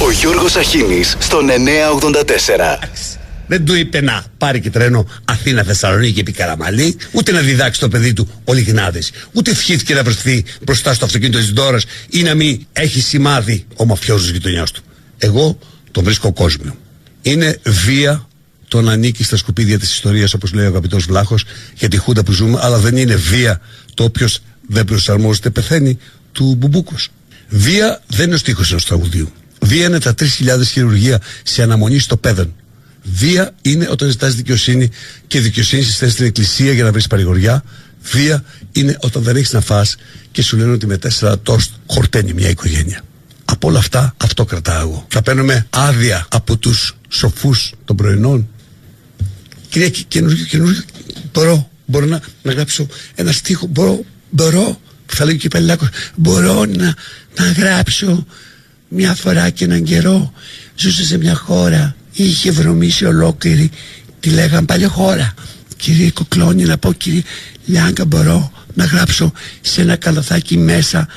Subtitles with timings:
[0.00, 2.88] Ο Γιώργος Αχίνης στον 984.
[3.46, 7.88] Δεν του είπε να πάρει και τρένο Αθήνα Θεσσαλονίκη επί Καραμαλή, ούτε να διδάξει το
[7.88, 11.80] παιδί του ο Λιγνάδης, ούτε ευχήθηκε να βρεθεί μπροστά στο αυτοκίνητο της Δόρα
[12.10, 14.82] ή να μην έχει σημάδι ο μαφιόζος της γειτονιάς του.
[15.18, 15.58] Εγώ
[15.90, 16.76] τον βρίσκω κόσμιο.
[17.22, 18.28] Είναι βία
[18.68, 21.44] το να ανήκει στα σκουπίδια της ιστορίας, όπως λέει ο αγαπητός Βλάχος,
[21.74, 23.60] για τη χούντα που ζούμε, αλλά δεν είναι βία
[23.94, 25.98] το όποιος δεν προσαρμόζεται πεθαίνει
[26.32, 27.08] του Μπουμπούκος.
[27.48, 29.32] Βία δεν είναι ο στίχος ενός τραγουδίου.
[29.68, 30.26] Βία είναι τα 3.000
[30.64, 32.54] χειρουργία σε αναμονή στο πέδον.
[33.02, 34.90] Βία είναι όταν ζητάς δικαιοσύνη
[35.26, 37.64] και δικαιοσύνη συσταίνει στην εκκλησία για να βρεις παρηγοριά.
[38.02, 39.96] Βία είναι όταν δεν έχεις να φας
[40.32, 43.02] και σου λένε ότι με τέσσερα τόστ χορταίνει μια οικογένεια.
[43.44, 45.06] Από όλα αυτά, αυτό κρατάω εγώ.
[45.08, 48.48] Θα παίρνουμε άδεια από τους σοφούς των πρωινών.
[49.68, 50.82] Κυρία, καινούργιο, καινούργιο.
[51.32, 53.66] Μπορώ, μπορώ να, να γράψω ένα στίχο.
[53.66, 54.80] Μπορώ, μπορώ.
[55.06, 55.88] Θα λέει και Πελάκος.
[56.16, 56.94] Μπορώ να,
[57.38, 58.26] να γράψω
[58.88, 60.32] μια φορά και έναν καιρό.
[60.76, 61.96] Ζούσε σε μια χώρα.
[62.12, 63.70] Είχε βρωμίσει ολόκληρη.
[64.20, 65.34] Τη λέγαν παλιά χώρα.
[65.76, 67.22] Κύριε Κοκλώνη, να πω κύριε
[67.64, 71.08] Λιάγκα, μπορώ να γράψω σε ένα καλαθάκι μέσα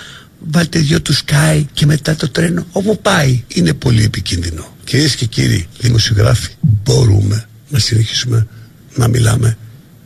[0.52, 5.26] βάλτε δυο του σκάι και μετά το τρένο όπου πάει είναι πολύ επικίνδυνο κυρίες και
[5.26, 8.48] κύριοι δημοσιογράφοι μπορούμε να συνεχίσουμε
[8.96, 9.58] να μιλάμε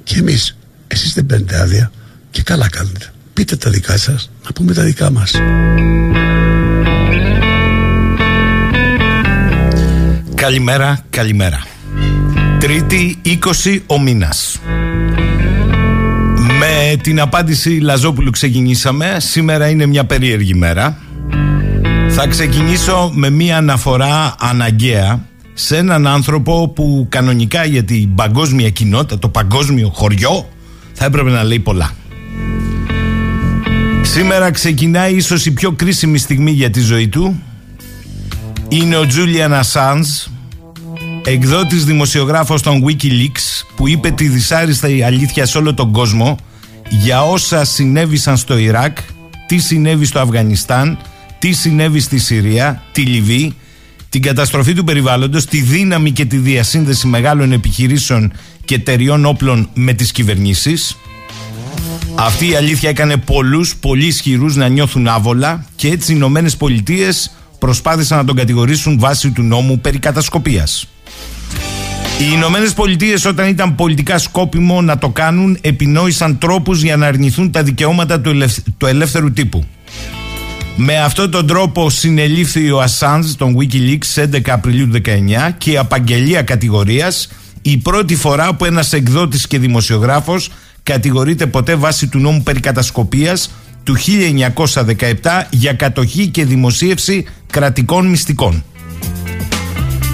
[0.03, 0.55] και εμείς
[0.88, 1.91] εσείς δεν παίρνετε άδεια
[2.31, 5.31] και καλά κάνετε πείτε τα δικά σας να πούμε τα δικά μας
[10.45, 11.63] Καλημέρα, καλημέρα
[12.59, 13.21] Τρίτη
[13.63, 14.59] 20 ο μήνας
[16.59, 19.15] με την απάντηση Λαζόπουλου ξεκινήσαμε.
[19.19, 20.97] Σήμερα είναι μια περίεργη μέρα.
[22.09, 29.19] Θα ξεκινήσω με μια αναφορά αναγκαία σε έναν άνθρωπο που κανονικά για την παγκόσμια κοινότητα,
[29.19, 30.49] το παγκόσμιο χωριό,
[30.93, 31.91] θα έπρεπε να λέει πολλά.
[34.02, 37.41] Σήμερα ξεκινάει ίσως η πιο κρίσιμη στιγμή για τη ζωή του.
[38.67, 40.27] Είναι ο Τζούλιαν Ασάνς,
[41.27, 46.37] εκδότης δημοσιογράφος των Wikileaks, που είπε τη δυσάριστα αλήθεια σε όλο τον κόσμο
[46.89, 48.97] για όσα συνέβησαν στο Ιράκ,
[49.47, 50.97] τι συνέβη στο Αφγανιστάν,
[51.39, 53.55] τι συνέβη στη Συρία, τη Λιβύη,
[54.09, 58.31] την καταστροφή του περιβάλλοντος, τη δύναμη και τη διασύνδεση μεγάλων επιχειρήσεων
[58.65, 60.97] και εταιριών όπλων με τις κυβερνήσεις.
[62.15, 67.31] Αυτή η αλήθεια έκανε πολλούς, πολύ ισχυρούς να νιώθουν άβολα και έτσι οι Ηνωμένες Πολιτείες
[67.59, 70.87] προσπάθησαν να τον κατηγορήσουν βάσει του νόμου περί κατασκοπίας.
[72.20, 77.52] Οι Ηνωμένες Πολιτείες, όταν ήταν πολιτικά σκόπιμο να το κάνουν, επινόησαν τρόπους για να αρνηθούν
[77.52, 78.21] τα δικαιώματα
[78.77, 79.64] του, ελεύθερου τύπου.
[80.76, 84.99] Με αυτόν τον τρόπο συνελήφθη ο Ασάντζ των Wikileaks 11 Απριλίου 19
[85.58, 87.30] και η απαγγελία κατηγορίας
[87.61, 90.49] η πρώτη φορά που ένας εκδότης και δημοσιογράφος
[90.83, 93.52] κατηγορείται ποτέ βάσει του νόμου περί κατασκοπίας
[93.83, 93.95] του
[94.73, 98.64] 1917 για κατοχή και δημοσίευση κρατικών μυστικών.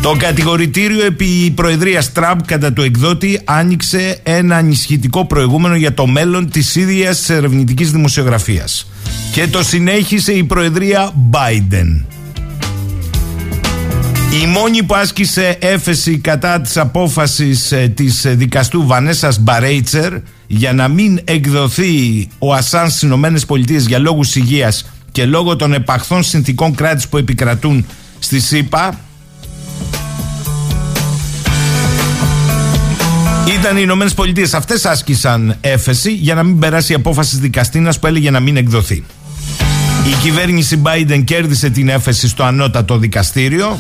[0.02, 6.50] Το κατηγορητήριο επί Προεδρίας Τραμπ κατά του εκδότη άνοιξε ένα ανισχυτικό προηγούμενο για το μέλλον
[6.50, 8.88] της ίδιας ερευνητικής δημοσιογραφίας.
[9.32, 12.04] Και το συνέχισε η Προεδρία Biden.
[14.44, 20.14] Η μόνη που άσκησε έφεση κατά της απόφασης ε, της δικαστού Βανέσας Μπαρέιτσερ
[20.48, 25.74] για να μην εκδοθεί ο Ασάν στις Ηνωμένες Πολιτείες για λόγους υγείας και λόγω των
[25.74, 27.86] επαχθών συνθήκων κράτης που επικρατούν
[28.20, 29.00] στη ΣΥΠΑ
[33.48, 34.54] Ήταν οι Ηνωμένες Πολιτείες.
[34.54, 38.58] Αυτές άσκησαν έφεση για να μην περάσει η απόφαση της δικαστήνας που έλεγε να μην
[38.58, 39.04] εκδοθεί.
[40.10, 43.80] Η κυβέρνηση Biden κέρδισε την έφεση στο ανώτατο δικαστήριο,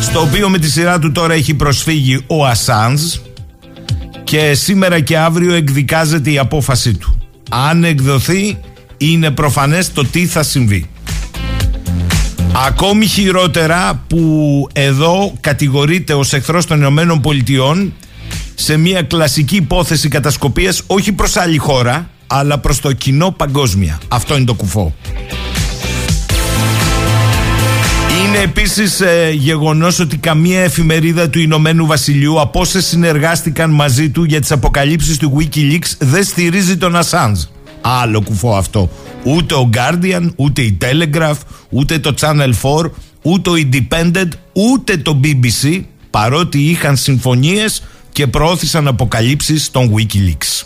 [0.00, 3.02] στο οποίο με τη σειρά του τώρα έχει προσφύγει ο Ασάνζ
[4.24, 7.18] και σήμερα και αύριο εκδικάζεται η απόφαση του.
[7.50, 8.58] Αν εκδοθεί,
[8.96, 10.88] είναι προφανές το τι θα συμβεί.
[12.66, 17.92] Ακόμη χειρότερα που εδώ κατηγορείται ως εχθρός των Ηνωμένων Πολιτειών
[18.54, 24.00] σε μια κλασική υπόθεση κατασκοπίας όχι προς άλλη χώρα αλλά προς το κοινό παγκόσμια.
[24.08, 24.94] Αυτό είναι το κουφό.
[28.24, 34.24] Είναι επίσης ε, γεγονός ότι καμία εφημερίδα του Ηνωμένου Βασιλείου από όσε συνεργάστηκαν μαζί του
[34.24, 37.48] για τις αποκαλύψεις του Wikileaks δεν στηρίζει τον Assange.
[37.80, 38.90] Άλλο κουφό αυτό.
[39.24, 41.38] Ούτε ο Guardian, ούτε η Telegraph,
[41.68, 42.90] ούτε το Channel 4,
[43.22, 45.80] ούτε ο Independent, ούτε το BBC
[46.10, 47.82] παρότι είχαν συμφωνίες
[48.14, 50.62] και προώθησαν αποκαλύψεις των Wikileaks.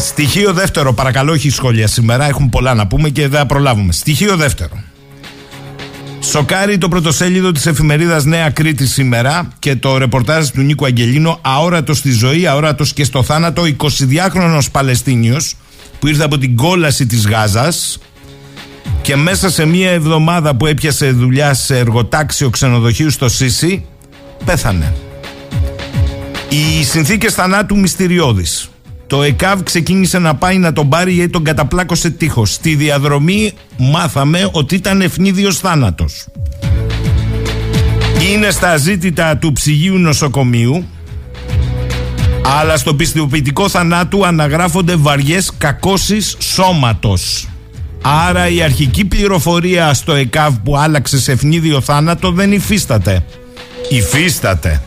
[0.00, 2.28] Στοιχείο δεύτερο, παρακαλώ, όχι σχόλια σήμερα.
[2.28, 3.92] Έχουν πολλά να πούμε και δεν θα προλάβουμε.
[3.92, 4.82] Στοιχείο δεύτερο.
[6.20, 11.98] Σοκάρει το πρωτοσέλιδο της εφημερίδας Νέα Κρήτη σήμερα και το ρεπορτάζ του Νίκου Αγγελίνο αόρατος
[11.98, 15.56] στη ζωή, αόρατος και στο θάνατο 22χρονος Παλαιστίνιος
[15.98, 17.98] που ήρθε από την κόλαση της Γάζας
[19.02, 23.84] και μέσα σε μία εβδομάδα που έπιασε δουλειά σε εργοτάξιο ξενοδοχείου στο Σίση
[24.44, 24.94] πέθανε.
[26.48, 28.70] Οι συνθήκες θανάτου μυστηριώδεις.
[29.06, 32.52] Το ΕΚΑΒ ξεκίνησε να πάει να τον πάρει γιατί τον καταπλάκωσε τείχος.
[32.52, 36.26] Στη διαδρομή μάθαμε ότι ήταν ευνίδιος θάνατος.
[38.30, 40.84] Είναι στα ζήτητα του ψυγείου νοσοκομείου
[42.58, 47.48] αλλά στο πιστοποιητικό θανάτου αναγράφονται βαριές κακώσεις σώματος.
[48.02, 53.24] Άρα η αρχική πληροφορία στο ΕΚΑΒ που άλλαξε σε ευνίδιο θάνατο δεν υφίσταται.
[53.88, 54.82] Υφίσταται.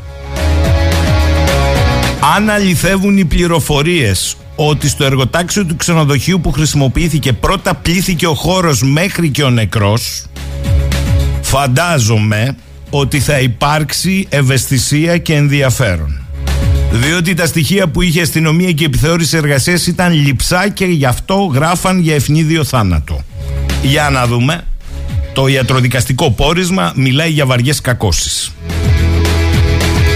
[2.36, 8.82] Αν αληθεύουν οι πληροφορίες ότι στο εργοτάξιο του ξενοδοχείου που χρησιμοποιήθηκε πρώτα πλήθηκε ο χώρος
[8.82, 10.26] μέχρι και ο νεκρός
[11.42, 12.56] φαντάζομαι
[12.90, 16.24] ότι θα υπάρξει ευαισθησία και ενδιαφέρον.
[16.92, 22.00] Διότι τα στοιχεία που είχε αστυνομία και επιθεώρηση εργασίας ήταν λυψά και γι' αυτό γράφαν
[22.00, 23.22] για ευνίδιο θάνατο.
[23.84, 24.64] Για να δούμε.
[25.34, 28.52] Το ιατροδικαστικό πόρισμα μιλάει για βαριές κακώσεις.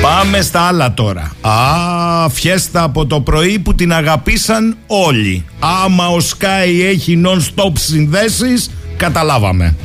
[0.08, 1.32] Πάμε στα άλλα τώρα.
[1.42, 5.46] Α, φιέστα από το πρωί που την αγαπήσαν όλοι.
[5.60, 9.76] Άμα ο Sky έχει non-stop συνδέσεις, καταλάβαμε.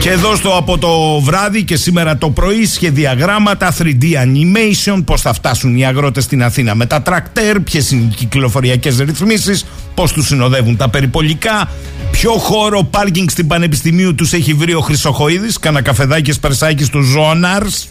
[0.00, 5.32] Και εδώ στο από το βράδυ και σήμερα το πρωί σχεδιαγράμματα 3D animation, πώς θα
[5.32, 9.64] φτάσουν οι αγρότες στην Αθήνα με τα τρακτέρ, ποιες είναι οι κυκλοφοριακές ρυθμίσεις,
[9.94, 11.70] πώς τους συνοδεύουν τα περιπολικά,
[12.10, 17.88] ποιο χώρο πάρκινγκ στην Πανεπιστημίου τους έχει βρει ο Χρυσοχοίδης, κανένα καφεδάκι σπερσάκι του Ζώναρς,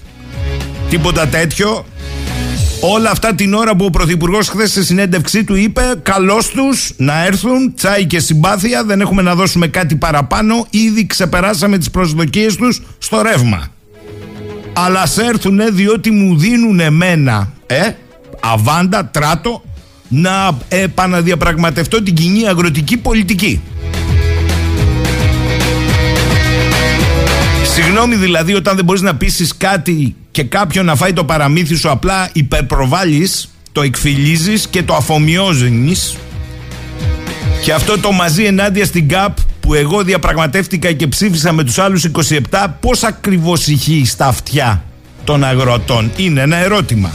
[0.93, 1.85] τίποτα τέτοιο.
[2.81, 7.25] Όλα αυτά την ώρα που ο Πρωθυπουργός χθες σε συνέντευξή του είπε: Καλώς τους να
[7.25, 10.65] έρθουν, τσάι και συμπάθεια, δεν έχουμε να δώσουμε κάτι παραπάνω.
[10.69, 13.67] Ήδη ξεπεράσαμε τις προσδοκίες τους στο ρεύμα.
[14.73, 17.89] Αλλά σε έρθουν διότι μου δίνουν εμένα, ε,
[18.39, 19.63] αβάντα, τράτο,
[20.07, 23.61] να επαναδιαπραγματευτώ την κοινή αγροτική πολιτική.
[27.73, 31.89] Συγγνώμη δηλαδή όταν δεν μπορείς να πείσεις κάτι και κάποιον να φάει το παραμύθι σου
[31.89, 36.17] απλά υπερπροβάλλεις, το εκφυλίζεις και το αφομοιώζεις
[37.63, 42.05] και αυτό το μαζί ενάντια στην ΚΑΠ που εγώ διαπραγματεύτηκα και ψήφισα με τους άλλους
[42.51, 44.83] 27 πώς ακριβώς ηχεί στα αυτιά
[45.23, 47.11] των αγροτών; Είναι ένα ερώτημα.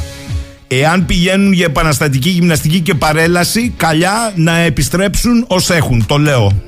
[0.69, 6.63] Εάν πηγαίνουν για επαναστατική γυμναστική και παρέλαση καλιά να επιστρέψουν ως έχουν το λέω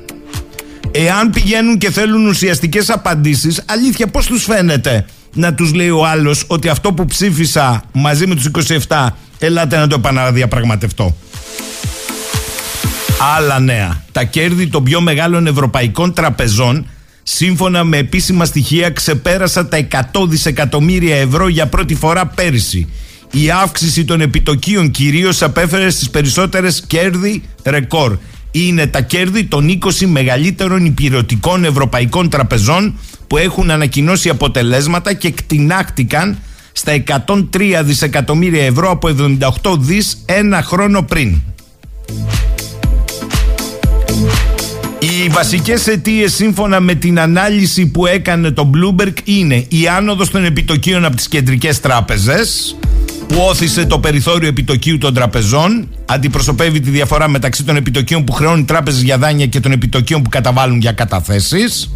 [0.91, 6.43] Εάν πηγαίνουν και θέλουν ουσιαστικές απαντήσεις, αλήθεια πώς τους φαίνεται να τους λέει ο άλλος
[6.47, 8.49] ότι αυτό που ψήφισα μαζί με τους
[8.87, 9.07] 27
[9.39, 11.15] ελάτε να το επαναδιαπραγματευτώ;
[13.37, 14.03] Άλλα νέα.
[14.11, 16.87] Τα κέρδη των πιο μεγάλων ευρωπαϊκών τραπεζών
[17.23, 22.89] σύμφωνα με επίσημα στοιχεία ξεπέρασαν τα 100 δισεκατομμύρια ευρώ για πρώτη φορά πέρυσι.
[23.31, 28.17] Η αύξηση των επιτοκίων κυρίως απέφερε στις περισσότερες κέρδη ρεκόρ
[28.51, 36.37] είναι τα κέρδη των 20 μεγαλύτερων υπηρετικών ευρωπαϊκών τραπεζών που έχουν ανακοινώσει αποτελέσματα και κτηνάχτηκαν
[36.71, 39.09] στα 103 δισεκατομμύρια ευρώ από
[39.63, 41.41] 78 δις ένα χρόνο πριν.
[44.99, 50.45] Οι βασικές αιτίες σύμφωνα με την ανάλυση που έκανε το Bloomberg είναι η άνοδος των
[50.45, 52.75] επιτοκίων από τις κεντρικές τράπεζες
[53.31, 58.59] που όθησε το περιθώριο επιτοκίου των τραπεζών, αντιπροσωπεύει τη διαφορά μεταξύ των επιτοκίων που χρεώνουν
[58.59, 61.89] οι τράπεζες για δάνεια και των επιτοκίων που καταβάλουν για καταθέσεις.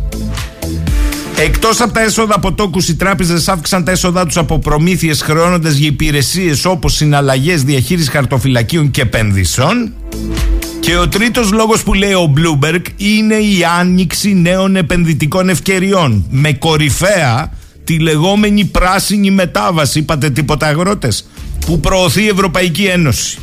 [1.37, 5.73] Εκτός από τα έσοδα από τόκους, οι τράπεζες αύξησαν τα έσοδά τους από προμήθειες χρεώνοντας
[5.75, 9.93] για υπηρεσίες όπως συναλλαγές, διαχείριση χαρτοφυλακίων και επενδύσεων.
[10.79, 16.25] Και ο τρίτος λόγος που λέει ο Bloomberg είναι η άνοιξη νέων επενδυτικών ευκαιριών.
[16.29, 17.51] Με κορυφαία
[17.85, 21.25] τη λεγόμενη πράσινη μετάβαση, είπατε τίποτα αγρότες,
[21.65, 23.37] που προωθεί η Ευρωπαϊκή Ένωση.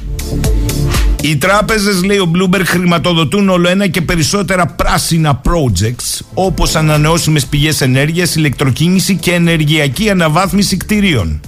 [1.22, 7.80] Οι τράπεζες, λέει ο Bloomberg, χρηματοδοτούν όλο ένα και περισσότερα πράσινα projects, όπως ανανεώσιμες πηγές
[7.80, 11.40] ενέργειας, ηλεκτροκίνηση και ενεργειακή αναβάθμιση κτηρίων.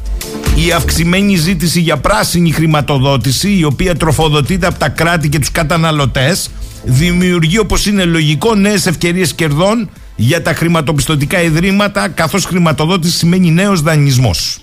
[0.67, 6.51] Η αυξημένη ζήτηση για πράσινη χρηματοδότηση, η οποία τροφοδοτείται από τα κράτη και τους καταναλωτές,
[6.85, 13.83] δημιουργεί όπως είναι λογικό νέες ευκαιρίες κερδών για τα χρηματοπιστωτικά ιδρύματα καθώς χρηματοδότηση σημαίνει νέος
[13.83, 14.59] δανεισμός.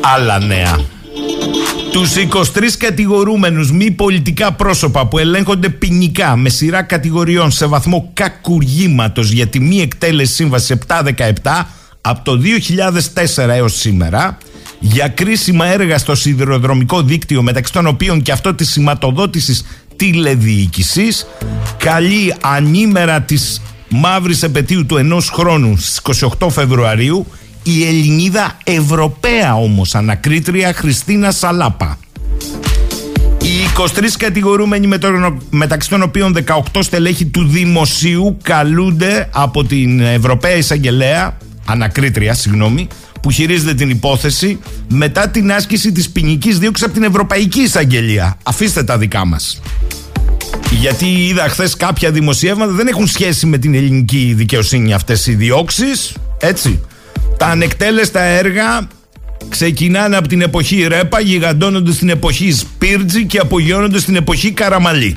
[0.00, 0.80] Άλλα νέα.
[1.92, 9.30] Τους 23 κατηγορούμενους μη πολιτικά πρόσωπα που ελέγχονται ποινικά με σειρά κατηγοριών σε βαθμό κακουργήματος
[9.30, 11.64] για τη μη εκτέλεση σύμβαση 717
[12.00, 12.40] από το
[13.36, 14.38] 2004 έως σήμερα
[14.86, 19.64] για κρίσιμα έργα στο σιδηροδρομικό δίκτυο μεταξύ των οποίων και αυτό της σηματοδότησης
[19.96, 21.26] τηλεδιοίκησης
[21.76, 27.26] καλεί ανήμερα της μαύρης επαιτίου του ενός χρόνου στις 28 Φεβρουαρίου
[27.62, 31.98] η Ελληνίδα Ευρωπαία όμως ανακρίτρια Χριστίνα Σαλάπα.
[33.42, 33.86] Οι 23
[34.18, 34.88] κατηγορούμενοι
[35.50, 42.88] μεταξύ των οποίων 18 στελέχη του δημοσίου καλούνται από την Ευρωπαία Εισαγγελέα, ανακρίτρια, συγγνώμη,
[43.24, 48.38] που χειρίζεται την υπόθεση μετά την άσκηση της ποινικής δίωξης από την Ευρωπαϊκή Εισαγγελία.
[48.42, 49.60] Αφήστε τα δικά μας.
[50.70, 56.12] Γιατί είδα χθες κάποια δημοσιεύματα δεν έχουν σχέση με την ελληνική δικαιοσύνη αυτές οι διώξεις.
[56.38, 56.80] Έτσι.
[57.36, 58.88] Τα ανεκτέλεστα έργα
[59.48, 65.16] ξεκινάνε από την εποχή Ρέπα, γιγαντώνονται στην εποχή Σπίρτζη και απογειώνονται στην εποχή Καραμαλή.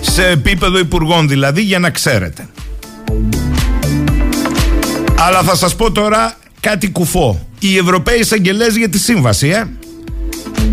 [0.00, 2.48] Σε επίπεδο υπουργών δηλαδή, για να ξέρετε.
[5.18, 7.46] Αλλά θα σας πω τώρα κάτι κουφό.
[7.58, 9.64] Οι Ευρωπαίοι εισαγγελές για τη σύμβαση, ε.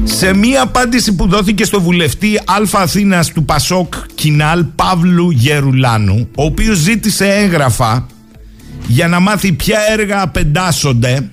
[0.04, 6.44] Σε μία απάντηση που δόθηκε στο βουλευτή Α Αθήνας του Πασόκ Κινάλ Παύλου Γερουλάνου, ο
[6.44, 8.06] οποίος ζήτησε έγγραφα
[8.88, 11.30] για να μάθει ποια έργα απεντάσσονται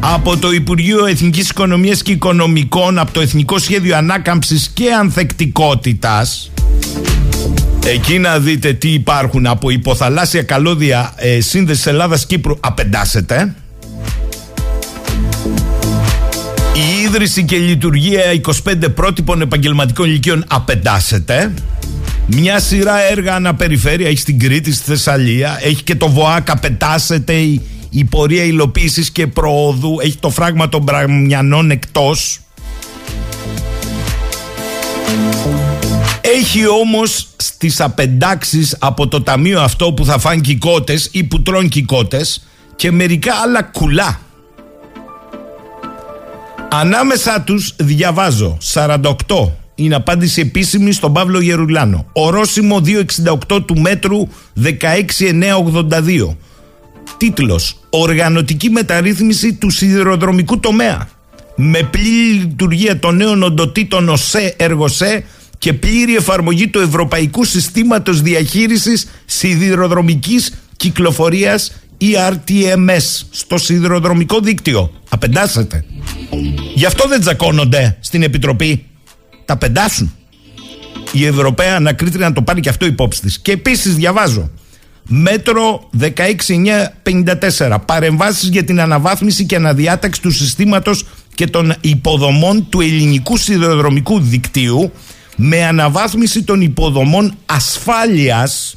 [0.00, 6.50] από το Υπουργείο Εθνικής Οικονομίας και Οικονομικών, από το Εθνικό Σχέδιο Ανάκαμψης και Ανθεκτικότητας,
[7.88, 13.54] Εκεί να δείτε τι υπάρχουν από υποθαλάσσια καλώδια ε, σύνδεσης Ελλάδα-Κύπρου απεντάσσεται.
[16.74, 18.22] Η ίδρυση και λειτουργία
[18.64, 21.52] 25 πρότυπων επαγγελματικών ηλικίων απεντάσσεται.
[22.26, 25.58] Μια σειρά έργα αναπεριφέρεια έχει στην Κρήτη, στη Θεσσαλία.
[25.62, 29.98] Έχει και το ΒΟΑΚ, απεντάσσεται η, η πορεία υλοποίησης και προόδου.
[30.02, 32.40] Έχει το φράγμα των Μπραμιανών εκτός.
[36.34, 41.68] Έχει όμως στις απεντάξεις από το ταμείο αυτό που θα φάνε κικότες ή που τρώνε
[41.68, 44.20] κικότες και μερικά άλλα κουλά.
[46.70, 48.96] Ανάμεσα τους διαβάζω 48
[49.74, 52.06] είναι απάντηση επίσημη στον Παύλο Γερουλάνο.
[52.12, 52.80] Ορόσημο
[53.48, 54.28] 268 του μέτρου
[54.62, 56.36] 16982.
[57.16, 61.08] Τίτλος Οργανωτική μεταρρύθμιση του σιδηροδρομικού τομέα.
[61.56, 65.24] Με πλήρη λειτουργία των νέων οντοτήτων ΟΣΕ, ΕΡΓΟΣΕ
[65.58, 74.92] και πλήρη εφαρμογή του Ευρωπαϊκού Συστήματος Διαχείρισης Σιδηροδρομικής Κυκλοφορίας ERTMS στο σιδηροδρομικό δίκτυο.
[75.08, 75.84] Απεντάσσεται.
[76.74, 78.84] Γι' αυτό δεν τζακώνονται στην Επιτροπή.
[79.44, 80.14] Τα πεντάσουν.
[81.12, 83.38] Η Ευρωπαία ανακρίτρια να το πάρει και αυτό υπόψη της.
[83.38, 84.50] Και επίσης διαβάζω.
[85.08, 87.78] Μέτρο 16954.
[87.86, 94.92] Παρεμβάσεις για την αναβάθμιση και αναδιάταξη του συστήματος και των υποδομών του ελληνικού σιδηροδρομικού δικτύου
[95.36, 98.76] με αναβάθμιση των υποδομών ασφάλειας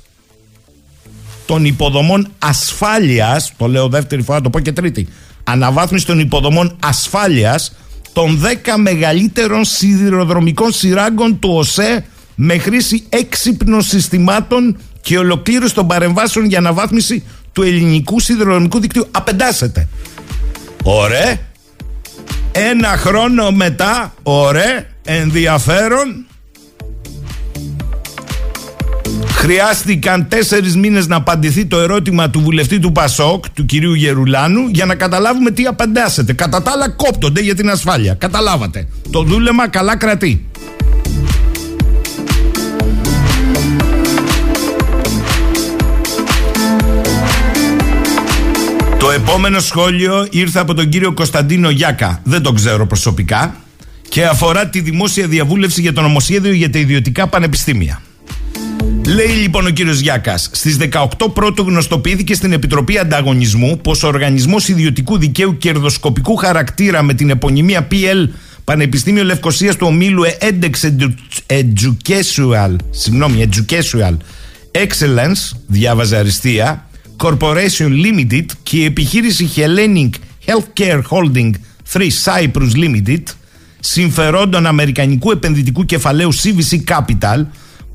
[1.45, 5.07] των υποδομών ασφάλειας το λέω δεύτερη φορά, το πω και τρίτη
[5.43, 7.75] αναβάθμιση των υποδομών ασφάλειας
[8.13, 16.45] των 10 μεγαλύτερων σιδηροδρομικών σειράγκων του ΟΣΕ με χρήση έξυπνων συστημάτων και ολοκλήρωση των παρεμβάσεων
[16.45, 17.23] για αναβάθμιση
[17.53, 19.07] του ελληνικού σιδηροδρομικού δικτύου.
[19.11, 19.87] Απεντάσσεται.
[20.83, 21.37] Ωραία.
[22.51, 26.25] Ένα χρόνο μετά, ωραία, ενδιαφέρον,
[29.39, 34.85] Χρειάστηκαν τέσσερις μήνες να απαντηθεί το ερώτημα του βουλευτή του Πασόκ, του κυρίου Γερουλάνου, για
[34.85, 36.33] να καταλάβουμε τι απαντάσετε.
[36.33, 38.13] Κατά τα άλλα, κόπτονται για την ασφάλεια.
[38.13, 38.87] Καταλάβατε.
[39.11, 40.45] Το δούλεμα καλά κρατεί.
[48.99, 52.21] Το επόμενο σχόλιο ήρθε από τον κύριο Κωνσταντίνο Γιάκα.
[52.23, 53.55] Δεν τον ξέρω προσωπικά.
[54.09, 58.01] Και αφορά τη δημόσια διαβούλευση για το νομοσχέδιο για τα ιδιωτικά πανεπιστήμια.
[59.15, 64.67] Λέει λοιπόν ο κύριος Γιάκας, στις 18 πρώτου γνωστοποιήθηκε στην Επιτροπή Ανταγωνισμού πως ο Οργανισμός
[64.67, 68.29] Ιδιωτικού Δικαίου Κερδοσκοπικού Χαρακτήρα με την επωνυμία PL
[68.63, 70.89] Πανεπιστήμιο Λευκοσίας του ομίλου Edex
[71.47, 74.17] Educational, συγγνώμη, Educational
[74.71, 76.87] Excellence, διάβαζε αριστεία,
[77.17, 80.09] Corporation Limited και η επιχείρηση Hellenic
[80.45, 81.51] Healthcare Holding
[81.93, 83.23] 3 Cyprus Limited,
[83.79, 87.45] συμφερόντων Αμερικανικού επενδυτικού κεφαλαίου CVC Capital,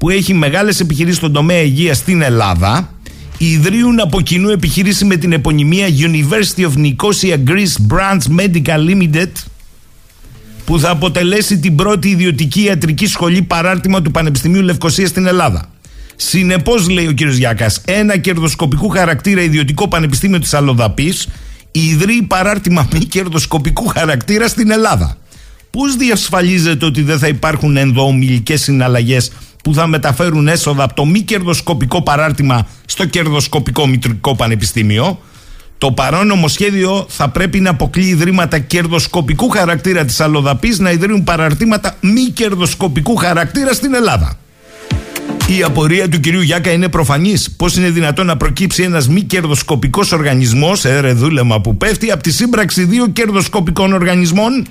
[0.04, 2.94] που έχει μεγάλες επιχειρήσεις στον τομέα υγείας στην Ελλάδα,
[3.38, 9.30] ιδρύουν από κοινού επιχείρηση με την επωνυμία University of Nicosia Greece Branch Medical Limited,
[10.64, 15.70] που θα αποτελέσει την πρώτη ιδιωτική ιατρική σχολή παράρτημα του Πανεπιστημίου Λευκοσίας στην Ελλάδα.
[16.16, 17.20] Συνεπώς, λέει ο κ.
[17.22, 21.14] Γιάκας, ένα κερδοσκοπικού χαρακτήρα ιδιωτικό πανεπιστήμιο της Αλοδαπή
[21.70, 25.16] ιδρύει παράρτημα μη κερδοσκοπικού χαρακτήρα στην Ελλάδα.
[25.70, 29.30] Πώς διασφαλίζεται ότι δεν θα υπάρχουν ενδοομιλικές συναλλαγές
[29.64, 35.20] που θα μεταφέρουν έσοδα από το μη κερδοσκοπικό παράρτημα στο κερδοσκοπικό μητρικό πανεπιστήμιο.
[35.78, 41.96] Το παρόν νομοσχέδιο θα πρέπει να αποκλεί ιδρύματα κερδοσκοπικού χαρακτήρα της Αλοδαπής να ιδρύουν παραρτήματα
[42.00, 44.38] μη κερδοσκοπικού χαρακτήρα στην Ελλάδα.
[45.46, 47.50] Η απορία του κυρίου Γιάκα είναι προφανής.
[47.50, 52.32] Πώς είναι δυνατόν να προκύψει ένας μη κερδοσκοπικός οργανισμός, έρε δούλεμα που πέφτει, από τη
[52.32, 54.66] σύμπραξη δύο κερδοσκοπικών οργανισμών;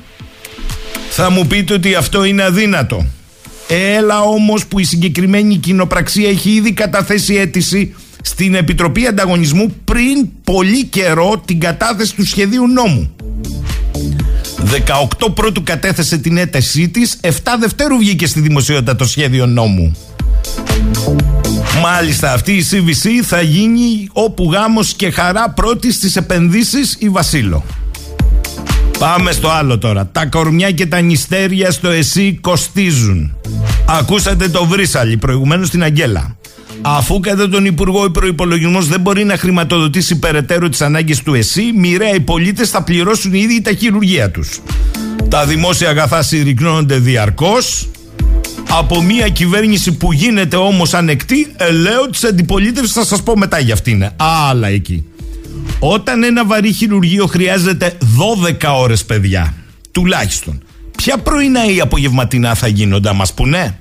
[1.09, 3.05] Θα μου πείτε ότι αυτό είναι αδύνατο.
[3.67, 10.86] Έλα όμως που η συγκεκριμένη κοινοπραξία έχει ήδη καταθέσει αίτηση στην Επιτροπή Ανταγωνισμού πριν πολύ
[10.86, 13.15] καιρό την κατάθεση του σχεδίου νόμου.
[15.27, 17.29] 18 πρώτου κατέθεσε την έτασή της, 7
[17.60, 19.96] Δευτέρου βγήκε στη δημοσιότητα το σχέδιο νόμου.
[21.82, 27.63] Μάλιστα αυτή η CVC θα γίνει όπου γάμος και χαρά πρώτης στις επενδύσεις η Βασίλο.
[29.00, 30.07] Πάμε στο άλλο τώρα.
[30.12, 33.35] Τα κορμιά και τα νηστέρια στο ΕΣΥ κοστίζουν.
[33.85, 36.35] Ακούσατε το Βρύσαλι προηγουμένως στην Αγγέλα.
[36.81, 41.71] Αφού κατά τον Υπουργό ο προπολογισμό δεν μπορεί να χρηματοδοτήσει περαιτέρω τις ανάγκες του ΕΣΥ,
[41.75, 44.59] μοιραία οι πολίτες θα πληρώσουν ήδη τα χειρουργία τους.
[45.29, 47.88] Τα δημόσια αγαθά συρρυκνώνονται διαρκώς.
[48.69, 53.73] Από μια κυβέρνηση που γίνεται όμως ανεκτή, ελέω της αντιπολίτευσης θα σας πω μετά για
[53.73, 54.09] αυτήν.
[54.50, 55.05] Άλλα εκεί.
[55.85, 57.97] Όταν ένα βαρύ χειρουργείο χρειάζεται
[58.61, 59.53] 12 ώρες, παιδιά,
[59.91, 60.63] τουλάχιστον,
[60.97, 63.79] ποια πρωινά ή απογευματινά θα γίνονται, μα πουνε.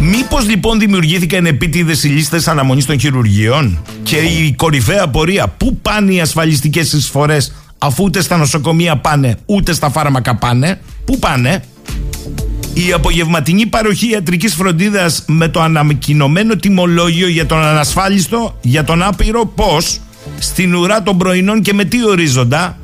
[0.00, 6.12] Μήπως λοιπόν δημιουργήθηκαν επίτηδες οι λίστες αναμονής των χειρουργείων και η κορυφαία πορεία, πού πάνε
[6.12, 11.62] οι ασφαλιστικές εισφορές αφού ούτε στα νοσοκομεία πάνε ούτε στα φάρμακα πάνε, πού πάνε;
[12.74, 19.46] Η απογευματινή παροχή ιατρικής φροντίδας με το ανακοινωμένο τιμολόγιο για τον ανασφάλιστο, για τον άπειρο,
[19.46, 20.00] πώς,
[20.42, 22.78] στην ουρά των πρωινών και με τι ορίζοντα,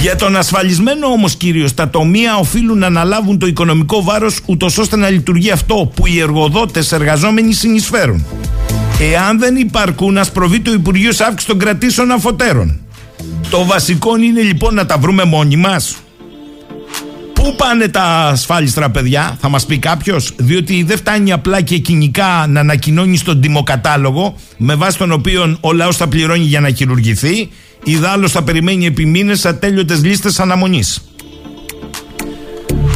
[0.00, 4.96] για τον ασφαλισμένο όμως κύριος τα τομεία οφείλουν να αναλάβουν το οικονομικό βάρος ούτως ώστε
[4.96, 8.26] να λειτουργεί αυτό που οι εργοδότες εργαζόμενοι συνεισφέρουν.
[9.00, 12.80] Εάν δεν υπαρκούν ας προβεί το Υπουργείο σε αύξηση των κρατήσεων αφωτέρων.
[13.50, 15.96] Το βασικό είναι λοιπόν να τα βρούμε μόνοι μας.
[17.38, 22.46] Πού πάνε τα ασφάλιστρα παιδιά, θα μας πει κάποιος, διότι δεν φτάνει απλά και κοινικά
[22.48, 27.48] να ανακοινώνεις στον τιμοκατάλογο με βάση τον οποίο ο λαός θα πληρώνει για να χειρουργηθεί
[27.84, 31.00] Ιδάλω θα περιμένει επί μήνες ατέλειωτες λίστες αναμονής.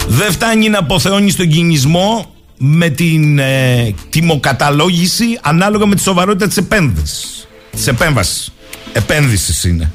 [0.08, 6.56] Δεν φτάνει να αποθεώνεις τον κινησμό με την ε, τιμοκαταλόγηση ανάλογα με τη σοβαρότητα της
[6.56, 7.48] επένδυσης.
[7.70, 8.52] Της επέμβασης.
[8.92, 9.92] Επένδυσης είναι.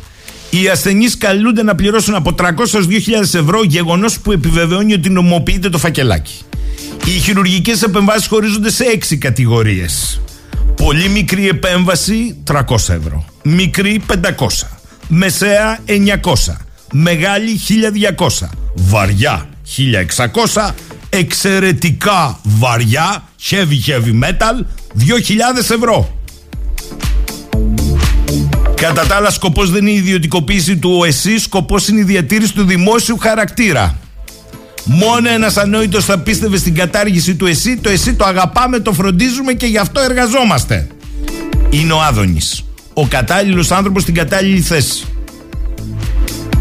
[0.50, 5.70] Οι ασθενείς καλούνται να πληρώσουν από 300 έως 2.000 ευρώ, γεγονός που επιβεβαιώνει ότι νομοποιείται
[5.70, 6.34] το φακελάκι.
[7.06, 10.22] Οι χειρουργικές επεμβάσεις χωρίζονται σε 6 κατηγορίες.
[10.76, 13.26] Πολύ μικρή επέμβαση 300 ευρώ.
[13.44, 14.68] Μικρή 500
[15.08, 16.58] μεσαία 900,
[16.92, 17.60] μεγάλη
[18.40, 19.50] 1200, βαριά
[20.54, 20.74] 1600,
[21.10, 26.17] εξαιρετικά βαριά heavy heavy metal 2000 ευρώ.
[28.82, 32.64] Κατά τα άλλα, σκοπός δεν είναι η ιδιωτικοποίηση του ΟΕΣΥ, σκοπός είναι η διατήρηση του
[32.64, 33.98] δημόσιου χαρακτήρα.
[34.84, 37.78] Μόνο ένας ανόητος θα πίστευε στην κατάργηση του ΕΣΥ.
[37.78, 40.88] Το ΕΣΥ το αγαπάμε, το φροντίζουμε και γι' αυτό εργαζόμαστε.
[41.70, 42.62] Είναι ο Άδωνης
[43.00, 45.06] ο κατάλληλος άνθρωπος στην κατάλληλη θέση.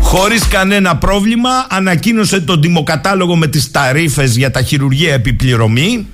[0.00, 6.06] Χωρίς κανένα πρόβλημα ανακοίνωσε τον τιμοκατάλογο με τις ταρίφες για τα χειρουργία επιπληρωμή.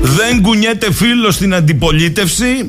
[0.00, 2.66] Δεν κουνιέται φίλος στην αντιπολίτευση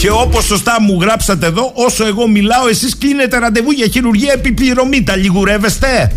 [0.00, 5.02] και όπως σωστά μου γράψατε εδώ, όσο εγώ μιλάω, εσείς κλείνετε ραντεβού για χειρουργία επιπληρωμή.
[5.02, 6.12] Τα λιγουρεύεστε;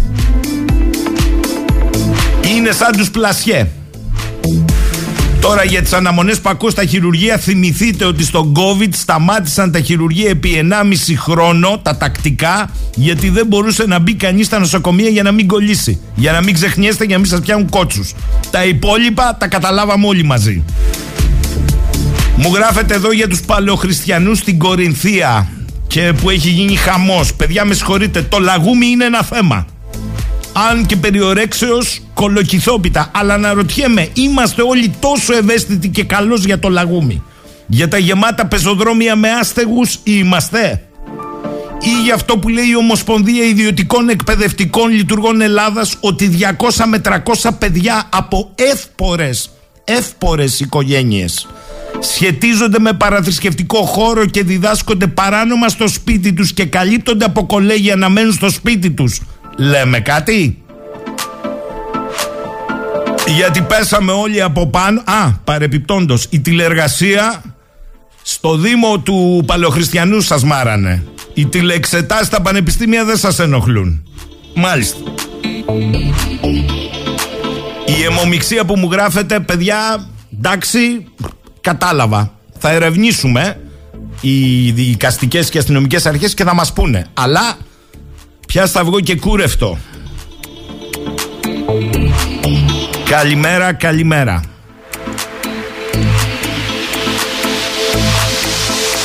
[2.56, 3.67] Είναι σαν τους πλασιέ.
[5.41, 10.30] Τώρα για τις αναμονές που ακούω στα χειρουργεία, θυμηθείτε ότι στον COVID σταμάτησαν τα χειρουργεία
[10.30, 15.32] επί 1,5 χρόνο, τα τακτικά, γιατί δεν μπορούσε να μπει κανείς στα νοσοκομεία για να
[15.32, 16.00] μην κολλήσει.
[16.15, 18.13] Για να μην ξεχνιέστε, για να μην σας πιάνουν κότσους.
[18.52, 20.63] Τα υπόλοιπα τα καταλάβαμε όλοι μαζί.
[22.38, 25.50] Μου γράφετε εδώ για τους παλαιοχριστιανούς στην Κορινθία
[25.88, 27.34] και που έχει γίνει χαμός.
[27.34, 29.65] Παιδιά με συγχωρείτε, το λαγούμι είναι ένα θέμα
[30.54, 33.12] αν και περιορέξεως κολοκυθόπιτα.
[33.13, 37.24] Αλλά αναρωτιέμαι, είμαστε όλοι τόσο ευαίσθητοι και καλώς για το λαγούμι;
[37.67, 40.84] Για τα γεμάτα πεζοδρόμια με άστεγους είμαστε;
[41.82, 47.50] Ή για αυτό που λέει η Ομοσπονδία Ιδιωτικών Εκπαιδευτικών Λειτουργών Ελλάδας ότι 200 με 300
[47.60, 49.50] παιδιά από εύπορες,
[49.84, 51.48] εύπορες οικογένειες;
[52.04, 58.10] Σχετίζονται με παραθρησκευτικό χώρο και διδάσκονται παράνομα στο σπίτι τους και καλύπτονται από κολέγια να
[58.10, 59.20] μένουν στο σπίτι τους
[59.58, 60.58] Λέμε κάτι;
[63.28, 65.00] Γιατί πέσαμε όλοι από πάνω.
[65.00, 67.44] Α, παρεπιπτόντος, η τηλεργασία
[68.22, 71.04] στο Δήμο του Παλαιοχριστιανού σας μάρανε.
[71.34, 74.04] Οι τηλεξετάσεις στα πανεπιστήμια δεν σας ενοχλούν.
[74.56, 74.98] Μάλιστα.
[77.86, 81.06] Η αιμομηξία που μου γράφετε, παιδιά, εντάξει,
[81.63, 82.34] κατάλαβα.
[82.60, 83.60] Θα ερευνήσουμε
[84.21, 87.06] οι δικαστικές και αστυνομικές αρχές και θα μας πούνε.
[87.13, 87.58] Αλλά
[88.47, 89.78] Πια βγω και κούρευτο.
[93.06, 94.43] Καλημέρα, καλημέρα.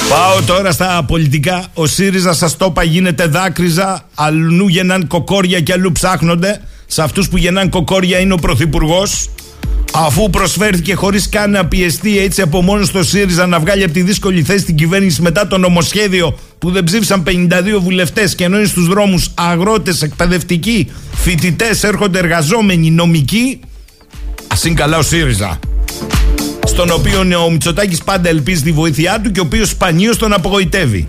[0.09, 1.67] Πάω τώρα στα πολιτικά.
[1.75, 4.05] Ο ΣΥΡΙΖΑ σας το είπα γίνεται δάκρυζα.
[4.15, 6.61] Αλλού γεννάν κοκόρια και αλλού ψάχνονται.
[6.87, 9.29] Σε αυτούς που γεννάν κοκόρια είναι ο Πρωθυπουργός.
[9.93, 14.03] Αφού προσφέρθηκε χωρίς καν να πιεστεί έτσι από μόνος στο ΣΥΡΙΖΑ να βγάλει από τη
[14.03, 18.67] δύσκολη θέση την κυβέρνηση μετά το νομοσχέδιο που δεν ψήφισαν 52 βουλευτές και ενώ είναι
[18.67, 23.61] στους δρόμους αγρότες, εκπαιδευτικοί, φοιτητές, έρχονται εργαζόμενοι, νομικοί.
[24.49, 25.59] Α είναι καλά ο ΣΥΡΙΖΑ
[26.67, 31.09] στον οποίο ο Μητσοτάκης πάντα ελπίζει τη βοήθειά του και ο οποίος σπανίως τον απογοητεύει.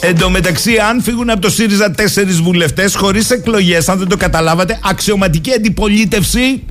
[0.00, 4.16] Εν τω μεταξύ, αν φύγουν από το ΣΥΡΙΖΑ τέσσερις βουλευτές χωρίς εκλογές, αν δεν το
[4.16, 6.62] καταλάβατε, αξιωματική αντιπολίτευση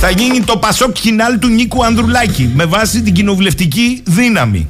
[0.00, 4.68] θα γίνει το Πασόκ Κινάλ του Νίκου Ανδρουλάκη με βάση την κοινοβουλευτική δύναμη.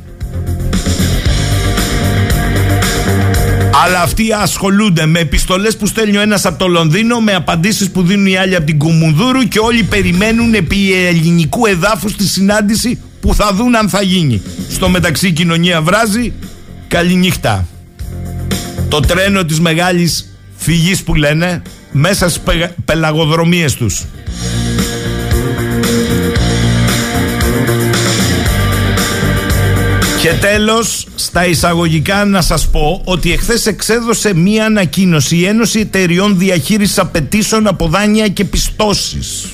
[3.85, 8.03] Αλλά αυτοί ασχολούνται με επιστολές που στέλνει ο ένας από το Λονδίνο, με απαντήσεις που
[8.03, 13.35] δίνουν οι άλλοι από την Κουμουνδούρου και όλοι περιμένουν επί ελληνικού εδάφους τη συνάντηση που
[13.35, 14.43] θα δουν αν θα γίνει.
[14.71, 16.33] Στο μεταξύ η κοινωνία βράζει,
[16.88, 17.67] καληνύχτα.
[18.88, 21.62] Το τρένο της μεγάλης φυγής που λένε,
[21.93, 22.43] μέσα στις
[22.85, 24.05] πελαγοδρομίες τους.
[30.22, 36.38] Και τέλος, στα εισαγωγικά να σας πω ότι εχθές εξέδωσε μία ανακοίνωση η Ένωση Εταιριών
[36.38, 39.46] Διαχείρισης Απαιτήσεων από δάνεια και πιστώσεις.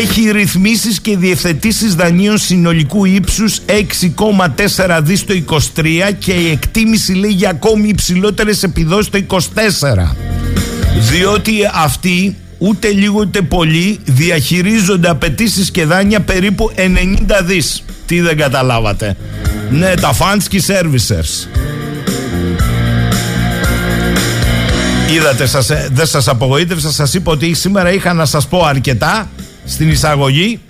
[0.00, 7.30] Έχει ρυθμίσεις και διευθετήσεις δανείων συνολικού ύψους 6,4 δις το 23 και η εκτίμηση λέει
[7.30, 10.16] για ακόμη υψηλότερες επιδόσεις το 24.
[11.10, 17.84] Διότι αυτοί ούτε λίγο ούτε πολύ διαχειρίζονται απαιτήσεις και δάνεια περίπου 90 δις.
[18.06, 19.16] Τι δεν καταλάβατε.
[19.70, 21.48] Ναι, τα Fansky Servicers.
[25.14, 29.30] Είδατε, σας, ε, δεν σας απογοήτευσα, σας είπα ότι σήμερα είχα να σας πω αρκετά
[29.64, 30.60] στην εισαγωγή.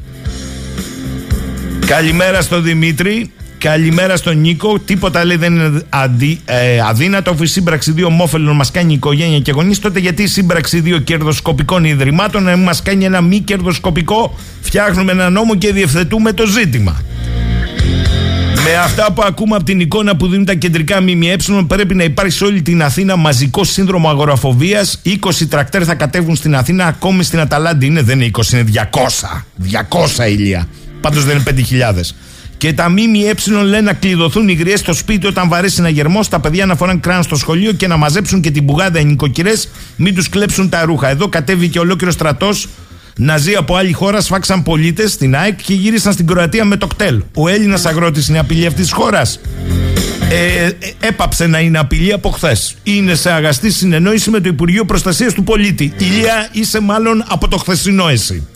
[1.86, 3.32] Καλημέρα στο Δημήτρη.
[3.58, 4.78] Καλημέρα στον Νίκο.
[4.78, 7.30] Τίποτα λέει δεν είναι αντί, ε, αδύνατο.
[7.30, 10.98] Αφού η σύμπραξη δύο ομόφελων μας κάνει οικογένεια και γονείς, τότε γιατί η σύμπραξη δύο
[10.98, 17.02] κερδοσκοπικών ιδρυμάτων να μας κάνει ένα μη κερδοσκοπικό, φτιάχνουμε ένα νόμο και διευθετούμε το ζήτημα.
[18.66, 22.32] Με αυτά που ακούμε από την εικόνα που δίνουν τα κεντρικά ΜΜΕ, πρέπει να υπάρχει
[22.32, 25.00] σε όλη την Αθήνα μαζικό σύνδρομο αγοραφοβίας.
[25.04, 29.44] 20 τρακτέρ θα κατέβουν στην Αθήνα, ακόμη στην Αταλάντη είναι, δεν είναι 20, είναι 200.
[30.26, 30.68] 200 ηλία.
[31.00, 31.64] Πάντως δεν είναι
[31.96, 32.14] 5.000.
[32.56, 36.40] Και τα ΜΜΕ λένε να κλειδωθούν οι γριές στο σπίτι όταν βαρέσει ένα γερμό, τα
[36.40, 40.14] παιδιά να φοράνε κράν στο σχολείο και να μαζέψουν και την μπουγάδα οι νοικοκυρές, μην
[40.14, 41.08] τους κλέψουν τα ρούχα.
[41.08, 42.68] Εδώ κατέβηκε ολόκληρο στρατός
[43.16, 46.86] να ζει από άλλη χώρα, σφάξαν πολίτες στην ΑΕΚ και γύρισαν στην Κροατία με το
[46.86, 47.22] κτέλ.
[47.34, 49.40] Ο Έλληνας αγρότης είναι απειλή αυτής της χώρας.
[50.30, 52.74] Ε, ε, έπαψε να είναι απειλή από χθες.
[52.82, 55.92] Είναι σε αγαστή συνεννόηση με το Υπουργείο Προστασίας του Πολίτη.
[55.98, 58.46] Ηλία, είσαι μάλλον από το χθεσινό εσύ.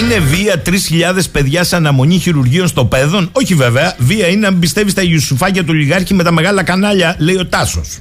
[0.00, 0.72] Είναι βία 3.000
[1.32, 3.28] παιδιά σε αναμονή χειρουργείων στο παιδόν.
[3.32, 3.94] Όχι βέβαια.
[3.98, 7.98] Βία είναι να πιστεύεις στα Ιουσουφάκια του λιγάρχη με τα μεγάλα κανάλια, λέει ο Τάσος.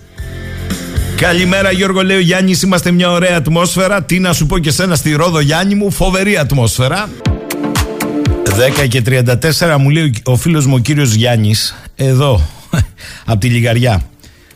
[1.15, 2.61] Καλημέρα Γιώργο, λέει ο Γιάννης.
[2.61, 4.03] Είμαστε μια ωραία ατμόσφαιρα.
[4.03, 7.09] Τι να σου πω και σένα στη Ρόδο, Γιάννη μου, φοβερή ατμόσφαιρα.
[8.83, 12.41] 10 και 34 μου λέει ο φίλος μου ο κύριος Γιάννης, εδώ,
[13.25, 14.01] από τη Λιγαριά.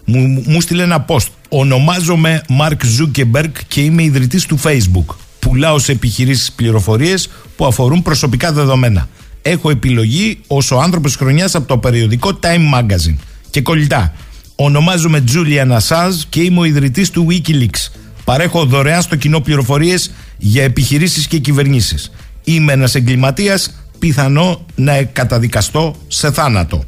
[0.05, 1.27] Μου, μου στείλε ένα post.
[1.49, 5.15] Ονομάζομαι Μαρκ Ζούκεμπεργκ και είμαι ιδρυτής του Facebook.
[5.39, 9.09] Πουλάω σε επιχειρήσεις πληροφορίες που αφορούν προσωπικά δεδομένα.
[9.41, 13.15] Έχω επιλεγεί ως ο άνθρωπος χρονιάς από το περιοδικό Time Magazine.
[13.49, 14.13] Και κολλητά.
[14.61, 17.91] Ονομάζομαι Julian Assange και είμαι ο ιδρυτής του Wikileaks.
[18.23, 22.11] Παρέχω δωρεάν στο κοινό πληροφορίες για επιχειρήσεις και κυβερνήσεις.
[22.43, 26.83] Είμαι ένας εγκληματίας, πιθανό να καταδικαστώ σε θάνατο.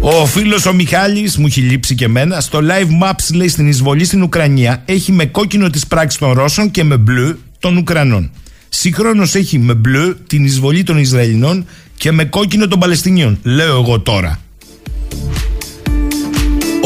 [0.00, 2.40] Ο φίλος ο Μιχάλης μου έχει λείψει και εμένα.
[2.40, 6.70] Στο live maps λέει στην εισβολή στην Ουκρανία έχει με κόκκινο τις πράξεις των Ρώσων
[6.70, 8.30] και με μπλε των Ουκρανών.
[8.68, 13.38] Συγχρόνως έχει με μπλε την εισβολή των Ισραηλινών και με κόκκινο των Παλαιστινίων.
[13.42, 14.40] Λέω εγώ τώρα.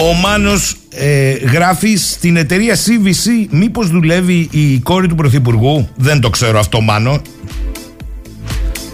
[0.01, 6.31] Ο Μάνος ε, γράφει στην εταιρεία CVC μήπως δουλεύει η κόρη του Πρωθυπουργού; Δεν το
[6.31, 7.21] ξέρω αυτό Μάνο.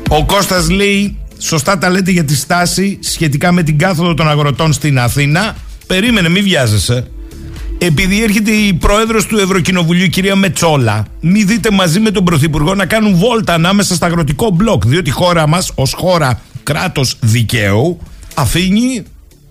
[0.08, 4.72] Ο Κώστας λέει σωστά τα λέτε για τη στάση σχετικά με την κάθοδο των αγροτών
[4.72, 5.56] στην Αθήνα.
[5.86, 7.06] Περίμενε μη βιάζεσαι.
[7.78, 12.86] Επειδή έρχεται η πρόεδρος του Ευρωκοινοβουλίου κυρία Μετσόλα μη δείτε μαζί με τον Πρωθυπουργό να
[12.86, 17.98] κάνουν βόλτα ανάμεσα στα αγροτικό μπλοκ διότι η χώρα μας ως χώρα κράτος δικαίου
[18.34, 19.02] αφήνει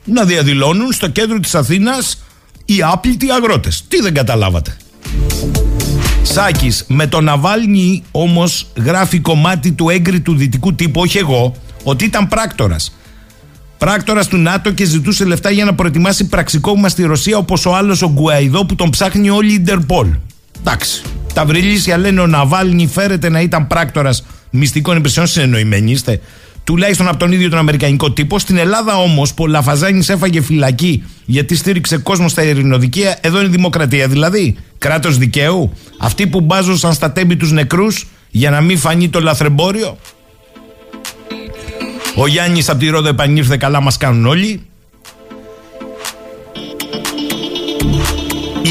[0.06, 2.24] να διαδηλώνουν στο κέντρο της Αθήνας
[2.66, 3.84] οι άπλητοι αγρότες.
[3.88, 4.78] Τι δεν καταλάβατε.
[6.22, 12.28] Σάκης, με το Ναβάλνη όμως γράφει κομμάτι του έγκριτου δυτικού τύπου, όχι εγώ, ότι ήταν
[12.28, 12.96] πράκτορας.
[13.78, 18.02] Πράκτορας του ΝΑΤΟ και ζητούσε λεφτά για να προετοιμάσει πραξικόπημα στη Ρωσία όπως ο άλλος
[18.02, 20.08] ο Γκουαϊδό που τον ψάχνει όλη η Ιντερπολ.
[20.60, 21.02] Εντάξει.
[21.34, 25.28] Τα βρυλίσια λένε ο Ναβάλνη φέρεται να ήταν πράκτορας μυστικών υπηρεσιών.
[25.28, 26.22] Συνεννοημένοι είστε.
[26.66, 28.40] Τουλάχιστον από τον ίδιο τον Αμερικανικό τύπο.
[28.40, 33.18] Στην Ελλάδα όμως, που ο Λαφαζάνης έφαγε φυλακή γιατί στήριξε κόσμο στα ειρηνοδικεία.
[33.22, 34.56] Εδώ είναι η δημοκρατία δηλαδή.
[34.78, 35.74] Κράτος δικαίου.
[35.98, 39.98] Αυτοί που μπάζωσαν στα τέμπη τους νεκρούς για να μην φανεί το λαθρεμπόριο.
[42.16, 44.62] Ο Γιάννης από τη Ρόδο επανήλθε καλά, μας κάνουν όλοι.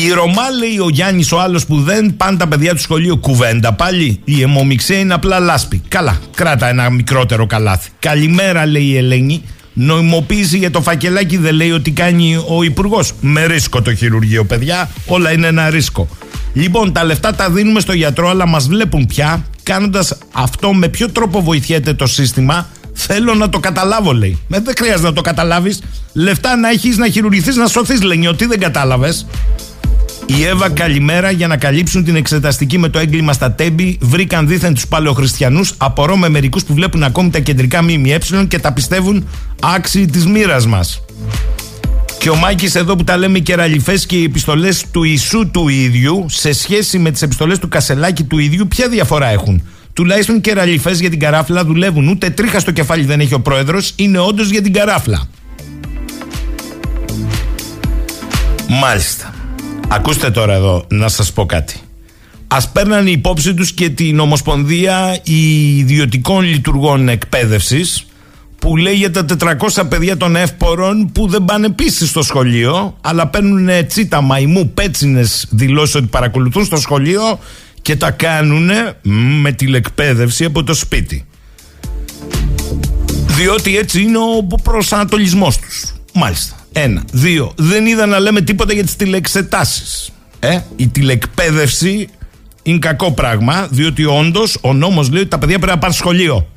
[0.03, 3.73] Η Ρωμά λέει ο Γιάννης ο άλλος που δεν πάνε τα παιδιά του σχολείου κουβέντα
[3.73, 4.21] πάλι.
[4.25, 5.83] Η αιμομηξία είναι απλά λάσπη.
[5.89, 7.91] Καλά, κράτα ένα μικρότερο καλάθι.
[7.99, 9.43] Καλημέρα λέει η Ελένη.
[9.73, 13.13] Νοημοποίηση για το φακελάκι δεν λέει ότι κάνει ο Υπουργός.
[13.21, 14.91] Με ρίσκο το χειρουργείο, παιδιά.
[15.07, 16.09] Όλα είναι ένα ρίσκο.
[16.53, 21.11] Λοιπόν, τα λεφτά τα δίνουμε στο γιατρό, αλλά μας βλέπουν πια κάνοντας αυτό με ποιο
[21.11, 22.69] τρόπο βοηθιέται το σύστημα.
[22.93, 24.39] Θέλω να το καταλάβω, λέει.
[24.49, 25.83] Με δεν χρειάζεται να το καταλάβεις.
[26.13, 28.27] Λεφτά να έχεις να χειρουργηθείς, να σωθείς, λέει.
[28.27, 29.27] Ότι δεν κατάλαβες.
[30.27, 33.99] Η Εύα καλημέρα για να καλύψουν την εξεταστική με το έγκλημα στα Τέμπη.
[34.01, 35.75] Βρήκαν δίθεν τους παλαιοχριστιανούς.
[35.77, 39.29] Απορώ με μερικούς που βλέπουν ακόμη τα κεντρικά ΜΜΕ και τα πιστεύουν
[39.61, 41.01] άξιοι της μοίρας μας.
[42.19, 46.27] Και ο Μάκης εδώ που τα λέμε κεραλιφές και οι επιστολές του Ιησού του ίδιου
[46.29, 51.11] σε σχέση με τις επιστολές του Κασελάκη του ίδιου, ποια διαφορά έχουν; Τουλάχιστον κεραλιφές για
[51.11, 52.09] την καράφλα δουλεύουν.
[52.09, 53.93] Ούτε τρίχα στο κεφάλι δεν έχει ο πρόεδρος.
[53.97, 55.29] Είναι όντως για την καράφλα.
[58.69, 59.34] Μάλιστα.
[59.89, 61.81] Ακούστε τώρα εδώ να σας πω κάτι.
[62.47, 68.07] Ας παίρνανε υπόψη τους και την Ομοσπονδία Ιδιωτικών Λειτουργών Εκπαίδευσης
[68.59, 73.27] που λέει για τα 400 παιδιά των εύπορων που δεν πάνε επίση στο σχολείο αλλά
[73.27, 77.39] παίρνουν τσίτα μαϊμού πέτσινες δηλώσεις ότι παρακολουθούν στο σχολείο
[77.83, 78.71] και τα κάνουν
[79.43, 81.27] με τηλεκπαίδευση από το σπίτι.
[83.27, 85.95] Διότι έτσι είναι ο προσανατολισμός τους.
[86.13, 86.64] Μάλιστα.
[86.77, 87.03] Ένα.
[87.13, 87.53] Δύο.
[87.57, 90.13] Δεν είδα να λέμε τίποτα για τις τηλεξετάσει.
[90.39, 92.09] Ε, η τηλεκπαίδευση
[92.63, 96.49] είναι κακό πράγμα, διότι όντως ο νόμος λέει ότι τα παιδιά πρέπει να πάνε σχολείο.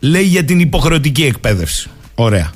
[0.00, 1.90] Λέει για την υποχρεωτική εκπαίδευση.
[2.14, 2.50] Ωραία.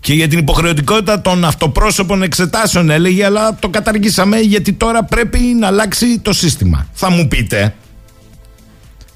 [0.00, 5.66] Και για την υποχρεωτικότητα των αυτοπρόσωπων εξετάσεων έλεγε, αλλά το καταργήσαμε γιατί τώρα πρέπει να
[5.66, 6.86] αλλάξει το σύστημα.
[6.92, 7.74] Θα μου πείτε.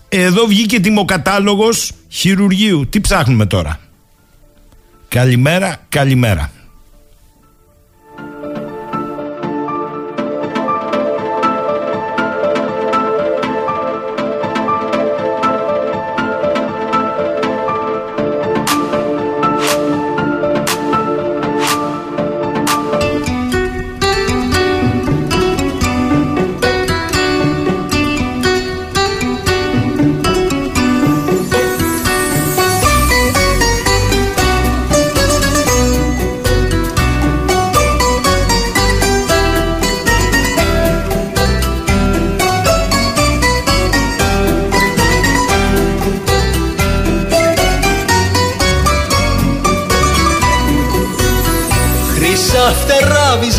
[0.09, 2.89] Εδώ βγήκε τιμοκατάλογος χειρουργείου.
[2.89, 3.81] Τι ψάχνουμε τώρα;
[5.09, 6.51] Καλημέρα, καλημέρα.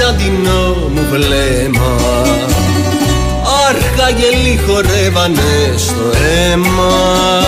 [0.10, 1.95] Βυζαντινό μου βλέμμα.
[3.69, 7.43] Αρχαγελοί χορεύανε στο αίμα.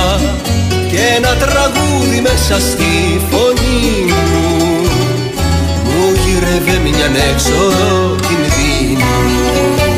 [0.89, 4.89] Και ένα τραγούδι μέσα στη φωνή μου.
[5.84, 9.90] Μου γύρευε μια έξοδο κινδύνου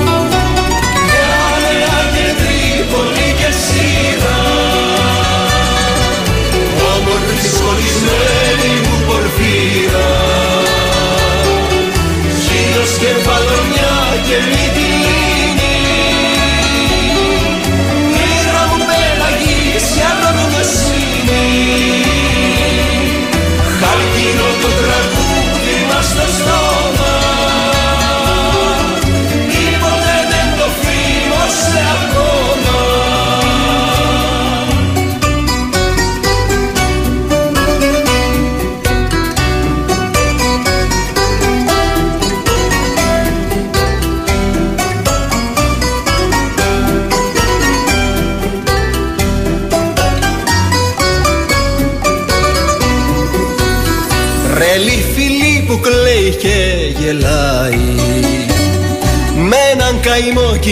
[14.33, 14.82] παλωνιά και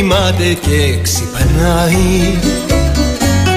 [0.01, 2.39] κοιμάται και ξυπνάει.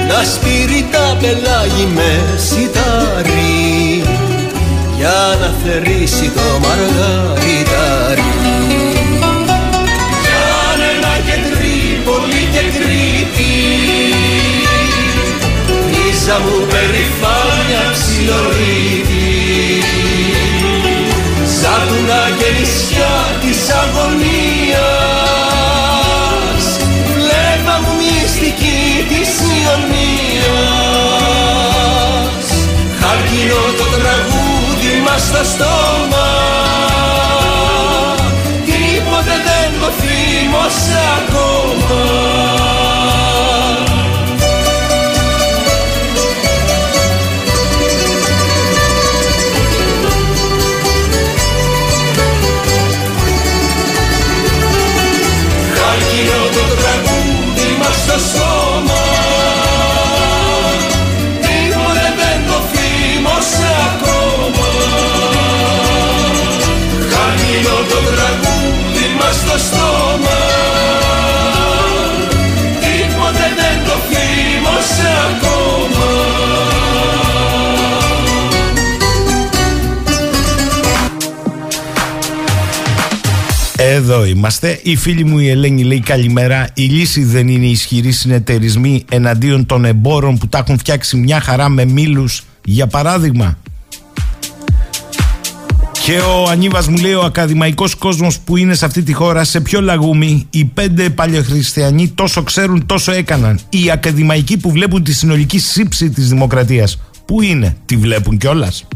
[0.09, 4.03] Να σπείρει τα πελάγι με σιτάρι
[4.97, 8.33] Για να θερήσει το μαργαριτάρι
[10.25, 13.55] Γιάννενα και Τρίπολη και Κρήτη
[15.89, 19.25] Ρίζα μου περηφάνια ψιλορίτη.
[21.61, 22.94] Σάτουνα και νησιά
[35.53, 36.29] στόμα.
[38.65, 41.34] Τίποτε δεν το θύμωσα
[69.41, 70.41] στο στόμα
[72.81, 76.15] Τίποτε δεν το θύμωσα ακόμα
[83.77, 84.81] Εδώ είμαστε.
[84.83, 86.69] Η φίλη μου η Ελένη λέει καλημέρα.
[86.75, 91.69] Η λύση δεν είναι ισχυροί συνεταιρισμοί εναντίον των εμπόρων που τα έχουν φτιάξει μια χαρά
[91.69, 93.59] με μήλους, για παράδειγμα.
[96.05, 99.61] Και ο Ανίβας μου λέει ο ακαδημαϊκός κόσμος που είναι σε αυτή τη χώρα σε
[99.61, 105.59] ποιο λαγούμι οι πέντε παλαιοχριστιανοί τόσο ξέρουν τόσο έκαναν οι ακαδημαϊκοί που βλέπουν τη συνολική
[105.59, 108.87] σύψη της δημοκρατίας που είναι, τη βλέπουν κιόλας;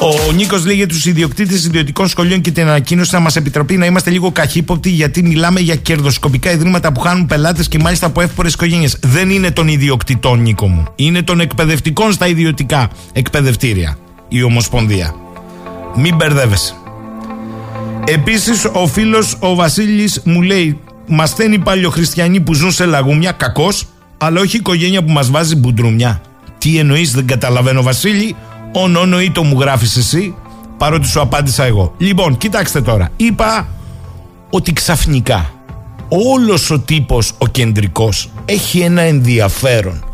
[0.00, 3.86] Ο Νίκος λέει για τους ιδιοκτήτες ιδιωτικών σχολείων και την ανακοίνωση να μας επιτροπεί να
[3.86, 8.52] είμαστε λίγο καχύποπτοι γιατί μιλάμε για κερδοσκοπικά ιδρύματα που χάνουν πελάτες και μάλιστα από εύπορες
[8.52, 8.96] οικογένειες.
[9.00, 10.84] Δεν είναι των ιδιοκτητών, Νίκο μου.
[10.96, 13.98] Είναι των εκπαιδευτικών στα ιδιωτικά εκπαιδευτήρια.
[14.28, 15.14] Η Ομοσπονδία.
[15.96, 16.74] Μην μπερδεύεσαι.
[18.04, 23.86] Επίσης, ο φίλος ο Βασίλης μου λέει: Μαθαίνει παλιοχριστιανοί που ζουν σε λαγούμια, κακός,
[24.18, 26.20] αλλά όχι οικογένεια που μας βάζει μπουντρουμιά.
[26.58, 28.36] Τι εννοείς, δεν καταλαβαίνω, Βασίλη.
[28.72, 30.34] Ονόνο ή το μου γράφεις εσύ,
[30.76, 31.94] παρότι σου απάντησα εγώ.
[31.98, 33.08] Λοιπόν, κοιτάξτε τώρα.
[33.16, 33.68] Είπα
[34.50, 35.50] ότι ξαφνικά
[36.08, 40.04] όλος ο τύπος ο κεντρικός έχει ένα ενδιαφέρον.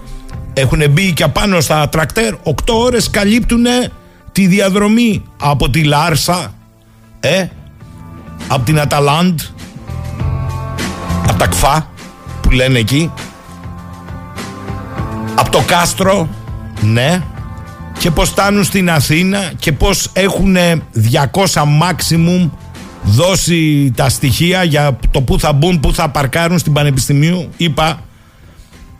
[0.55, 3.64] Έχουν μπει και απάνω στα τρακτέρ, 8 ώρες καλύπτουν
[4.33, 6.55] τη διαδρομή από τη Λάρσα,
[7.21, 7.47] ε,
[8.49, 9.40] από την Αταλάντ,
[11.29, 11.90] από τα Κφά
[12.42, 13.11] που λένε εκεί,
[15.35, 16.29] από το Κάστρο,
[16.81, 17.23] ναι,
[17.99, 22.51] και πως φτάνουν στην Αθήνα και πως έχουν 200 maximum
[23.03, 27.49] δώσει τα στοιχεία για το που θα μπουν, που θα παρκάρουν στην Πανεπιστημίου.
[27.57, 28.01] Είπα,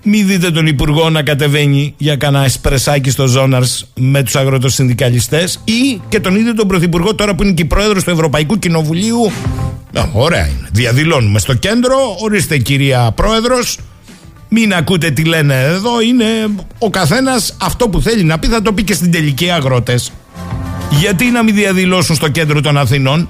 [0.03, 6.01] μη δείτε τον Υπουργό να κατεβαίνει για κανένα εσπρεσάκι στο Ζώναρς με τους αγροτοσυνδικαλιστές ή
[6.09, 9.33] και τον ίδιο τον Πρωθυπουργό τώρα που είναι και πρόεδρος του Ευρωπαϊκού Κοινοβουλίου.
[9.95, 10.69] Α, ωραία είναι.
[10.73, 11.97] Διαδηλώνουμε στο κέντρο.
[12.21, 13.79] Ορίστε κυρία Πρόεδρος.
[14.49, 16.01] Μην ακούτε τι λένε εδώ.
[16.01, 16.25] Είναι
[16.79, 20.13] ο καθένας αυτό που θέλει να πει θα το πει και στην τελική αγρότες.
[20.91, 23.29] Γιατί να μην διαδηλώσουν στο κέντρο των Αθηνών;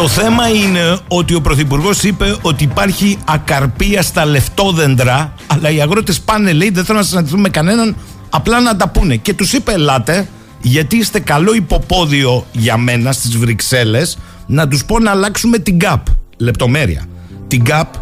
[0.00, 6.20] Το θέμα είναι ότι ο Πρωθυπουργός είπε ότι υπάρχει ακαρπία στα λεφτόδεντρα, αλλά οι αγρότες
[6.20, 7.96] πάνε, λέει, δεν θέλουν να συναντηθούν με κανέναν,
[8.30, 9.16] απλά να τα πούνε.
[9.16, 10.28] Και τους είπε, ελάτε,
[10.60, 16.06] γιατί είστε καλό υποπόδιο για μένα στις Βρυξέλλες, να τους πω να αλλάξουμε την ΚΑΠ.
[16.36, 17.06] Λεπτομέρεια.
[17.48, 17.94] Την ΚΑΠ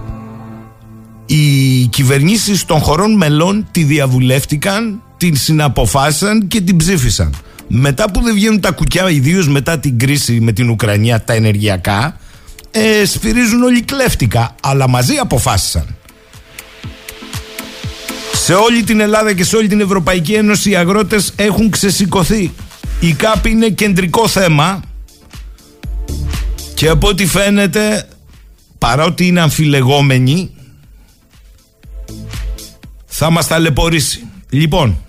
[1.27, 7.35] οι κυβερνήσεις των χωρών μελών τη διαβουλεύτηκαν, την συναποφάσισαν και την ψήφισαν.
[7.69, 12.17] Μετά που δεν βγαίνουν τα κουκιά, ιδίως μετά την κρίση με την Ουκρανία, τα ενεργειακά,
[12.71, 15.97] ε, σφυρίζουν όλοι κλέφτικα, αλλά μαζί αποφάσισαν.
[18.33, 22.53] Σε όλη την Ελλάδα και σε όλη την Ευρωπαϊκή Ένωση οι αγρότες έχουν ξεσηκωθεί.
[23.01, 24.83] Η ΚΑΠ είναι κεντρικό θέμα
[26.75, 28.09] και από ό,τι φαίνεται
[28.79, 30.51] παρότι είναι αμφιλεγόμενοι
[33.07, 34.27] θα μας ταλαιπωρήσει.
[34.51, 35.05] Λοιπόν,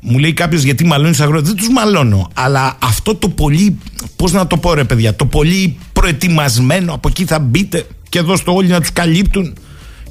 [0.00, 2.30] μου λέει κάποιος γιατί μαλώνεις του αγρότες; Δεν τους μαλώνω.
[2.34, 3.78] Αλλά αυτό το πολύ.
[4.16, 5.16] Πώς να το πω, ρε παιδιά.
[5.16, 6.92] Το πολύ προετοιμασμένο.
[6.92, 9.54] Από εκεί θα μπείτε και εδώ στο όλοι να τους καλύπτουν.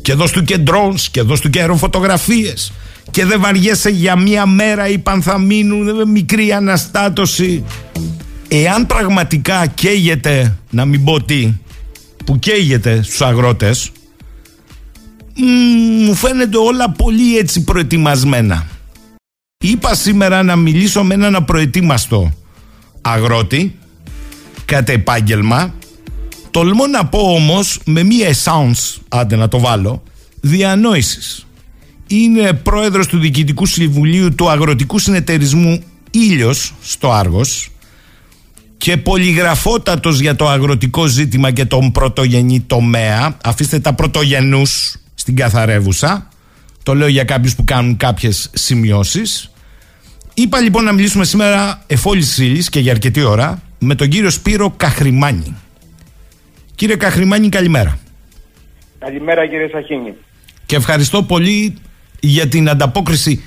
[0.02, 1.02] Και εδώ του και drones.
[1.12, 2.72] Και εδώ του και αεροφωτογραφίες.
[3.12, 6.10] Και δεν βαριέσαι για μία μέρα ή θα μείνουν.
[6.10, 7.64] Μικρή αναστάτωση.
[8.48, 11.54] Εάν πραγματικά καίγεται, να μην πω τι,
[12.26, 13.92] που καίγεται στους αγρότες
[16.06, 18.68] μου φαίνεται όλα πολύ έτσι προετοιμασμένα.
[19.58, 22.34] Είπα σήμερα να μιλήσω με έναν απροετοίμαστο
[23.02, 23.76] αγρότη
[24.66, 25.74] κατά επάγγελμα
[26.52, 30.04] τολμώ να πω όμως με μία essence, άντε να το βάλω
[30.42, 31.46] διανόησης
[32.08, 37.70] είναι πρόεδρος του Διοικητικού Συμβουλίου του Αγροτικού Συνεταιρισμού Ήλιος στο Άργος
[38.78, 46.30] και πολυγραφότατος για το αγροτικό ζήτημα και τον πρωτογενή τομέα αφήστε τα πρωτογενούς στην καθαρεύουσα.
[46.84, 49.50] Το λέω για κάποιους που κάνουν κάποιες σημειώσεις.
[50.38, 54.74] Είπα λοιπόν να μιλήσουμε σήμερα εφόλη ύλης και για αρκετή ώρα με τον κύριο Σπύρο
[54.78, 55.56] Καχρημάνη.
[56.76, 57.98] Κύριε Καχρημάνη, καλημέρα.
[59.00, 60.14] Καλημέρα κύριε Σαχίνη.
[60.66, 61.78] Και ευχαριστώ πολύ
[62.20, 63.44] για την ανταπόκριση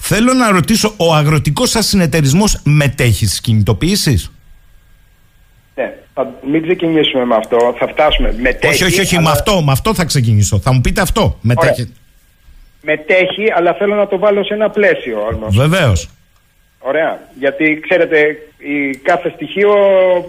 [0.00, 4.32] Θέλω να ρωτήσω, ο αγροτικός σας συνεταιρισμός μετέχει στις κινητοποιήσεις;
[5.74, 7.74] Ναι, θα μην ξεκινήσουμε με αυτό.
[7.78, 8.34] Θα φτάσουμε.
[8.40, 9.24] Μετέχει, όχι, όχι, όχι, αλλά...
[9.24, 10.58] με, αυτό, με αυτό θα ξεκινήσω.
[10.58, 11.38] Θα μου πείτε αυτό.
[11.40, 11.92] Μετέχει.
[12.82, 15.56] Μετέχει, αλλά θέλω να το βάλω σε ένα πλαίσιο όμως.
[15.56, 16.08] Βεβαίως.
[16.80, 17.20] Ωραία.
[17.38, 18.18] Γιατί ξέρετε,
[18.58, 19.74] η κάθε στοιχείο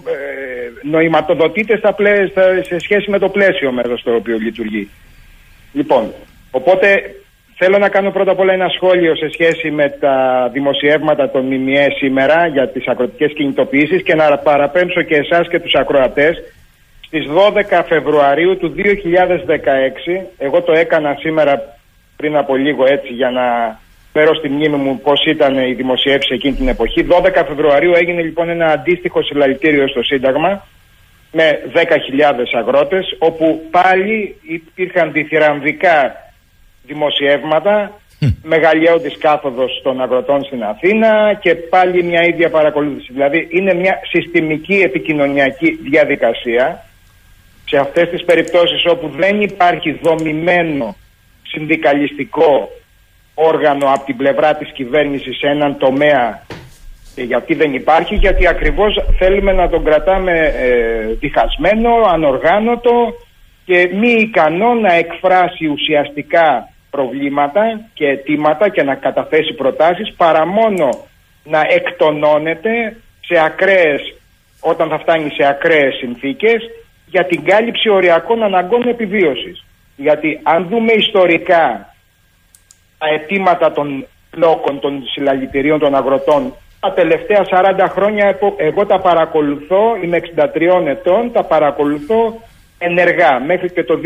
[0.08, 4.89] ε, νοηματοδοτείται στα πλαί, στα, σε σχέση με το πλαίσιο μέσα στο οποίο λειτουργεί.
[5.74, 6.14] Λοιπόν,
[6.52, 7.16] οπότε
[7.56, 11.88] θέλω να κάνω πρώτα απ' όλα ένα σχόλιο σε σχέση με τα δημοσιεύματα των ΜΜΕ
[11.97, 16.43] σήμερα για τις ακροτικές κινητοποιήσεις και να παραπέμψω και εσάς και τους ακροατές
[17.06, 18.82] στις 12 Φεβρουαρίου του 2016,
[20.38, 21.78] εγώ το έκανα σήμερα
[22.16, 23.80] πριν από λίγο έτσι για να
[24.12, 27.05] φέρω στη μνήμη μου πώς ήταν η δημοσιεύση εκείνη την εποχή.
[27.10, 30.68] 12 Φεβρουαρίου έγινε λοιπόν ένα αντίστοιχο συλλαλητήριο στο Σύνταγμα
[31.32, 31.82] με 10.000
[32.57, 36.16] αγρότες όπου πάλι υπήρχαν διθυραμβικά
[36.84, 37.99] δημοσιεύματα
[38.43, 43.14] μεγαλειώδης κάθοδος των αγροτών στην Αθήνα και πάλι μια ίδια παρακολούθηση.
[43.14, 46.86] Δηλαδή είναι μια συστημική επικοινωνιακή διαδικασία
[47.66, 50.95] σε αυτές τις περιπτώσεις όπου δεν υπάρχει δομημένο
[51.47, 52.70] συνδικαλιστικό
[53.48, 56.42] όργανο από την πλευρά της κυβέρνησης σε έναν τομέα
[57.16, 63.14] και γιατί δεν υπάρχει, γιατί ακριβώς θέλουμε να τον κρατάμε ε, διχασμένο, ανοργάνωτο
[63.66, 67.62] και μη ικανό να εκφράσει ουσιαστικά προβλήματα
[67.94, 70.90] και αιτήματα και να καταθέσει προτάσεις παρά μόνο
[71.44, 74.02] να εκτονώνεται σε ακραίες,
[74.60, 76.70] όταν θα φτάνει σε ακραίες συνθήκες
[77.06, 79.66] για την κάλυψη οριακών αναγκών επιβίωσης.
[79.96, 81.96] Γιατί αν δούμε ιστορικά
[83.00, 89.82] τα αιτήματα των πλόκων, των συλλαλητηρίων των αγροτών τα τελευταία 40 χρόνια εγώ τα παρακολουθώ,
[90.04, 92.41] είμαι 63 ετών, τα παρακολουθώ
[92.78, 93.39] ενεργά.
[93.45, 94.00] Μέχρι και το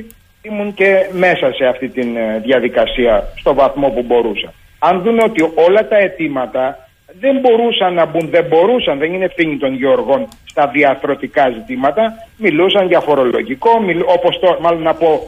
[0.00, 0.04] 2016
[0.42, 4.52] ήμουν και μέσα σε αυτή τη ε, διαδικασία στο βαθμό που μπορούσα.
[4.78, 6.88] Αν δούμε ότι όλα τα αιτήματα
[7.20, 12.86] δεν μπορούσαν να μπουν, δεν μπορούσαν, δεν είναι ευθύνη των γεωργών στα διαθροτικά ζητήματα, μιλούσαν
[12.86, 15.20] για φορολογικό, μιλ, όπως το, μάλλον να πω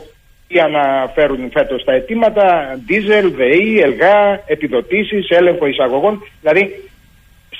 [0.52, 6.90] τι αναφέρουν φέτος τα αιτήματα, δίζελ, ΔΕΗ, ΕΛΓΑ, επιδοτήσεις, έλεγχο εισαγωγών, δηλαδή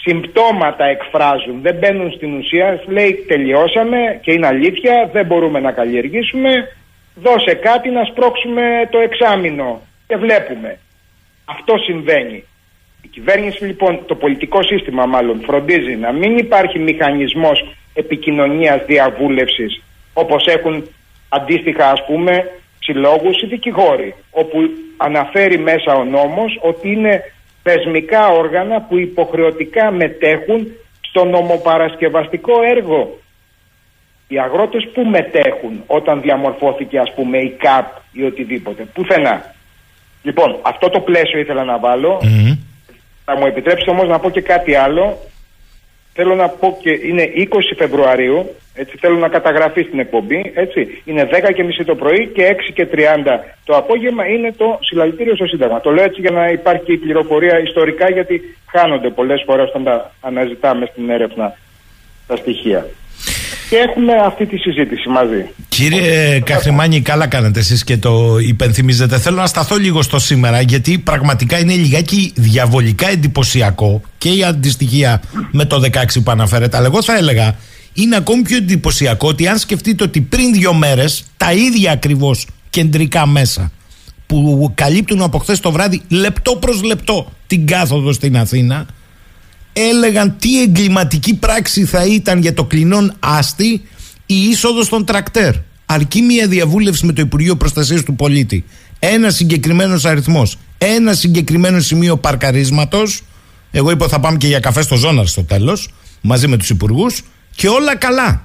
[0.02, 6.50] συμπτώματα εκφράζουν, δεν μπαίνουν στην ουσία, λέει τελειώσαμε και είναι αλήθεια, δεν μπορούμε να καλλιεργήσουμε,
[7.14, 10.78] δώσε κάτι να σπρώξουμε το εξάμεινο και βλέπουμε.
[11.44, 12.44] Αυτό συμβαίνει.
[13.02, 19.82] Η κυβέρνηση λοιπόν, το πολιτικό σύστημα μάλλον φροντίζει να μην υπάρχει μηχανισμός επικοινωνίας διαβούλευσης
[20.12, 20.88] όπως έχουν
[21.28, 22.50] αντίστοιχα ας πούμε
[22.80, 24.58] συλλόγους ή δικηγόροι όπου
[24.96, 27.22] αναφέρει μέσα ο νόμος ότι είναι
[27.62, 30.66] θεσμικά όργανα που υποχρεωτικά μετέχουν
[31.00, 33.18] στο νομοπαρασκευαστικό έργο.
[34.28, 38.82] Οι αγρότες που μετέχουν όταν διαμορφώθηκε ας πούμε η ΚΑΠ ή οτιδήποτε.
[38.94, 39.54] Πουθενά.
[40.22, 42.20] Λοιπόν, αυτό το πλαίσιο ήθελα να βάλω.
[43.24, 45.18] Θα μου επιτρέψετε όμως να πω και κάτι άλλο.
[46.12, 47.44] Θέλω να πω και είναι 20
[47.76, 50.80] Φεβρουαρίου, έτσι θέλω να καταγραφεί στην εκπομπή, έτσι.
[51.04, 52.96] Είναι 10 και μισή το πρωί και 6 και 30
[53.64, 55.80] το απόγευμα είναι το συλλαλητήριο στο Σύνταγμα.
[55.80, 59.84] Το λέω έτσι για να υπάρχει και η πληροφορία ιστορικά γιατί χάνονται πολλές φορές όταν
[59.84, 61.56] τα αναζητάμε στην έρευνα
[62.26, 62.86] τα στοιχεία
[63.70, 65.46] και έχουμε αυτή τη συζήτηση μαζί.
[65.68, 69.18] Κύριε Καχρημάνη, καλά κάνετε εσείς και το υπενθυμίζετε.
[69.18, 75.22] Θέλω να σταθώ λίγο στο σήμερα, γιατί πραγματικά είναι λιγάκι διαβολικά εντυπωσιακό και η αντιστοιχεία
[75.50, 76.76] με το 16 που αναφέρετε.
[76.76, 77.56] Αλλά εγώ θα έλεγα,
[77.92, 83.26] είναι ακόμη πιο εντυπωσιακό ότι αν σκεφτείτε ότι πριν δύο μέρες τα ίδια ακριβώς κεντρικά
[83.26, 83.72] μέσα
[84.26, 88.86] που καλύπτουν από χθες το βράδυ λεπτό προς λεπτό την κάθοδο στην Αθήνα
[89.72, 93.82] έλεγαν τι εγκληματική πράξη θα ήταν για το κλινόν άστι
[94.26, 95.54] η είσοδος των τρακτέρ.
[95.86, 98.64] Αρκεί μια διαβούλευση με το Υπουργείο Προστασίας του Πολίτη.
[98.98, 103.22] Ένα συγκεκριμένος αριθμός, ένα συγκεκριμένο σημείο παρκαρίσματος.
[103.70, 107.22] Εγώ είπα θα πάμε και για καφέ στο Ζώναρ στο τέλος, μαζί με τους υπουργούς,
[107.54, 108.42] και όλα καλά.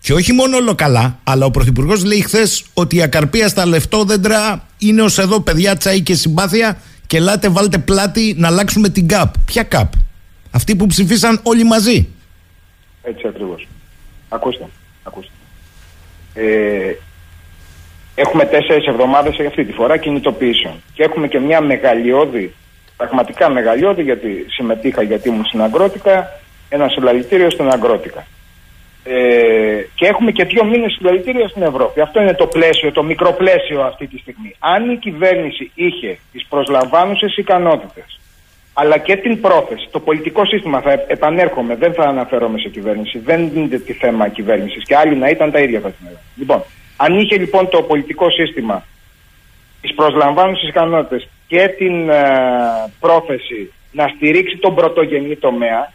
[0.00, 4.66] Και όχι μόνο όλο καλά, αλλά ο Πρωθυπουργός λέει χθες ότι η ακαρπία στα λεφτόδεντρα
[4.78, 9.38] είναι ως εδώ παιδιά τσαΐ και συμπάθεια και ελάτε βάλτε πλάτη να αλλάξουμε την ΚΑΠ.
[9.44, 9.92] Ποια ΚΑΠ;
[10.50, 12.08] Αυτοί που ψηφίσαν όλοι μαζί.
[13.02, 13.68] Έτσι ακριβώς.
[14.28, 14.66] Ακούστε.
[15.02, 15.30] ακούστε.
[16.34, 16.94] Ε,
[18.14, 20.82] έχουμε τέσσερις εβδομάδες αυτή τη φορά κινητοποιήσεων.
[20.94, 22.54] Και έχουμε και μια μεγαλειώδη,
[22.96, 28.26] πραγματικά μεγαλειώδη, γιατί συμμετείχα γιατί ήμουν στην Αγκρότικα, ένα συλλαλητήριο στην Αγκρότικα.
[29.04, 32.00] Ε, και έχουμε και δύο μήνες συλλαλητήριο στην Ευρώπη.
[32.00, 34.56] Αυτό είναι το πλαίσιο, το μικρό πλαίσιο αυτή τη στιγμή.
[34.58, 38.18] Αν η κυβέρνηση είχε τις προσλαμβάνουσες ικανότητες
[38.80, 39.88] αλλά και την πρόθεση.
[39.90, 44.84] Το πολιτικό σύστημα, θα επανέρχομαι, δεν θα αναφέρομαι σε κυβέρνηση, δεν είναι τη θέμα κυβέρνησης
[44.84, 46.06] και άλλοι να ήταν τα ίδια θα την
[46.36, 46.64] Λοιπόν,
[46.96, 48.84] αν είχε λοιπόν το πολιτικό σύστημα
[49.80, 52.22] τις προσλαμβάνουσες ικανότητες και την ε,
[53.00, 55.92] πρόθεση να στηρίξει τον πρωτογενή τομέα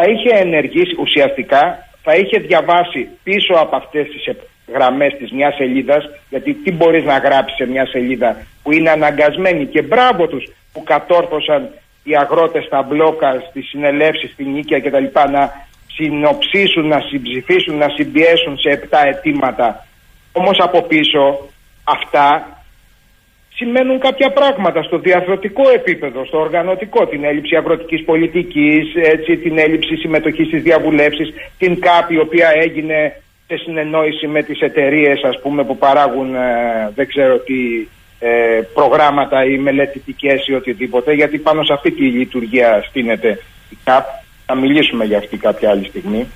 [0.00, 4.36] θα είχε ενεργήσει ουσιαστικά, θα είχε διαβάσει πίσω από αυτές τις
[4.74, 9.66] γραμμές της μιας σελίδας γιατί τι μπορείς να γράψεις σε μια σελίδα που είναι αναγκασμένοι
[9.66, 11.68] και μπράβο τους που κατόρθωσαν
[12.02, 15.04] οι αγρότες στα μπλόκα, στις συνελεύσεις, στην Νίκαια κτλ.
[15.30, 15.52] να
[15.94, 19.86] συνοψίσουν, να συμψηφίσουν, να συμπιέσουν σε επτά αιτήματα.
[20.32, 21.48] Όμως από πίσω
[21.84, 22.59] αυτά
[23.60, 29.96] σημαίνουν κάποια πράγματα στο διαθροτικό επίπεδο, στο οργανωτικό, την έλλειψη αγροτικής πολιτικής, έτσι, την έλλειψη
[29.96, 35.64] συμμετοχής στις διαβουλεύσεις, την ΚΑΠ η οποία έγινε σε συνεννόηση με τις εταιρείες ας πούμε
[35.64, 37.86] που παράγουν ε, δεν ξέρω τι
[38.18, 43.38] ε, προγράμματα ή μελετητικές ή οτιδήποτε γιατί πάνω σε αυτή τη λειτουργία στείνεται
[43.70, 44.04] η ΚΑΠ.
[44.46, 46.26] Θα μιλήσουμε για αυτή κάποια άλλη στιγμή.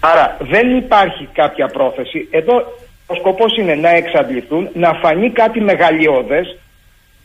[0.00, 2.28] Άρα δεν υπάρχει κάποια πρόθεση.
[2.30, 2.54] Εδώ
[3.06, 6.56] ο σκοπός είναι να εξαντληθούν να φανεί κάτι μεγαλειώδες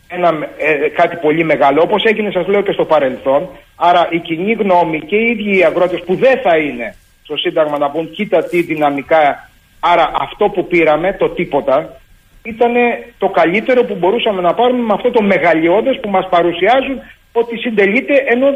[0.08, 4.52] ένα, ε, κάτι πολύ μεγάλο όπως έγινε σας λέω και στο παρελθόν άρα η κοινή
[4.52, 6.94] γνώμη και οι ίδιοι οι αγρότες που δεν θα είναι
[7.28, 9.50] στο Σύνταγμα να πούν κοίτα τι δυναμικά.
[9.80, 12.00] Άρα αυτό που πήραμε, το τίποτα,
[12.42, 12.72] ήταν
[13.18, 17.00] το καλύτερο που μπορούσαμε να πάρουμε με αυτό το μεγαλειώδες που μας παρουσιάζουν
[17.32, 18.46] ότι συντελείται ενώ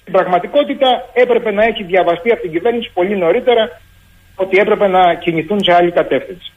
[0.00, 3.80] στην πραγματικότητα έπρεπε να έχει διαβαστεί από την κυβέρνηση πολύ νωρίτερα
[4.40, 6.52] ότι έπρεπε να κινηθούν σε άλλη κατεύθυνση.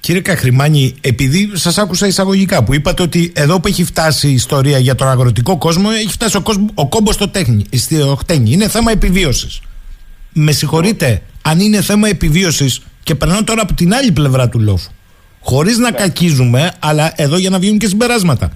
[0.00, 4.78] Κύριε Καχρημάνη, επειδή σας άκουσα εισαγωγικά που είπατε ότι εδώ που έχει φτάσει η ιστορία
[4.78, 8.52] για τον αγροτικό κόσμο, έχει φτάσει ο, κόσμο, ο κόμπος στο τέχνη, στο χτένι.
[8.52, 9.60] Είναι θέμα επιβίωσης
[10.32, 14.78] με συγχωρείτε, αν είναι θέμα επιβίωσης και περνάω τώρα από την άλλη πλευρά του λόγου.
[15.40, 15.96] Χωρίς να ναι.
[15.96, 18.52] κακίζουμε, αλλά εδώ για να βγουν και συμπεράσματα.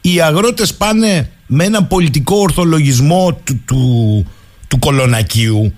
[0.00, 4.26] Οι αγρότες πάνε με ένα πολιτικό ορθολογισμό του, του,
[4.68, 5.74] του κολονακίου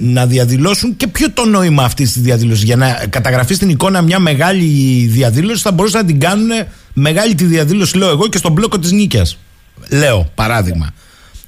[0.00, 2.64] να διαδηλώσουν και ποιο το νόημα αυτής της διαδήλωσης.
[2.64, 4.64] Για να καταγραφεί στην εικόνα μια μεγάλη
[5.10, 6.50] διαδήλωση, θα μπορούσαν να την κάνουν
[6.92, 9.26] μεγάλη τη διαδήλωση, λέω εγώ, και στον μπλόκο της νίκαια.
[9.90, 10.94] Λέω, παράδειγμα.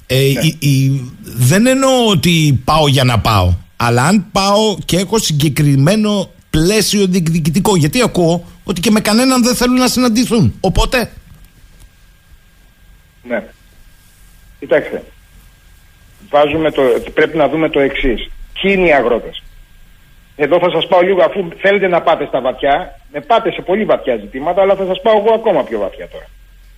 [0.07, 0.99] Ε, ναι.
[1.23, 3.53] δεν εννοώ ότι πάω για να πάω.
[3.77, 7.75] Αλλά αν πάω και έχω συγκεκριμένο πλαίσιο διεκδικητικό.
[7.75, 10.53] Γιατί ακούω ότι και με κανέναν δεν θέλουν να συναντηθούν.
[10.59, 11.11] Οπότε.
[13.23, 13.43] Ναι.
[14.59, 15.03] Κοιτάξτε.
[16.29, 16.81] Βάζουμε το,
[17.13, 18.29] πρέπει να δούμε το εξής.
[18.61, 19.43] Ποιοι είναι οι αγρότες;
[20.35, 23.83] Εδώ θα σας πάω λίγο, αφού θέλετε να πάτε στα βαθιά, με πάτε σε πολύ
[23.85, 26.25] βαθιά ζητήματα, αλλά θα σας πάω εγώ ακόμα πιο βαθιά τώρα.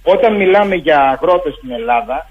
[0.03, 2.27] Όταν μιλάμε για αγρότες στην Ελλάδα,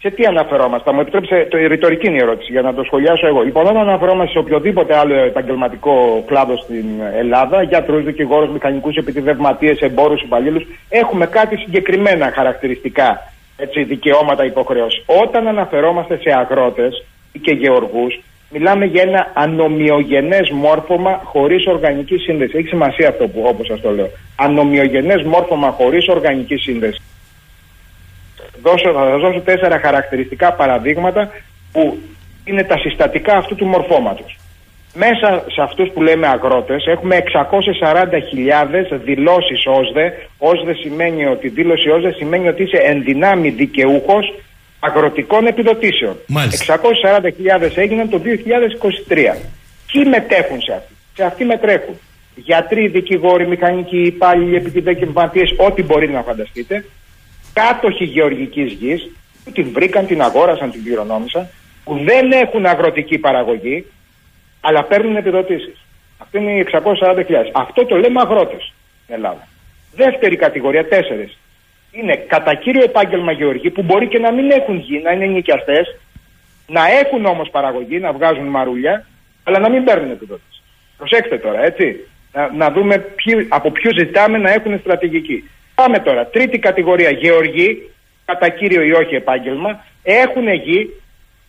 [0.00, 3.26] σε τι αναφερόμαστε, μου επιτρέψετε, το, η ρητορική είναι η ερώτηση για να το σχολιάσω
[3.26, 3.42] εγώ.
[3.42, 10.22] Λοιπόν, όταν αναφερόμαστε σε οποιοδήποτε άλλο επαγγελματικό κλάδο στην Ελλάδα, γιατρούς, δικηγόρους, μηχανικούς, επιτιδευματίες, εμπόρους,
[10.22, 15.02] υπαλλήλους, έχουμε κάτι συγκεκριμένα χαρακτηριστικά, έτσι, δικαιώματα, υποχρεώσεις.
[15.22, 17.04] Όταν αναφερόμαστε σε αγρότες
[17.42, 18.20] και γεωργούς,
[18.50, 22.56] μιλάμε για ένα ανομοιογενές μόρφωμα χωρίς οργανική σύνδεση.
[22.56, 24.08] Έχει σημασία αυτό που, όπως σας το λέω.
[24.36, 27.00] Ανομοιογενές μόρφωμα χωρίς οργανική σύνδεση
[28.66, 31.30] δώσω, θα σας δώσω τέσσερα χαρακτηριστικά παραδείγματα
[31.72, 31.98] που
[32.44, 34.38] είναι τα συστατικά αυτού του μορφώματος.
[34.94, 40.28] Μέσα σε αυτούς που λέμε αγρότες έχουμε 640.000 δηλώσεις ΩΣΔΕ.
[40.38, 44.34] ΩΣΔΕ σημαίνει ότι δήλωση ΩΣΔΕ σημαίνει ότι είσαι ενδυνάμει δικαιούχος
[44.80, 46.16] αγροτικών επιδοτήσεων.
[46.30, 49.36] 640.000 έγιναν το 2023.
[49.92, 51.98] Ποιοι μετέχουν σε αυτή; Σε αυτή μετρέχουν
[52.34, 56.84] γιατροί, δικηγόροι, μηχανικοί, υπάλληλοι, επιδεκευματίες, ό,τι μπορεί να φανταστείτε
[57.52, 59.10] κάτοχοι γεωργικής γης
[59.44, 61.48] που την βρήκαν, την αγόρασαν, την κληρονόμησαν,
[61.84, 63.86] που δεν έχουν αγροτική παραγωγή,
[64.60, 65.86] αλλά παίρνουν επιδοτήσεις.
[66.18, 67.50] Αυτό είναι οι 640.000.
[67.52, 68.72] Αυτό το λέμε αγρότες
[69.02, 69.48] στην Ελλάδα.
[69.94, 71.38] Δεύτερη κατηγορία, τέσσερις.
[71.92, 75.96] Είναι κατά κύριο επάγγελμα γεωργοί που μπορεί και να μην έχουν γη, να είναι νοικιαστές,
[76.66, 79.06] να έχουν όμως παραγωγή, να βγάζουν μαρούλια,
[79.44, 80.62] αλλά να μην παίρνουν επιδοτήσεις.
[80.96, 82.08] Προσέξτε τώρα, έτσι.
[82.32, 83.04] Να, να δούμε
[83.48, 85.50] από ποιους ζητάμε να έχουν στρατηγική.
[85.74, 86.26] Πάμε τώρα.
[86.26, 87.10] Τρίτη κατηγορία.
[87.10, 87.90] Γεωργοί,
[88.24, 90.90] κατά κύριο ή όχι επάγγελμα, έχουν γη,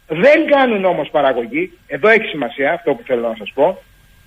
[0.08, 1.72] δεν κάνουν όμως παραγωγή.
[1.88, 3.82] Εδώ έχει σημασία αυτό που θέλω να σας πω.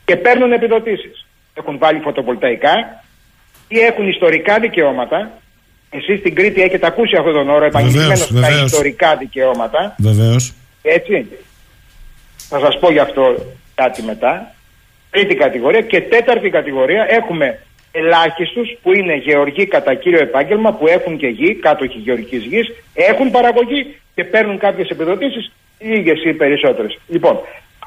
[0.05, 1.27] Και παίρνουν επιδοτήσεις.
[1.55, 3.05] Έχουν βάλει φωτοβολταϊκά
[3.69, 5.31] ή έχουν ιστορικά δικαιώματα.
[5.91, 9.95] Εσείς στην Κρήτη έχετε ακούσει αυτόν τον όρο επαγγελμένο στα ιστορικά δικαιώματα.
[9.99, 10.53] Βεβαίως.
[10.83, 11.27] Έτσι.
[12.49, 13.23] Θα σας πω γι' αυτό
[13.75, 14.55] κάτι μετά.
[15.11, 15.81] Τρίτη κατηγορία.
[15.81, 17.59] Και τέταρτη κατηγορία έχουμε
[17.93, 23.31] ελάχιστους που είναι γεωργοί κατά κύριο επάγγελμα, που έχουν και γη, κάτοχοι γεωργικής γης, έχουν
[23.31, 26.99] παραγωγή και παίρνουν κάποιες επιδοτήσεις, λίγε ή περισσότερες.
[27.09, 27.41] Λοιπόν,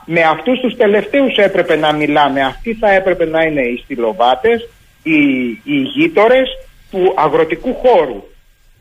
[0.06, 2.42] με αυτούς τους τελευταίους έπρεπε να μιλάμε.
[2.42, 4.70] Αυτοί θα έπρεπε να είναι οι στυλοβάτες,
[5.04, 5.20] οι,
[5.64, 6.50] οι γείτορες
[6.94, 8.24] του αγροτικού χώρου.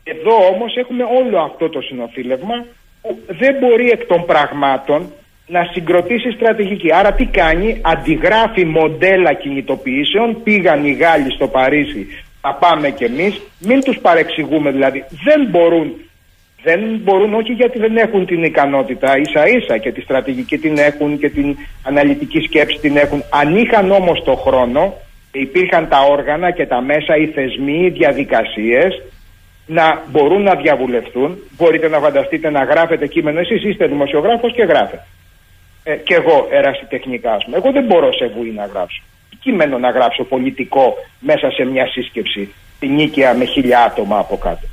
[0.04, 2.64] Εδώ όμως έχουμε όλο αυτό το συνοθήλευμα
[3.02, 5.12] που δεν μπορεί εκ των πραγμάτων
[5.46, 6.94] να συγκροτήσει στρατηγική.
[6.94, 12.06] Άρα τι κάνει, αντιγράφει μοντέλα κινητοποιήσεων, πήγαν οι Γάλλοι στο Παρίσι
[12.42, 15.04] να πάμε κι εμείς, μην τους παρεξηγούμε δηλαδή.
[15.24, 15.94] Δεν μπορούν,
[16.62, 21.18] δεν μπορούν όχι γιατί δεν έχουν την ικανότητα, ίσα ίσα και τη στρατηγική την έχουν
[21.18, 23.22] και την αναλυτική σκέψη την έχουν.
[23.30, 24.94] Αν είχαν όμως το χρόνο,
[25.32, 29.02] υπήρχαν τα όργανα και τα μέσα, οι θεσμοί, οι διαδικασίες,
[29.66, 31.38] να μπορούν να διαβουλευτούν.
[31.56, 33.38] Μπορείτε να φανταστείτε να γράφετε κείμενο.
[33.40, 35.06] Εσείς είστε δημοσιογράφος και γράφετε.
[35.84, 37.56] Ε, και εγώ ερασιτεχνικά, ας πούμε.
[37.56, 39.02] Εγώ δεν μπορώ σε βουή να γράψω
[39.42, 44.66] κείμενο να γράψω πολιτικό μέσα σε μια σύσκεψη την νίκαια με χίλια άτομα από κάτω.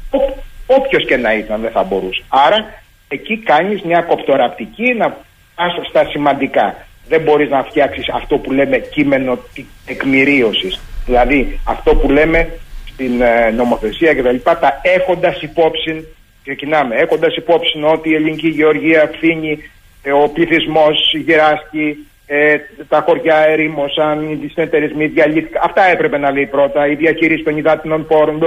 [0.67, 2.23] Όποιος και να ήταν δεν θα μπορούσε.
[2.27, 2.73] Άρα
[3.07, 5.17] εκεί κάνεις μια κοπτοραπτική να
[5.55, 6.75] πας στα σημαντικά.
[7.09, 9.39] Δεν μπορείς να φτιάξεις αυτό που λέμε κείμενο
[9.85, 10.79] τεκμηρίωσης.
[11.05, 12.59] Δηλαδή αυτό που λέμε
[12.93, 16.07] στην ε, νομοθεσία και τα λοιπά, τα έχοντας υπόψη,
[16.43, 19.63] ξεκινάμε, έχοντας υπόψη ότι η ελληνική γεωργία φθήνει,
[20.03, 22.55] ε, ο πληθυσμός γυράσκει, ε,
[22.87, 25.61] τα χωριά ερήμωσαν, οι συνεταιρισμοί διαλύθηκαν.
[25.65, 26.87] Αυτά έπρεπε να λέει πρώτα.
[26.87, 28.41] Η διαχείριση των υδάτινων πόρων,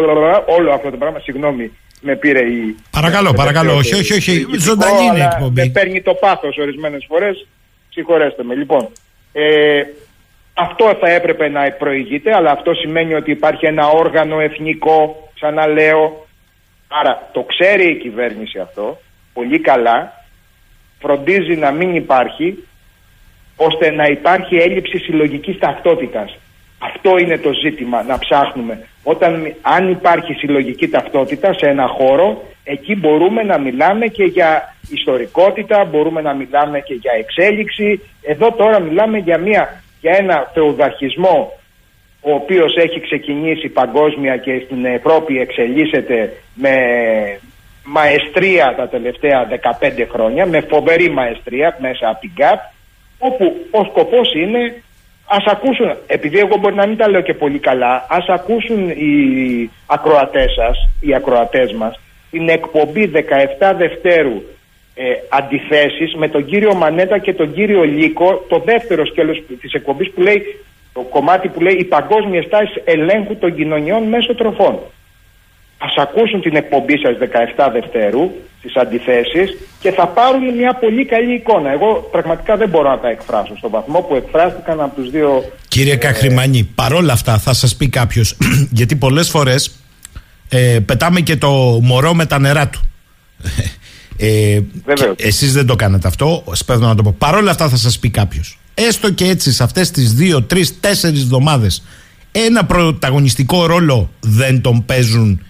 [0.59, 1.19] όλο αυτό το πράγμα.
[1.19, 2.77] Συγγνώμη, με πήρε η.
[2.91, 3.75] Παρακαλώ, παρακαλώ.
[3.75, 4.47] Όχι, όχι, όχι.
[4.59, 5.61] Ζωντανή είναι η εκπομπή.
[5.61, 7.47] Με παίρνει το πάθος ορισμένες φορές.
[7.93, 8.55] Συγχωρέστε με.
[8.55, 8.88] Λοιπόν,
[9.32, 9.82] ε,
[10.55, 16.26] αυτό θα έπρεπε να προηγείται, αλλά αυτό σημαίνει ότι υπάρχει ένα όργανο εθνικό, ξαναλέω.
[16.88, 18.99] Άρα το ξέρει η κυβέρνηση αυτό
[19.32, 20.24] πολύ καλά,
[21.01, 22.64] φροντίζει να μην υπάρχει
[23.57, 26.38] ώστε να υπάρχει έλλειψη συλλογικής ταυτότητας.
[26.85, 28.87] Αυτό είναι το ζήτημα να ψάχνουμε.
[29.03, 35.85] Όταν, αν υπάρχει συλλογική ταυτότητα σε ένα χώρο, εκεί μπορούμε να μιλάμε και για ιστορικότητα,
[35.85, 38.01] μπορούμε να μιλάμε και για εξέλιξη.
[38.22, 41.53] Εδώ τώρα μιλάμε για, μια, για ένα θεοδαρχισμό
[42.24, 46.74] ο οποίος έχει ξεκινήσει παγκόσμια και στην Ευρώπη εξελίσσεται με
[47.85, 49.49] μαεστρία τα τελευταία
[49.80, 52.61] 15 χρόνια, με φοβερή μαεστρία μέσα από την ΚΑΠ
[53.18, 54.83] όπου ο σκοπός είναι
[55.27, 59.70] ας ακούσουν, επειδή εγώ μπορεί να μην τα λέω και πολύ καλά, ας ακούσουν οι
[59.87, 62.01] ακροατές σας, οι ακροατές μας,
[62.31, 63.11] την εκπομπή
[63.59, 64.43] 17 Δευτέρου
[64.95, 70.11] ε, αντιθέσεις με τον κύριο Μανέτα και τον κύριο Λίκο, το δεύτερο σκέλος της εκπομπής
[70.11, 70.43] που λέει,
[70.93, 74.79] το κομμάτι που λέει «Οι παγκόσμιες τάσεις ελέγχου των κοινωνιών μέσω τροφών».
[75.85, 77.16] Ας ακούσουν την εκπομπή σας
[77.57, 78.30] 17 Δευτέρου,
[78.62, 81.70] τις αντιθέσεις και θα πάρουν μια πολύ καλή εικόνα.
[81.70, 85.53] Εγώ πραγματικά δεν μπορώ να τα εκφράσω στον βαθμό που εκφράστηκαν από τους δύο...
[85.68, 85.97] Κύριε ε...
[85.97, 88.37] Καχρημανή, παρόλα αυτά θα σας πει κάποιος,
[88.78, 89.78] γιατί πολλές φορές
[90.49, 91.51] ε, πετάμε και το
[91.83, 92.80] μωρό με τα νερά του.
[94.18, 94.61] Ε,
[95.16, 97.14] εσείς δεν το κάνετε αυτό, σπέδω να το πω.
[97.18, 98.59] Παρόλα αυτά θα σας πει κάποιος.
[98.74, 101.83] Έστω και έτσι σε αυτές τις δύο, τρεις, τέσσερις εβδομάδες
[102.33, 105.41] ένα πρωταγωνιστικό ρόλο δεν τον παίζουν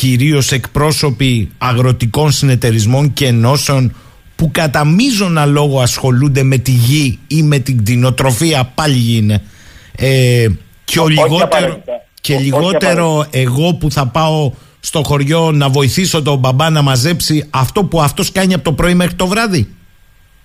[0.00, 3.94] κυρίως εκπρόσωποι αγροτικών συνεταιρισμών και ενώσεων
[4.36, 9.42] που κατά μείζωνα λόγο ασχολούνται με τη γη ή με την κτηνοτροφία, πάλι γη είναι.
[9.96, 10.46] Ε,
[10.84, 11.82] και ο, λιγότερο,
[12.20, 17.84] και λιγότερο εγώ που θα πάω στο χωριό να βοηθήσω τον μπαμπά να μαζέψει αυτό
[17.84, 19.74] που αυτός κάνει από το πρωί μέχρι το βράδυ.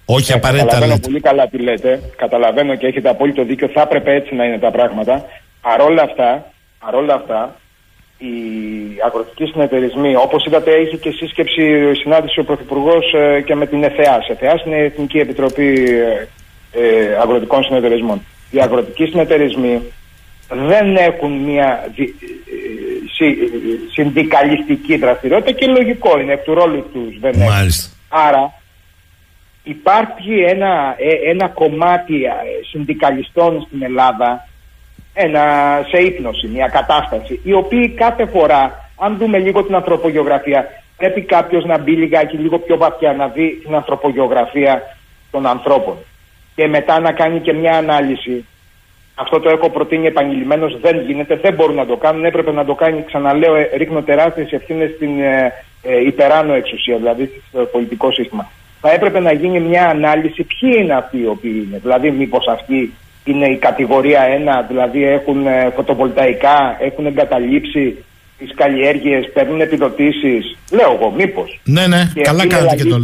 [0.05, 2.01] Όχι ε, απαραίτητα Καταλαβαίνω πολύ καλά τι λέτε.
[2.15, 3.69] Καταλαβαίνω και έχετε απόλυτο δίκιο.
[3.73, 5.25] Θα έπρεπε έτσι να είναι τα πράγματα.
[5.61, 7.55] Παρόλα αυτά, παρόλα αυτά
[8.17, 8.33] οι
[9.05, 10.15] αγροτικοί συνεταιρισμοί.
[10.15, 14.29] Όπως είδατε έχει και σύσκεψη συνάντηση ο Πρωθυπουργός ε, και με την ΕΘΕΑΣ.
[14.29, 16.27] ΕΘΕΑΣ είναι η Εθνική Επιτροπή ε,
[16.71, 18.21] ε, Αγροτικών Συνεταιρισμών.
[18.51, 19.81] Οι αγροτικοί συνεταιρισμοί
[20.49, 21.93] δεν έχουν μια
[23.93, 27.71] συνδικαλιστική δραστηριότητα και λογικό είναι, εκ του ρόλου τους δεν έχουν.
[28.09, 28.53] Άρα
[29.63, 30.95] υπάρχει ένα,
[31.25, 32.21] ένα κομμάτι
[32.69, 34.47] συνδικαλιστών στην Ελλάδα
[35.17, 35.41] ένα,
[35.91, 41.65] σε ύπνοση, μια κατάσταση, οι οποίοι κάθε φορά, αν δούμε λίγο την ανθρωπογεωγραφία, πρέπει κάποιος
[41.65, 44.81] να μπει λιγάκι λίγο πιο βαθιά να δει την ανθρωπογεωγραφία
[45.31, 45.95] των ανθρώπων
[46.55, 48.45] και μετά να κάνει και μια ανάλυση.
[49.15, 52.25] Αυτό το έχω προτείνει επανειλημμένω, δεν γίνεται, δεν μπορούν να το κάνουν.
[52.25, 57.41] Έπρεπε να το κάνει, ξαναλέω, ε, ρίχνω τεράστιες ευθύνες στην ε, ε, υπεράνω εξουσία, δηλαδή
[57.49, 58.49] στο πολιτικό σύστημα.
[58.81, 61.77] Θα έπρεπε να γίνει μια ανάλυση ποιοι είναι αυτοί οι οποίοι είναι.
[61.77, 62.93] Δηλαδή, μήπως αυτοί
[63.25, 64.21] είναι η κατηγορία
[64.63, 68.03] 1, δηλαδή έχουν ε, φωτοβολταϊκά, έχουν εγκαταλείψει
[68.37, 70.57] τις καλλιέργειες, παίρνουν επιδοτήσεις.
[70.71, 71.59] Λέω εγώ, μήπως.
[71.63, 72.99] Ναι, ναι, και καλά κάνετε και το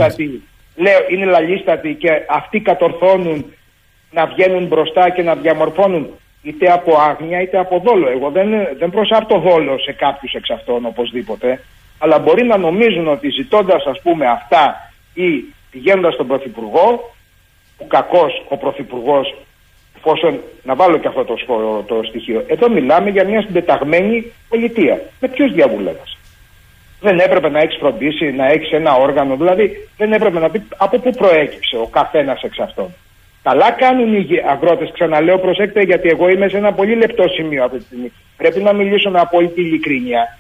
[0.76, 3.46] Λέω, είναι λαλίστατοι και αυτοί κατορθώνουν
[4.12, 6.10] να βγαίνουν μπροστά και να διαμορφώνουν
[6.44, 8.10] είτε από άγνοια είτε από δόλο.
[8.10, 8.50] Εγώ δεν,
[8.80, 11.62] δεν προσάπτω δόλο σε κάποιους εξ αυτών οπωσδήποτε,
[12.00, 17.14] αλλά μπορεί να νομίζουν ότι ζητώντας ας πούμε αυτά ή πηγαίνοντας στον Πρωθυπουργό,
[17.78, 19.36] που κακός ο Πρωθυπουργός
[20.04, 21.36] Εφόσον να βάλω και αυτό το,
[21.88, 22.44] το στοιχείο.
[22.48, 25.02] Εδώ μιλάμε για μια συντεταγμένη πολιτεία.
[25.20, 26.18] Με ποιους διαβουλεύεσαι.
[27.00, 29.36] Δεν έπρεπε να έχεις φροντίσει, να έχεις ένα όργανο.
[29.36, 32.94] Δηλαδή δεν έπρεπε να πει από πού προέκυψε ο καθένας εξ αυτών.
[33.44, 37.78] Καλά κάνουν οι αγρότες, ξαναλέω, προσέξτε, γιατί εγώ είμαι σε ένα πολύ λεπτό σημείο αυτή
[37.78, 38.12] τη στιγμή.
[38.38, 40.38] Πρέπει να μιλήσω με απόλυτη ειλικρίνεια.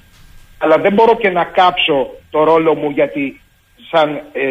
[0.57, 3.41] Αλλά δεν μπορώ και να κάψω το ρόλο μου γιατί
[3.91, 4.43] σαν ε,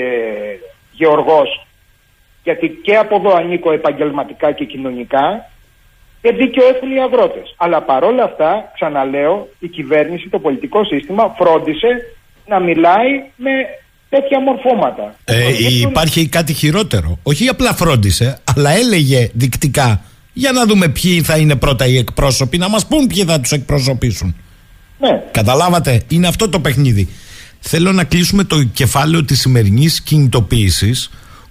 [0.92, 1.66] γεωργός
[2.42, 5.50] γιατί και από εδώ ανήκω επαγγελματικά και κοινωνικά
[6.22, 7.54] και δίκιο έχουν οι αγρότες.
[7.56, 11.88] Αλλά παρόλα αυτά, ξαναλέω, η κυβέρνηση, το πολιτικό σύστημα φρόντισε
[12.46, 13.50] να μιλάει με
[14.08, 15.14] τέτοια μορφώματα.
[15.24, 15.48] Ε,
[15.80, 17.18] Υπάρχει κάτι χειρότερο.
[17.22, 20.00] Όχι απλά φρόντισε, αλλά έλεγε δικτικά
[20.32, 23.50] για να δούμε ποιοι θα είναι πρώτα οι εκπρόσωποι, να μας πούν ποιοι θα τους
[23.50, 24.36] εκπροσωπήσουν.
[24.98, 25.22] Ναι.
[25.30, 27.08] Καταλάβατε, είναι αυτό το παιχνίδι.
[27.60, 31.10] Θέλω να κλείσουμε το κεφάλαιο της σημερινής κινητοποίησης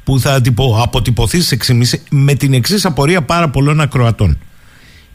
[0.10, 0.42] που θα
[0.82, 4.38] αποτυπωθεί σε 6,5 με την εξής απορία πάρα πολλών ακροατών.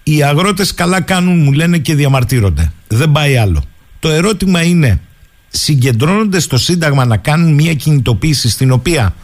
[0.03, 2.73] Οι αγρότες καλά κάνουν, μου λένε και διαμαρτύρονται.
[2.89, 3.65] Δεν πάει άλλο.
[3.99, 5.01] Το ερώτημα είναι,
[5.49, 9.15] συγκεντρώνονται στο Σύνταγμα να κάνουν μια κινητοποίηση στην οποία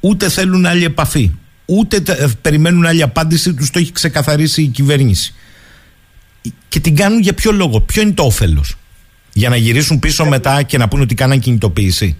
[0.00, 1.32] ούτε θέλουν άλλη επαφή,
[1.64, 5.34] ούτε ε, περιμένουν άλλη απάντηση, τους το έχει ξεκαθαρίσει η κυβέρνηση.
[6.68, 8.74] Και την κάνουν για ποιο λόγο, ποιο είναι το όφελος;
[9.32, 12.16] Για να γυρίσουν πίσω μετά και να πούνε ότι κάναν κινητοποίηση;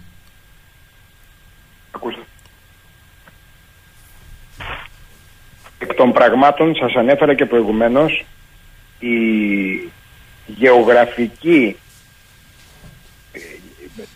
[5.85, 8.25] Εκ των πραγμάτων σας ανέφερα και προηγουμένως
[8.99, 9.17] η
[10.47, 11.77] γεωγραφική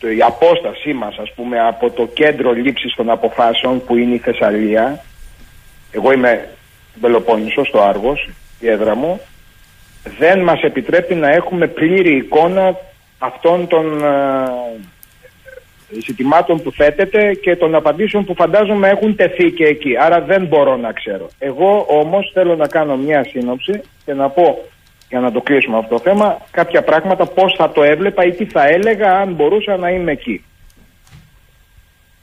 [0.00, 4.18] ε, η απόστασή μας ας πούμε από το κέντρο λήψης των αποφάσεων που είναι η
[4.18, 5.04] Θεσσαλία
[5.90, 6.48] εγώ είμαι
[7.00, 8.28] Πελοπόννησο στο Άργος
[8.60, 9.20] η έδρα μου
[10.18, 12.76] δεν μας επιτρέπει να έχουμε πλήρη εικόνα
[13.18, 14.50] αυτών των ε,
[15.90, 19.96] ζητημάτων που θέτεται και των απαντήσεων που φαντάζομαι έχουν τεθεί και εκεί.
[20.00, 21.28] Άρα δεν μπορώ να ξέρω.
[21.38, 24.64] Εγώ όμως θέλω να κάνω μια σύνοψη και να πω
[25.08, 28.44] για να το κλείσουμε αυτό το θέμα κάποια πράγματα πώς θα το έβλεπα ή τι
[28.44, 30.44] θα έλεγα αν μπορούσα να είμαι εκεί.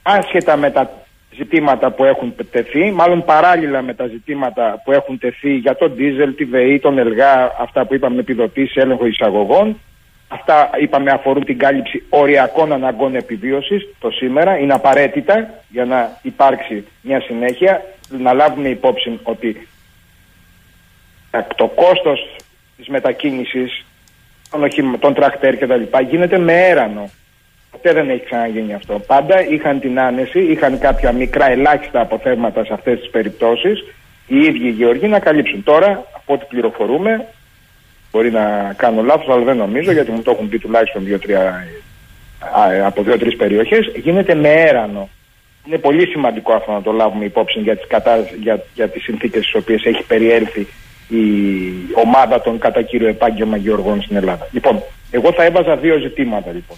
[0.02, 0.90] Άσχετα με τα
[1.36, 6.34] ζητήματα που έχουν τεθεί, μάλλον παράλληλα με τα ζητήματα που έχουν τεθεί για τον Ντίζελ,
[6.34, 9.80] τη ΒΕΗ, τον ΕΛΓΑ, αυτά που είπαμε επιδοτήσεις, έλεγχο εισαγωγών,
[10.28, 14.58] Αυτά είπαμε αφορούν την κάλυψη οριακών αναγκών επιβίωσης το σήμερα.
[14.58, 17.84] Είναι απαραίτητα για να υπάρξει μια συνέχεια.
[18.08, 19.68] Να λάβουμε υπόψη ότι
[21.56, 22.36] το κόστος
[22.76, 23.84] της μετακίνησης
[24.50, 27.10] των, των τρακτέρ και τα λοιπά γίνεται με έρανο.
[27.70, 28.98] Ποτέ δεν έχει ξαναγίνει αυτό.
[28.98, 33.84] Πάντα είχαν την άνεση, είχαν κάποια μικρά ελάχιστα αποθέματα σε αυτές τις περιπτώσεις
[34.26, 35.62] οι ίδιοι οι γεωργοί να καλύψουν.
[35.62, 37.26] Τώρα, από ό,τι πληροφορούμε,
[38.16, 41.66] Μπορεί να κάνω λάθος, αλλά δεν νομίζω, γιατί μου το έχουν πει τουλάχιστον δύο-τρία,
[42.84, 43.92] από δύο-τρεις περιοχές.
[43.94, 45.08] Γίνεται με έρανο.
[45.66, 49.42] Είναι πολύ σημαντικό αυτό να το λάβουμε υπόψη για τις, κατά, για, για τις συνθήκες
[49.42, 50.66] στις οποίες έχει περιέλθει
[51.08, 51.24] η
[51.94, 54.48] ομάδα των κατά κύριο επάγγελμα γεωργών στην Ελλάδα.
[54.52, 56.76] Λοιπόν, εγώ θα έβαζα δύο ζητήματα λοιπόν,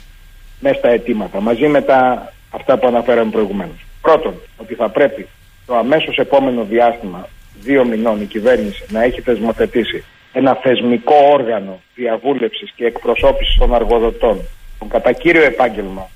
[0.61, 3.87] μέσα στα αιτήματα, μαζί με τα, αυτά που αναφέραμε προηγουμένως.
[4.01, 5.27] Πρώτον, ότι θα πρέπει
[5.67, 7.29] το αμέσως επόμενο διάστημα
[7.61, 10.05] δύο μηνών η κυβέρνηση να έχει θεσμοθετήσει
[10.39, 14.41] ένα θεσμικό όργανο διαβούλευσης και εκπροσώπησης των αργοδοτών,
[14.79, 16.09] των κατά κύριο επάγγελμα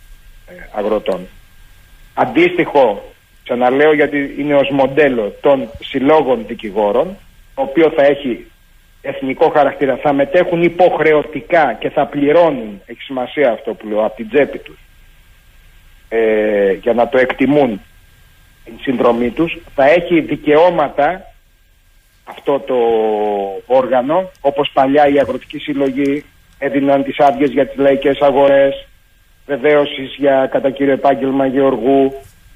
[0.48, 1.26] ε, αγροτών.
[2.14, 3.12] Αντίστοιχο,
[3.44, 7.16] ξαναλέω γιατί είναι ως μοντέλο των συλλόγων δικηγόρων,
[7.54, 8.46] το οποίο θα έχει
[9.02, 14.28] εθνικό χαρακτήρα, θα μετέχουν υποχρεωτικά και θα πληρώνουν, έχει σημασία αυτό που λέω, από την
[14.28, 14.78] τσέπη τους,
[16.08, 17.80] ε, για να το εκτιμούν
[18.64, 21.31] την συνδρομή τους, θα έχει δικαιώματα
[22.24, 22.76] αυτό το
[23.66, 26.24] όργανο, όπως παλιά η Αγροτική Συλλογή
[26.58, 28.86] έδιναν τις άδειες για τις λαϊκές αγορές,
[29.46, 32.12] βεβαίωσεις για κατά κύριο επάγγελμα γεωργού,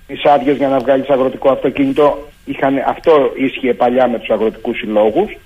[0.06, 5.36] τις άδειες για να βγάλεις αγροτικό αυτοκίνητο, είχαν, αυτό ίσχυε παλιά με τους αγροτικούς συλλόγους.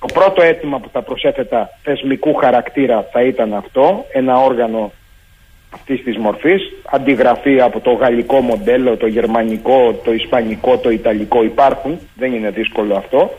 [0.00, 4.92] Το πρώτο αίτημα που θα προσέθετα θεσμικού χαρακτήρα θα ήταν αυτό, ένα όργανο
[5.74, 11.98] αυτής της μορφής, αντιγραφή από το γαλλικό μοντέλο, το γερμανικό, το ισπανικό, το ιταλικό υπάρχουν,
[12.16, 13.30] δεν είναι δύσκολο αυτό.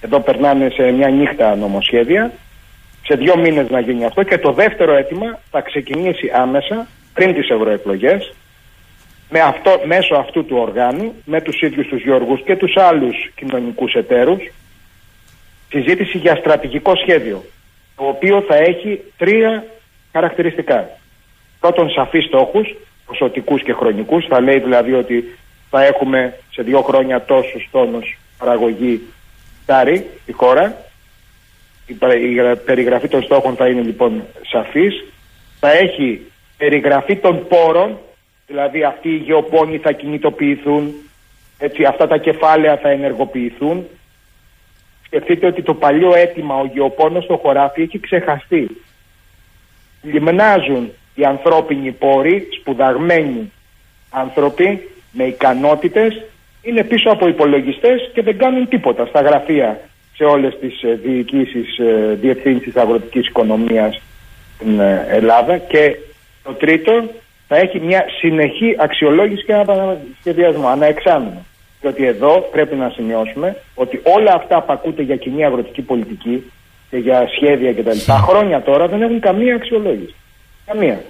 [0.00, 2.32] Εδώ περνάνε σε μια νύχτα νομοσχέδια.
[3.04, 4.22] Σε δύο μήνες να γίνει αυτό.
[4.22, 8.32] Και το δεύτερο αίτημα θα ξεκινήσει άμεσα πριν τις ευρωεκλογές
[9.30, 13.92] με αυτό, μέσω αυτού του οργάνου, με τους ίδιους τους Γιώργους και τους άλλους κοινωνικούς
[13.92, 14.50] εταίρους,
[15.68, 17.44] συζήτηση για στρατηγικό σχέδιο,
[17.96, 19.64] το οποίο θα έχει τρία
[20.12, 20.88] χαρακτηριστικά.
[21.60, 22.74] Πρώτον, σαφείς στόχους,
[23.06, 25.38] ποσοτικούς και χρονικούς, θα λέει δηλαδή ότι
[25.70, 29.00] θα έχουμε σε δύο χρόνια τόσους τόνους παραγωγή
[29.68, 30.76] Τάρι, η χώρα.
[31.86, 31.94] Η
[32.64, 35.04] περιγραφή των στόχων θα είναι λοιπόν σαφής.
[35.60, 37.98] Θα έχει περιγραφή των πόρων,
[38.46, 40.94] δηλαδή αυτοί οι γεωπόνοι θα κινητοποιηθούν,
[41.58, 43.86] έτσι, αυτά τα κεφάλαια θα ενεργοποιηθούν.
[45.04, 48.82] Σκεφτείτε ότι το παλιό αίτημα ο γεωπόνος στο χωράφι έχει ξεχαστεί.
[50.02, 53.52] Λιμνάζουν οι ανθρώπινοι πόροι, σπουδαγμένοι
[54.10, 56.22] άνθρωποι με ικανότητες
[56.62, 59.80] είναι πίσω από υπολογιστές και δεν κάνουν τίποτα στα γραφεία
[60.16, 64.00] σε όλες τις ε, διοικήσεις, ε, διευθύνσεις αγροτικής οικονομίας
[64.54, 65.96] στην ε, Ελλάδα και
[66.42, 67.10] το τρίτο
[67.48, 69.54] θα έχει μια συνεχή αξιολόγηση και
[70.20, 71.44] σχεδιασμό, ανά εξάμεινο.
[71.80, 76.50] Διότι εδώ πρέπει να σημειώσουμε ότι όλα αυτά που ακούτε για κοινή αγροτική πολιτική
[76.90, 77.98] και για σχέδια κτλ.
[78.06, 80.14] Τα χρόνια τώρα δεν έχουν καμία αξιολόγηση.
[80.66, 81.00] Καμία.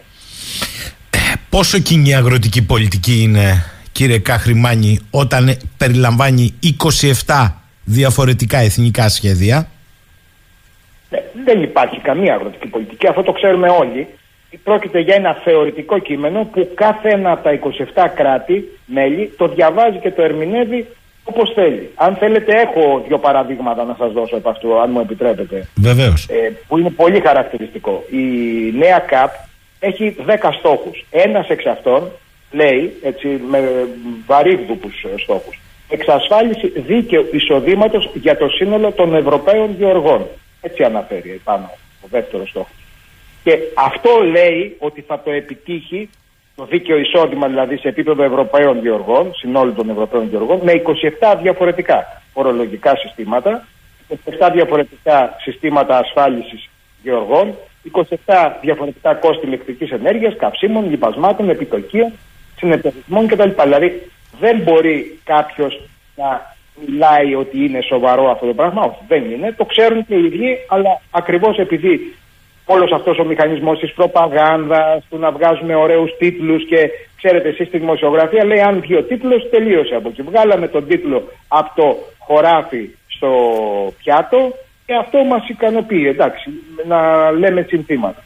[1.50, 3.64] Πόσο κοινή αγροτική πολιτική είναι,
[3.98, 6.54] κύριε Καχρημάνη, όταν περιλαμβάνει
[7.26, 7.52] 27
[7.84, 9.68] διαφορετικά εθνικά σχέδια.
[11.10, 14.06] Ε, δεν υπάρχει καμία αγροτική πολιτική, αυτό το ξέρουμε όλοι.
[14.64, 17.58] Πρόκειται για ένα θεωρητικό κείμενο που κάθε ένα από τα
[17.94, 20.86] 27 κράτη-μέλη το διαβάζει και το ερμηνεύει
[21.24, 21.90] όπως θέλει.
[21.94, 25.68] Αν θέλετε, έχω δύο παραδείγματα να σας δώσω από αυτού, αν μου επιτρέπετε.
[25.74, 26.26] Βεβαίως.
[26.28, 28.04] Ε, που είναι πολύ χαρακτηριστικό.
[28.10, 28.24] Η
[28.78, 29.32] νέα ΚΑΠ
[29.80, 31.06] έχει 10 στόχους.
[31.10, 32.10] Ένας εξ αυτών
[32.50, 33.88] λέει, έτσι, με
[34.26, 34.90] βαρύγδουπου
[35.22, 40.26] στόχους, εξασφάλιση δίκαιου εισοδήματος για το σύνολο των Ευρωπαίων γεωργών.
[40.60, 41.70] Έτσι αναφέρει πάνω
[42.02, 42.72] ο δεύτερος στόχος.
[43.44, 46.08] Και αυτό λέει ότι θα το επιτύχει
[46.56, 52.22] το δίκαιο εισόδημα δηλαδή σε επίπεδο Ευρωπαίων γεωργών, συνόλου των Ευρωπαίων γεωργών, με 27 διαφορετικά
[52.32, 53.66] φορολογικά συστήματα,
[54.08, 56.68] 27 διαφορετικά συστήματα ασφάλισης
[57.02, 57.54] γεωργών,
[57.92, 62.12] 27 διαφορετικά κόστη ηλεκτρικής ενέργειας, καυσίμων, λοιπασμάτων, επιτοκίων,
[62.58, 63.50] συνεταιρισμών κτλ.
[63.62, 64.02] Δηλαδή
[64.40, 65.80] δεν μπορεί κάποιος
[66.16, 66.56] να
[66.86, 68.82] μιλάει ότι είναι σοβαρό αυτό το πράγμα.
[68.82, 69.52] Όχι, δεν είναι.
[69.52, 72.14] Το ξέρουν και οι ίδιοι, αλλά ακριβώς επειδή
[72.64, 77.78] όλος αυτός ο μηχανισμός της προπαγάνδας, του να βγάζουμε ωραίους τίτλους και ξέρετε, εσείς στη
[77.78, 80.22] δημοσιογραφία λέει: Αν βγει ο τίτλος, τελείωσε από εκεί.
[80.22, 83.30] Βγάλαμε τον τίτλο από το χωράφι στο
[83.98, 84.52] πιάτο
[84.86, 86.06] και αυτό μας ικανοποιεί.
[86.08, 86.50] Εντάξει,
[86.86, 88.22] να λέμε συνθήματα.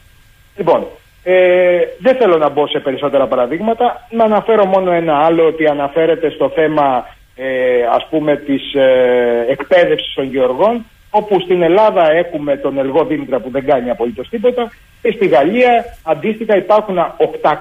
[0.57, 0.87] Λοιπόν,
[1.23, 4.07] ε, δεν θέλω να μπω σε περισσότερα παραδείγματα.
[4.09, 7.05] Να αναφέρω μόνο ένα άλλο ότι αναφέρεται στο θέμα
[7.35, 13.39] ε, ας πούμε της ε, εκπαίδευσης των γεωργών όπου στην Ελλάδα έχουμε τον Ελγό Δήμητρα
[13.39, 14.71] που δεν κάνει απολύτως τίποτα
[15.01, 16.97] και στη Γαλλία αντίστοιχα υπάρχουν
[17.41, 17.57] 800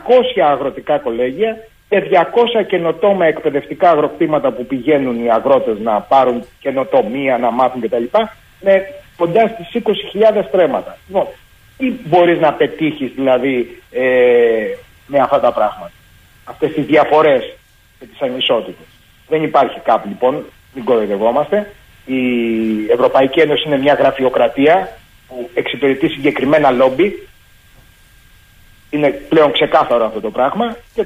[0.51, 1.57] αγροτικά κολέγια
[1.89, 2.03] και
[2.61, 8.05] 200 καινοτόμα εκπαιδευτικά αγροκτήματα που πηγαίνουν οι αγρότες να πάρουν καινοτομία, να μάθουν κτλ.
[8.61, 8.85] με
[9.17, 9.83] κοντά στις
[10.35, 10.97] 20.000 στρέμματα.
[11.83, 14.03] Λοιπόν, τι μπορείς να πετύχεις δηλαδή ε,
[15.07, 15.93] με αυτά τα πράγματα;
[16.45, 17.55] Αυτές τις διαφορές
[17.99, 18.87] και τις ανισότητες.
[19.29, 21.73] Δεν υπάρχει κάπου λοιπόν, μην κοροϊδευόμαστε.
[22.05, 22.21] Η
[22.91, 24.97] Ευρωπαϊκή Ένωση είναι μια γραφειοκρατία
[25.29, 27.29] που εξυπηρετεί συγκεκριμένα λόμπι.
[28.91, 31.05] Είναι πλέον ξεκάθαρο αυτό το πράγμα και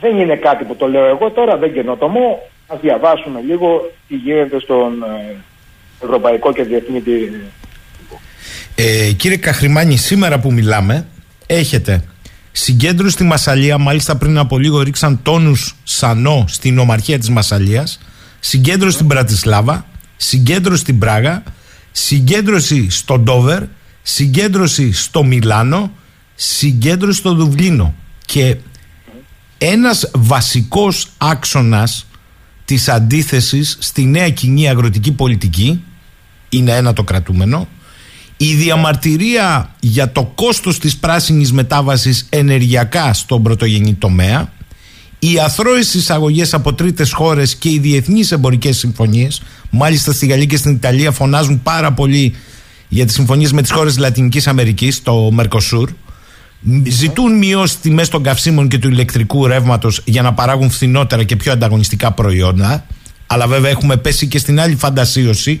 [0.00, 2.42] δεν είναι κάτι που το λέω εγώ τώρα, δεν καινοτομώ.
[2.66, 5.36] Α διαβάσουμε λίγο τι γίνεται στον ε,
[6.02, 7.00] ευρωπαϊκό και διεθνή
[8.80, 11.06] ε, κύριε Καχρημάνη, σήμερα που μιλάμε,
[11.46, 12.04] έχετε
[12.52, 13.78] συγκέντρωση στη Μασαλία.
[13.78, 17.98] Μάλιστα, πριν από λίγο ρίξαν τόνους σανό στην ομαρχία της Μασαλίας.
[18.40, 19.86] Συγκέντρωση στην Πρατισλάβα.
[20.16, 21.42] Συγκέντρωση στην Πράγα.
[21.92, 23.62] Συγκέντρωση στο Ντόβερ.
[24.02, 25.92] Συγκέντρωση στο Μιλάνο.
[26.34, 27.94] Συγκέντρωση στο Δουβλίνο.
[28.24, 28.56] Και
[29.58, 32.06] ένας βασικός άξονας
[32.64, 35.82] της αντίθεσης στη νέα κοινή αγροτική πολιτική
[36.48, 37.68] είναι ένα το κρατούμενο
[38.40, 44.52] η διαμαρτυρία για το κόστος της πράσινης μετάβασης ενεργειακά στον πρωτογενή τομέα,
[45.18, 50.56] οι αθρώες εισαγωγές από τρίτες χώρες και οι διεθνείς εμπορικές συμφωνίες, μάλιστα στη Γαλλία και
[50.56, 52.34] στην Ιταλία φωνάζουν πάρα πολύ
[52.88, 55.86] για τις συμφωνίες με τις χώρες της Λατινικής Αμερικής, το Mercosur,
[56.88, 61.52] ζητούν μειώσεις τιμές των καυσίμων και του ηλεκτρικού ρεύματος για να παράγουν φθηνότερα και πιο
[61.52, 62.86] ανταγωνιστικά προϊόντα.
[63.26, 65.60] Αλλά βέβαια έχουμε πέσει και στην άλλη φαντασίωση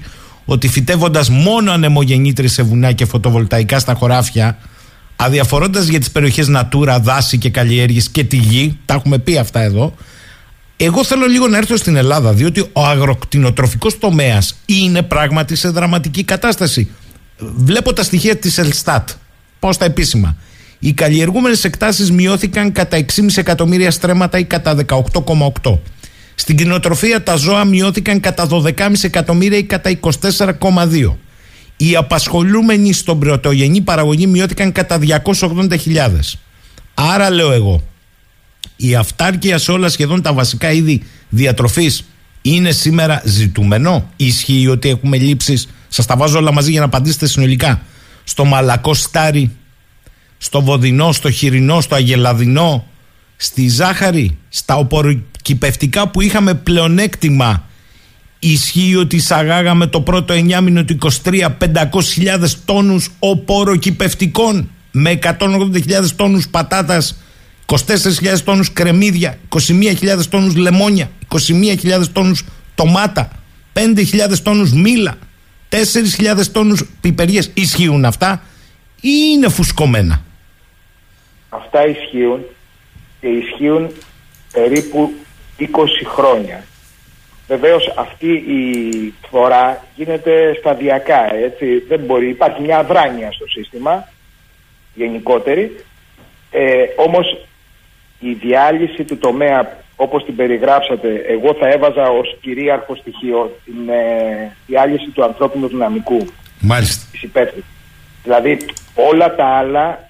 [0.50, 4.58] ότι φυτεύοντας μόνο ανεμογεννήτρες σε βουνά και φωτοβολταϊκά στα χωράφια,
[5.16, 9.60] αδιαφορώντας για τις περιοχές Natura, δάση και καλλιέργειες και τη γη, τα έχουμε πει αυτά
[9.60, 9.94] εδώ,
[10.76, 16.24] εγώ θέλω λίγο να έρθω στην Ελλάδα, διότι ο αγροκτηνοτροφικός τομέας είναι πράγματι σε δραματική
[16.24, 16.90] κατάσταση.
[17.38, 19.08] Βλέπω τα στοιχεία της Ελστάτ.
[19.58, 20.36] Πάω στα επίσημα.
[20.78, 25.78] Οι καλλιεργούμενες εκτάσεις μειώθηκαν κατά 6,5 εκατομμύρια στρέμματα ή κατά 18,8.
[26.40, 31.14] Στην κτηνοτροφία τα ζώα μειώθηκαν κατά 12,5 εκατομμύρια ή κατά 24,2.
[31.76, 36.10] Οι απασχολούμενοι στον πρωτογενή παραγωγή μειώθηκαν κατά 280.000.
[36.94, 37.82] Άρα λέω εγώ,
[38.76, 42.04] η αυτάρκεια σε όλα σχεδόν τα βασικά είδη διατροφής
[42.42, 47.26] είναι σήμερα ζητούμενο; Ισχύει ότι έχουμε λήψεις, σας τα βάζω όλα μαζί για να απαντήσετε
[47.26, 47.82] συνολικά,
[48.24, 49.50] στο μαλακό στάρι,
[50.38, 52.86] στο βοδινό, στο χοιρινό, στο αγελαδινό,
[53.40, 57.62] στη ζάχαρη, στα οποροκυπευτικά που είχαμε πλεονέκτημα
[58.38, 66.48] ισχύει ότι εισαγάγαμε το πρώτο 9 μήνο του 23 500.000 τόνους οποροκυπευτικών με 180.000 τόνους
[66.48, 67.22] πατάτας
[67.66, 73.28] 24.000 τόνους κρεμμύδια 21.000 τόνους λεμόνια 21.000 τόνους τομάτα,
[73.72, 75.18] 5.000 τόνους μήλα,
[75.68, 77.50] 4.000 τόνους πιπεριές.
[77.54, 78.42] Ισχύουν αυτά
[79.00, 80.22] ή είναι φουσκωμένα;
[81.48, 82.40] Αυτά ισχύουν
[83.20, 83.90] και ισχύουν
[84.52, 85.12] περίπου
[85.58, 85.64] 20
[86.04, 86.64] χρόνια.
[87.48, 94.08] Βεβαίως αυτή η φορά γίνεται σταδιακά, έτσι, δεν μπορεί, υπάρχει μια αδράνεια στο σύστημα
[94.94, 95.84] γενικότερη,
[96.50, 97.46] ε, όμως
[98.20, 104.56] η διάλυση του τομέα όπως την περιγράψατε, εγώ θα έβαζα ως κυρίαρχο στοιχείο την ε,
[104.66, 106.26] διάλυση του ανθρώπινου δυναμικού.
[106.60, 107.06] Μάλιστα.
[107.10, 107.30] Της
[108.22, 108.58] Δηλαδή
[108.94, 110.07] όλα τα άλλα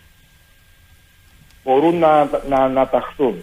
[1.69, 3.35] μπορούν να, να αναταχθούν.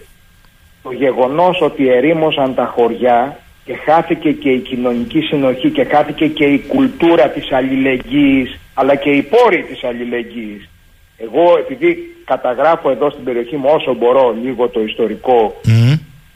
[0.82, 6.44] Το γεγονός ότι ερήμωσαν τα χωριά και χάθηκε και η κοινωνική συνοχή και χάθηκε και
[6.44, 10.68] η κουλτούρα της αλληλεγγύης αλλά και οι πόροι της αλληλεγγύης.
[11.16, 15.60] Εγώ επειδή καταγράφω εδώ στην περιοχή μου όσο μπορώ λίγο το ιστορικό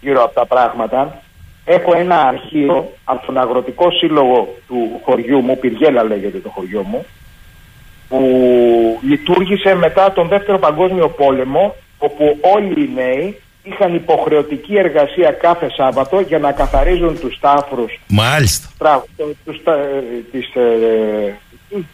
[0.01, 1.22] γύρω από τα πράγματα
[1.64, 7.07] έχω ένα αρχείο από τον αγροτικό σύλλογο του χωριού μου, Πυργέλα λέγεται το χωριό μου
[8.11, 15.71] που λειτουργήσε μετά τον δεύτερο παγκόσμιο πόλεμο όπου όλοι οι νέοι είχαν υποχρεωτική εργασία κάθε
[15.71, 18.69] Σάββατο για να καθαρίζουν τους τάφρους Μάλιστα
[19.45, 20.03] τους, ε,
[20.33, 21.35] τις, ε,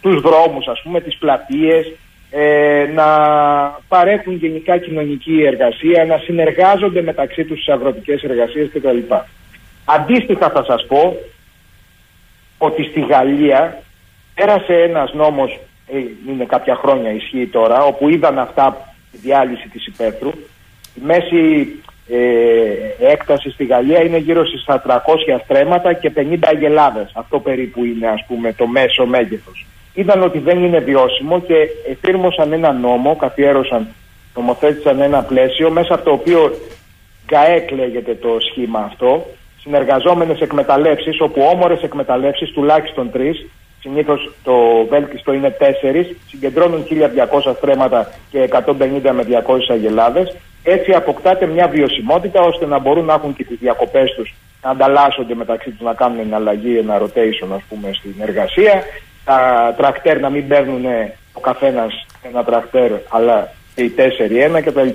[0.01, 1.93] τους δρόμους ας πούμε, τις πλατείες
[2.29, 3.07] ε, να
[3.87, 9.13] παρέχουν γενικά κοινωνική εργασία, να συνεργάζονται μεταξύ τους στις αγροτικές εργασίες κτλ.
[9.85, 11.17] Αντίστοιχα θα σας πω
[12.57, 13.81] ότι στη Γαλλία
[14.33, 15.59] πέρασε ένας νόμος, ε,
[16.27, 20.29] είναι κάποια χρόνια ισχύει τώρα, όπου είδαν αυτά τη διάλυση της υπαίθρου.
[20.95, 21.67] Η μέση
[22.07, 24.79] ε, έκταση στη Γαλλία είναι γύρω στις 400
[25.43, 27.11] στρέμματα και 50 αγελάδες.
[27.13, 29.65] Αυτό περίπου είναι ας πούμε το μέσο μέγεθος
[29.99, 31.55] είδαν ότι δεν είναι βιώσιμο και
[31.89, 33.87] εφήρμοσαν ένα νόμο, καθιέρωσαν,
[34.35, 36.57] νομοθέτησαν ένα πλαίσιο μέσα από το οποίο
[37.31, 39.25] ΓΑΕΚ λέγεται το σχήμα αυτό,
[39.61, 43.45] συνεργαζόμενες εκμεταλλεύσεις, όπου όμορες εκμεταλλεύσεις, τουλάχιστον τρεις,
[43.87, 50.35] συνήθως το βέλτιστο είναι τέσσερις, συγκεντρώνουν 1200 στρέμματα και 150 με 200 αγελάδες.
[50.63, 54.33] Έτσι αποκτάται μια βιωσιμότητα ώστε να μπορούν να έχουν και τις διακοπές τους
[54.63, 58.83] να ανταλλάσσονται μεταξύ τους, να κάνουν εναλλαγή, ένα rotation, ας πούμε, στην εργασία
[59.25, 60.85] τα τρακτέρ να μην παίρνουν
[61.33, 64.89] ο καθένας ένα τρακτέρ, αλλά και οι τέσσερι ένα κτλ.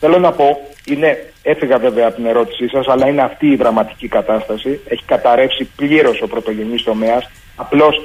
[0.00, 4.08] Θέλω να πω, είναι, έφυγα βέβαια από την ερώτησή σας, αλλά είναι αυτή η δραματική
[4.08, 4.80] κατάσταση.
[4.88, 7.30] Έχει καταρρεύσει πλήρως ο πρωτογενής τομέας.
[7.56, 8.00] Απλώς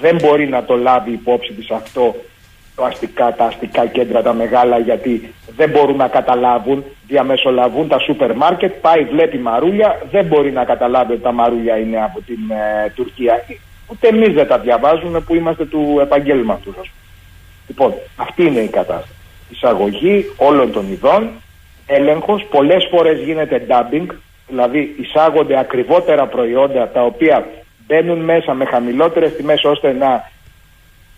[0.00, 2.14] δεν μπορεί να το λάβει υπόψη της αυτό
[2.76, 8.36] το αστικά, τα αστικά κέντρα τα μεγάλα γιατί δεν μπορούν να καταλάβουν, διαμεσολαβούν τα σούπερ
[8.36, 12.90] μάρκετ, πάει βλέπει μαρούλια, δεν μπορεί να καταλάβει ότι τα μαρούλια είναι από την ε,
[12.90, 13.44] Τουρκία.
[13.86, 16.90] Ούτε εμείς δεν τα διαβάζουμε που είμαστε του επαγγέλματος.
[17.68, 19.14] Λοιπόν, αυτή είναι η κατάσταση.
[19.50, 21.30] Εισαγωγή όλων των ειδών,
[21.86, 24.06] έλεγχος, πολλές φορές γίνεται dumping,
[24.48, 27.46] δηλαδή εισάγονται ακριβότερα προϊόντα τα οποία
[27.86, 30.30] μπαίνουν μέσα με χαμηλότερες τιμές ώστε να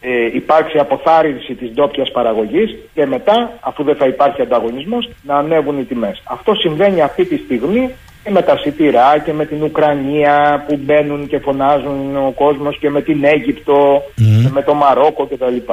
[0.01, 5.79] ε, υπάρξει αποθάρρυνση της ντόπιας παραγωγής και μετά, αφού δεν θα υπάρχει ανταγωνισμός, να ανέβουν
[5.79, 6.23] οι τιμές.
[6.25, 7.91] Αυτό συμβαίνει αυτή τη στιγμή
[8.25, 12.91] και με τα σιτηρά και με την Ουκρανία που μπαίνουν και φωνάζουν ο κόσμος και
[12.91, 15.73] με την Αίγυπτο και με το Μαρόκο κτλ.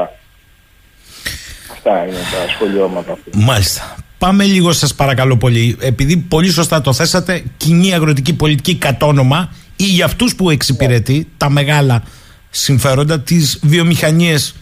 [1.71, 3.29] Αυτά είναι τα σχολιώματα αυτή.
[3.33, 3.95] Μάλιστα.
[4.17, 5.77] Πάμε λίγο σας παρακαλώ πολύ.
[5.81, 11.49] Επειδή πολύ σωστά το θέσατε, κοινή αγροτική πολιτική κατόνομα ή για αυτούς που εξυπηρετεί τα
[11.49, 12.03] μεγάλα
[12.49, 14.55] συμφέροντα, τις βιομηχανίες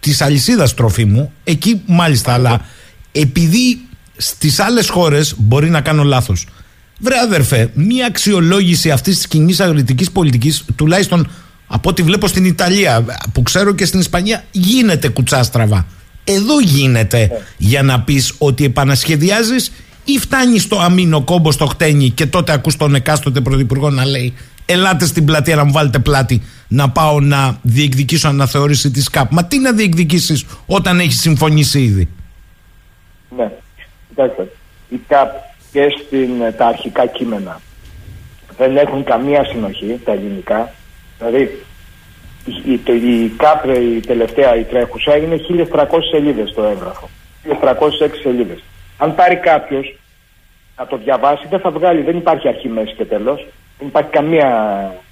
[0.00, 2.66] της αλυσίδας τροφίμου, εκεί μάλιστα, αλλά
[3.12, 3.80] επειδή
[4.16, 6.46] στις άλλες χώρες μπορεί να κάνω λάθος
[7.02, 11.30] Βρε αδερφέ, μία αξιολόγηση αυτής της κοινής αγροτικής πολιτικής, τουλάχιστον
[11.66, 15.86] από ό,τι βλέπω στην Ιταλία, που ξέρω και στην Ισπανία, γίνεται κουτσάστραβα.
[16.24, 19.72] Εδώ γίνεται για να πεις ότι επανασχεδιάζεις
[20.04, 24.34] ή φτάνει στο αμήνο κόμπο στο χτένι και τότε ακούς τον εκάστοτε πρωθυπουργό να λέει
[24.72, 29.32] Ελάτε στην πλατεία να μου βάλετε πλάτη να πάω να διεκδικήσω αναθεώρηση της ΚΑΠ.
[29.32, 32.08] Μα τι να διεκδικήσεις όταν έχεις συμφωνήσει ήδη;
[33.36, 33.50] Ναι,
[34.08, 34.52] κοιτάξτε.
[34.88, 35.30] Η ΚΑΠ
[35.72, 37.60] και στην, ε, τα αρχικά κείμενα.
[38.56, 40.72] Δεν έχουν καμία συνοχή τα ελληνικά.
[41.18, 41.64] Δηλαδή
[42.44, 42.80] η, η,
[43.10, 45.40] η ΚΑΠΡΕ η τελευταία η τρέχουσα είναι
[45.72, 47.08] 1300 σελίδες το έγγραφο.
[47.44, 47.48] 1306
[48.22, 48.62] σελίδες.
[49.00, 49.94] Αν πάρει κάποιος
[50.76, 53.46] να το διαβάσει δεν θα βγάλει, δεν υπάρχει αρχή μέση και τέλος.
[53.78, 54.48] Δεν υπάρχει καμία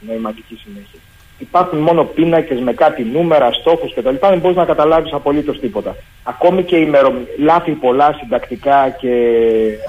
[0.01, 1.01] νοηματική συνέχεια
[1.39, 4.14] υπάρχουν μόνο πίνακες με κάτι νούμερα, στόχους κτλ.
[4.20, 5.97] Δεν μπορείς να καταλάβεις απολύτως τίποτα.
[6.22, 9.12] Ακόμη και ημερομηνίε, λάθη πολλά συντακτικά και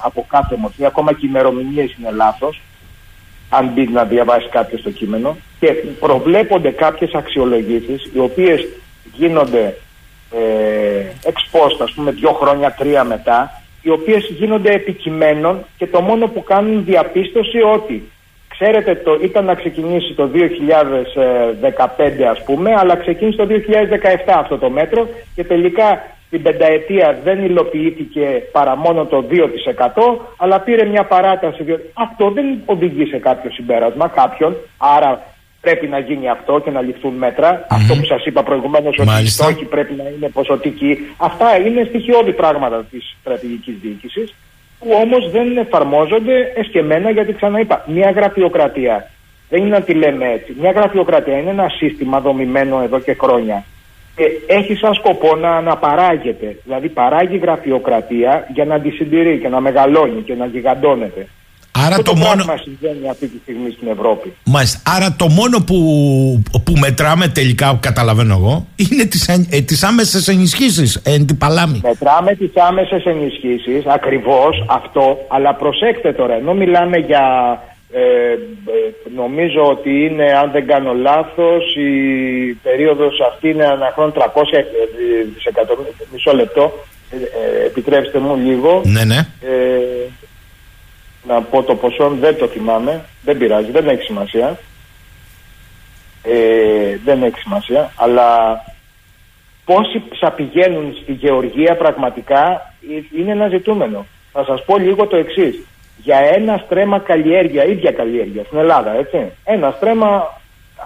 [0.04, 2.60] από κάθε μορφή, ακόμα και οι ημερομηνίες είναι λάθος.
[3.48, 5.36] Αν μπει να διαβάσει κάποιος το κείμενο.
[5.60, 8.68] Και προβλέπονται κάποιες αξιολογήσεις οι οποίες
[9.12, 9.76] γίνονται
[10.30, 11.42] ε, εξ
[11.82, 16.84] ας πούμε, δύο χρόνια, τρία μετά οι οποίες γίνονται επικειμένων και το μόνο που κάνουν
[16.84, 18.08] διαπίστωση ότι
[18.48, 23.48] ξέρετε το, ήταν να ξεκινήσει το 2015 ας πούμε αλλά ξεκίνησε το
[24.26, 30.60] 2017 αυτό το μέτρο και τελικά την πενταετία δεν υλοποιήθηκε παρά μόνο το 2% αλλά
[30.60, 31.64] πήρε μια παράταση.
[31.92, 35.22] Αυτό δεν οδηγεί σε κάποιο συμπέρασμα κάποιον, άρα
[35.60, 37.24] πρέπει να γίνει αυτό και να ληφθούν
[37.68, 40.98] Αυτό που σας είπα προηγουμένως ότι οι στόχοι πρέπει να είναι ποσοτικοί.
[41.16, 44.34] Αυτά είναι στοιχειώδη πράγματα της στρατηγικής διοίκησης
[44.78, 49.10] που όμως δεν εφαρμόζονται εσκεμμένα γιατί ξαναείπα μια γραφειοκρατία
[49.50, 50.56] δεν είναι να τη λέμε έτσι.
[50.60, 53.64] Μια γραφειοκρατία είναι ένα σύστημα δομημένο εδώ και χρόνια
[54.16, 56.56] και έχει σαν σκοπό να αναπαράγεται.
[56.64, 61.26] Δηλαδή παράγει γραφειοκρατία για να τη συντηρεί και να μεγαλώνει και να γιγαντώνεται.
[61.72, 62.44] Άρα το, το μόνο.
[62.62, 64.32] συμβαίνει αυτή τη στιγμή στην Ευρώπη.
[64.44, 64.80] Μάλιστα.
[64.96, 65.76] Άρα το μόνο που,
[66.64, 71.00] που μετράμε τελικά, καταλαβαίνω εγώ, είναι τις ε, τις άμεσες ενισχύσεις.
[71.04, 71.80] Εν την παλάμη.
[71.82, 75.18] Μετράμε τις άμεσες ενισχύσεις, ακριβώς αυτό.
[75.28, 77.24] Αλλά προσέξτε τώρα, ενώ μιλάμε για
[77.92, 78.38] ε,
[79.16, 81.90] νομίζω ότι είναι, αν δεν κάνω λάθος, η
[82.62, 84.18] περίοδος αυτή είναι ένα χρόνο 300
[85.34, 86.72] δισεκατομμύρια, μισό λεπτό,
[87.10, 88.82] ε, επιτρέψτε μου λίγο.
[88.84, 89.16] Ναι, ναι.
[89.40, 90.19] Ε,
[91.26, 94.58] να πω το ποσό, δεν το θυμάμαι, δεν πειράζει, δεν έχει σημασία.
[96.22, 98.60] Ε, δεν έχει σημασία, αλλά
[99.64, 102.74] πόσοι θα πηγαίνουν στη γεωργία πραγματικά
[103.18, 104.06] είναι ένα ζητούμενο.
[104.32, 105.64] Θα σας πω λίγο το εξής
[106.02, 109.32] για ένα στρέμμα καλλιέργεια, ίδια καλλιέργεια στην Ελλάδα, έτσι.
[109.44, 110.40] Ένα στρέμμα,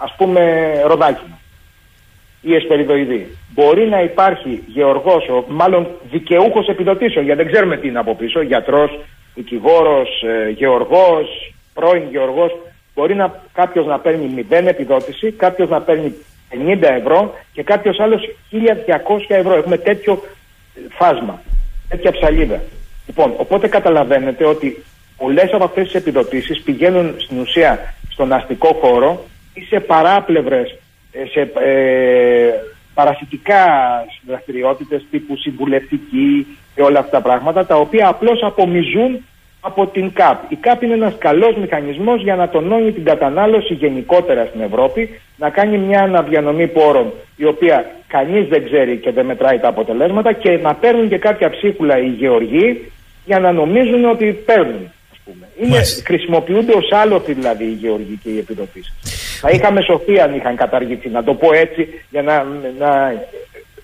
[0.04, 1.38] ας πούμε, ροδάκινα
[2.40, 3.36] ή εσπεριδοειδή.
[3.54, 8.98] Μπορεί να υπάρχει γεωργός, μάλλον δικαιούχος επιδοτήσεων, γιατί δεν ξέρουμε τι είναι από πίσω, γιατρός,
[9.34, 12.52] δικηγόρος, ε, γεωργός, πρώην γεωργός.
[12.94, 16.14] Μπορεί να, κάποιος να παίρνει 0 επιδότηση, κάποιος να παίρνει
[16.50, 19.54] 50 ευρώ και κάποιος άλλος 1200 ευρώ.
[19.54, 20.22] Έχουμε τέτοιο
[20.90, 21.42] φάσμα,
[21.88, 22.60] τέτοια ψαλίδα.
[23.06, 24.84] Λοιπόν, οπότε καταλαβαίνετε ότι
[25.16, 29.24] πολλές από αυτές τις επιδοτήσεις πηγαίνουν στην ουσία στον αστικό χώρο
[29.54, 30.78] ή σε παράπλευρες,
[31.12, 32.50] ε, σε ε,
[32.94, 33.64] παρασιτικά
[34.26, 39.24] δραστηριότητες τύπου συμβουλευτική και όλα αυτά τα πράγματα τα οποία απλώς απομιζούν
[39.60, 40.52] από την ΚΑΠ.
[40.52, 45.50] Η ΚΑΠ είναι ένας καλός μηχανισμός για να τονώνει την κατανάλωση γενικότερα στην Ευρώπη, να
[45.50, 50.50] κάνει μια αναδιανομή πόρων η οποία κανείς δεν ξέρει και δεν μετράει τα αποτελέσματα και
[50.50, 52.92] να παίρνουν και κάποια ψίχουλα οι γεωργοί
[53.24, 54.92] για να νομίζουν ότι παίρνουν
[55.24, 55.48] πούμε.
[55.62, 58.94] Είναι, χρησιμοποιούνται ως άλοθη δηλαδή οι γεωργοί και οι επιδοτήσεις.
[59.40, 62.46] Θα είχαμε σοφία αν είχαν καταργηθεί, να το πω έτσι, για να,
[62.78, 63.10] να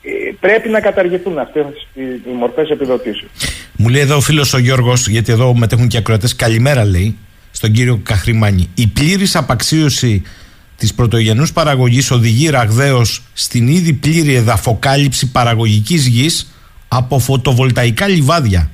[0.02, 1.64] ε, πρέπει να καταργηθούν αυτές
[1.94, 3.30] οι μορφές επιδοτήσεων.
[3.76, 7.16] Μου λέει εδώ ο φίλος ο Γιώργος, γιατί εδώ μετέχουν και ακροατές, καλημέρα λέει
[7.50, 8.70] στον κύριο Καχρημάνη.
[8.74, 10.22] Η πλήρης απαξίωση
[10.76, 16.54] της πρωτογενούς παραγωγής οδηγεί ραγδαίως στην ήδη πλήρη εδαφοκάλυψη παραγωγικής γης
[16.88, 18.70] από φωτοβολταϊκά λιβάδια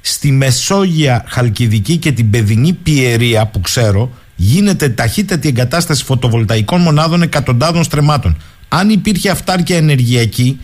[0.00, 7.84] στη Μεσόγεια Χαλκιδική και την Παιδινή Πιερία που ξέρω γίνεται ταχύτατη εγκατάσταση φωτοβολταϊκών μονάδων εκατοντάδων
[7.84, 8.36] στρεμάτων.
[8.68, 10.60] Αν υπήρχε αυτάρκεια ενεργειακή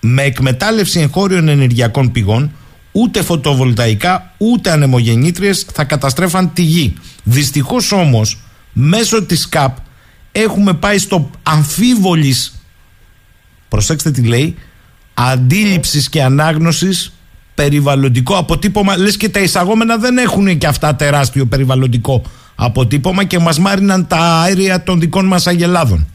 [0.00, 2.52] με εκμετάλλευση εγχώριων ενεργειακών πηγών
[2.92, 6.94] ούτε φωτοβολταϊκά ούτε ανεμογεννήτριες θα καταστρέφαν τη γη.
[7.22, 8.40] Δυστυχώς όμως
[8.72, 9.76] μέσω της ΚΑΠ
[10.32, 12.60] έχουμε πάει στο αμφίβολης
[13.68, 14.56] προσέξτε τι λέει
[15.14, 17.12] αντίληψης και ανάγνωσης
[17.56, 18.96] περιβαλλοντικό αποτύπωμα.
[18.96, 22.22] Λες και τα εισαγόμενα δεν έχουν και αυτά τεράστιο περιβαλλοντικό
[22.56, 26.06] αποτύπωμα και μας μάριναν τα αέρια των δικών μας αγελάδων.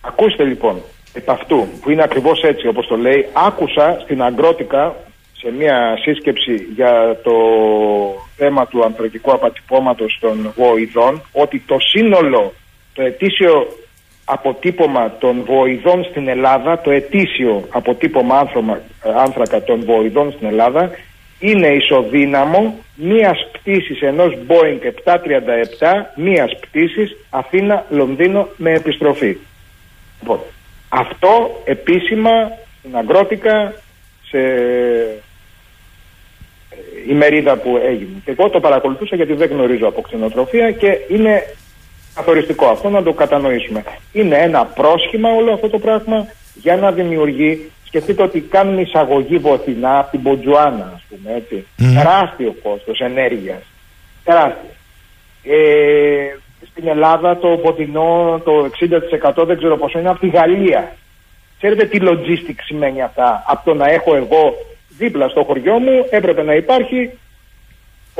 [0.00, 0.76] Ακούστε λοιπόν,
[1.12, 4.94] επ' αυτού που είναι ακριβώς έτσι όπως το λέει, άκουσα στην Αγκρότικα
[5.40, 7.32] σε μια σύσκεψη για το
[8.36, 12.52] θέμα του ανθρωπικού απατυπώματος των βοηδών ότι το σύνολο,
[12.92, 13.66] το ετήσιο
[14.28, 18.80] αποτύπωμα των βοηδών στην Ελλάδα, το ετήσιο αποτύπωμα άνθρωμα,
[19.16, 20.90] άνθρακα των βοηδών στην Ελλάδα
[21.38, 29.36] είναι ισοδύναμο μίας πτήσης ενός Boeing 737, μίας πτήσης Αθήνα-Λονδίνο με επιστροφή.
[30.20, 30.38] Λοιπόν,
[30.88, 32.30] αυτό επίσημα
[32.78, 33.74] στην Αγκρότικα
[34.28, 34.38] σε
[37.08, 38.22] ημερίδα που έγινε.
[38.24, 41.42] Και εγώ το παρακολουθούσα γιατί δεν γνωρίζω από κτηνοτροφία και είναι
[42.18, 43.84] καθοριστικό αυτό να το κατανοήσουμε.
[44.12, 47.70] Είναι ένα πρόσχημα όλο αυτό το πράγμα για να δημιουργεί.
[47.84, 51.66] Σκεφτείτε ότι κάνουν εισαγωγή βοηθινά από την Μποτζουάνα, ας πούμε έτσι.
[51.78, 51.84] Mm.
[51.94, 53.62] Τεράστιο κόστος ενέργειας.
[54.24, 54.70] Τεράστιο.
[55.42, 56.36] Ε,
[56.70, 58.52] στην Ελλάδα το ποτινό, το
[59.42, 60.96] 60% δεν ξέρω πόσο είναι από τη Γαλλία.
[61.58, 64.54] Ξέρετε τι logistics σημαίνει αυτά; Από το να έχω εγώ
[64.98, 67.10] δίπλα στο χωριό μου έπρεπε να υπάρχει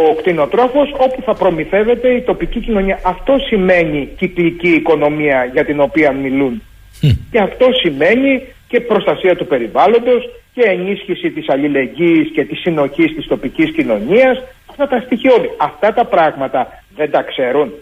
[0.04, 3.00] ο κτηνοτρόφος όπου θα προμηθεύεται η τοπική κοινωνία.
[3.04, 6.62] Αυτό σημαίνει κυκλική οικονομία για την οποία μιλούν.
[7.30, 13.26] Και αυτό σημαίνει και προστασία του περιβάλλοντος και ενίσχυση της αλληλεγγύης και της συνοχής της
[13.26, 14.42] τοπικής κοινωνίας.
[14.70, 15.50] Αυτά τα στοιχειώδη.
[15.56, 17.72] Αυτά τα πράγματα δεν τα ξέρουν.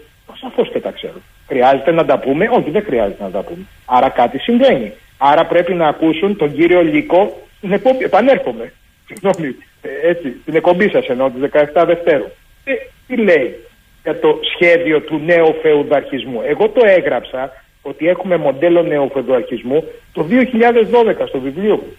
[0.41, 1.21] Σαφώς και τα ξέρουν.
[1.47, 2.49] Χρειάζεται να τα πούμε.
[2.51, 3.65] Όχι, δεν χρειάζεται να τα πούμε.
[3.85, 4.91] Άρα κάτι συμβαίνει.
[5.17, 8.03] Άρα πρέπει να ακούσουν τον κύριο Λύκο στην εκπομπή.
[8.03, 8.73] Επανέρχομαι.
[9.07, 12.25] Συγγνώμη, ε, έτσι, την εκπομπή σας ενώ του 17 Δευτέρου.
[12.63, 12.73] Ε,
[13.07, 13.55] τι λέει
[14.03, 17.51] για το σχέδιο του νέου φεουδαρχισμού; Εγώ το έγραψα
[17.81, 19.83] ότι έχουμε μοντέλο νεοφεουδαρχισμού
[20.13, 21.97] το 2012 στο βιβλίο μου.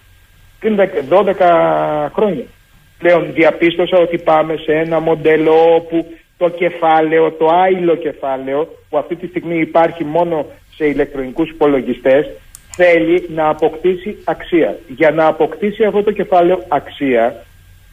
[0.60, 0.78] Πριν
[1.10, 1.34] 12
[2.14, 2.44] χρόνια.
[2.98, 6.06] Πλέον διαπίστωσα ότι πάμε σε ένα μοντέλο όπου
[6.36, 10.46] το κεφάλαιο, το άειλο κεφάλαιο που αυτή τη στιγμή υπάρχει μόνο
[10.76, 12.30] σε ηλεκτρονικούς υπολογιστές
[12.70, 14.78] θέλει να αποκτήσει αξία.
[14.88, 17.44] Για να αποκτήσει αυτό το κεφάλαιο αξία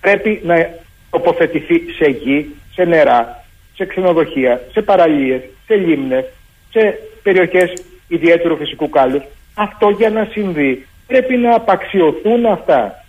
[0.05, 0.69] πρέπει να
[1.09, 3.45] τοποθετηθεί σε γη, σε νερά,
[3.75, 6.25] σε ξενοδοχεία, σε παραλίες, σε λίμνες,
[6.69, 7.73] σε περιοχές
[8.07, 9.23] ιδιαίτερου φυσικού κάλους.
[9.55, 13.05] Αυτό για να συμβεί πρέπει να απαξιωθούν αυτά.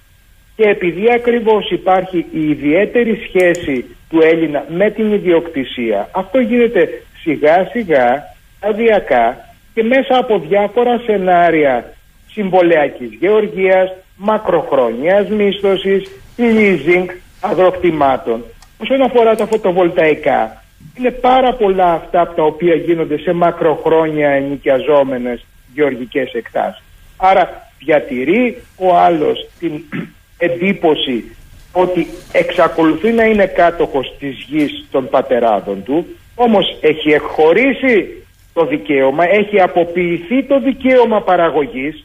[0.56, 7.68] Και επειδή ακριβώς υπάρχει η ιδιαίτερη σχέση του Έλληνα με την ιδιοκτησία, αυτό γίνεται σιγά
[7.72, 8.22] σιγά,
[8.60, 9.36] αδιακά
[9.74, 11.92] και μέσα από διάφορα σενάρια
[12.30, 17.06] συμβολιακής γεωργίας, μακροχρόνιας μίσθωσης, leasing
[17.40, 18.44] αγροκτημάτων.
[18.78, 20.62] Όσον αφορά τα φωτοβολταϊκά,
[20.98, 26.82] είναι πάρα πολλά αυτά τα οποία γίνονται σε μακροχρόνια ενοικιαζόμενες γεωργικές εκτάσεις.
[27.16, 29.72] Άρα διατηρεί ο άλλος την
[30.38, 31.36] εντύπωση
[31.72, 39.24] ότι εξακολουθεί να είναι κάτοχος της γης των πατεράδων του, όμως έχει εκχωρήσει το δικαίωμα,
[39.24, 42.04] έχει αποποιηθεί το δικαίωμα παραγωγής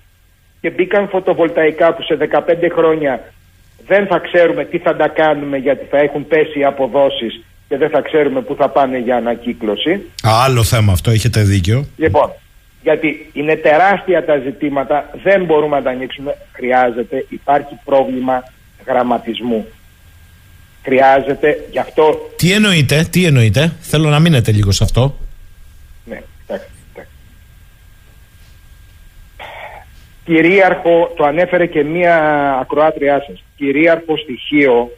[0.62, 3.34] και μπήκαν φωτοβολταϊκά που σε 15 χρόνια
[3.88, 7.90] δεν θα ξέρουμε τι θα τα κάνουμε γιατί θα έχουν πέσει οι αποδόσεις και δεν
[7.90, 10.02] θα ξέρουμε πού θα πάνε για ανακύκλωση.
[10.24, 11.86] Άλλο θέμα αυτό, έχετε δίκιο.
[11.98, 12.32] Λοιπόν,
[12.82, 16.38] γιατί είναι τεράστια τα ζητήματα, δεν μπορούμε να τα ανοίξουμε.
[16.52, 18.44] Χρειάζεται, υπάρχει πρόβλημα
[18.88, 19.68] γραμματισμού.
[20.84, 22.30] Χρειάζεται, γι' αυτό...
[22.36, 25.18] Τι εννοείτε, τι εννοείτε, θέλω να μείνετε λίγο σε αυτό.
[26.06, 26.68] Ναι, εντάξει,
[30.24, 32.16] Κυρίαρχο, το ανέφερε και μία
[32.62, 34.92] ακροάτριά σας, κυρίαρχο στοιχείο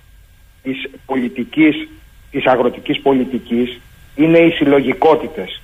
[0.64, 1.88] της πολιτικής,
[2.32, 3.80] της αγροτικής πολιτικής
[4.16, 5.64] είναι οι συλλογικότητες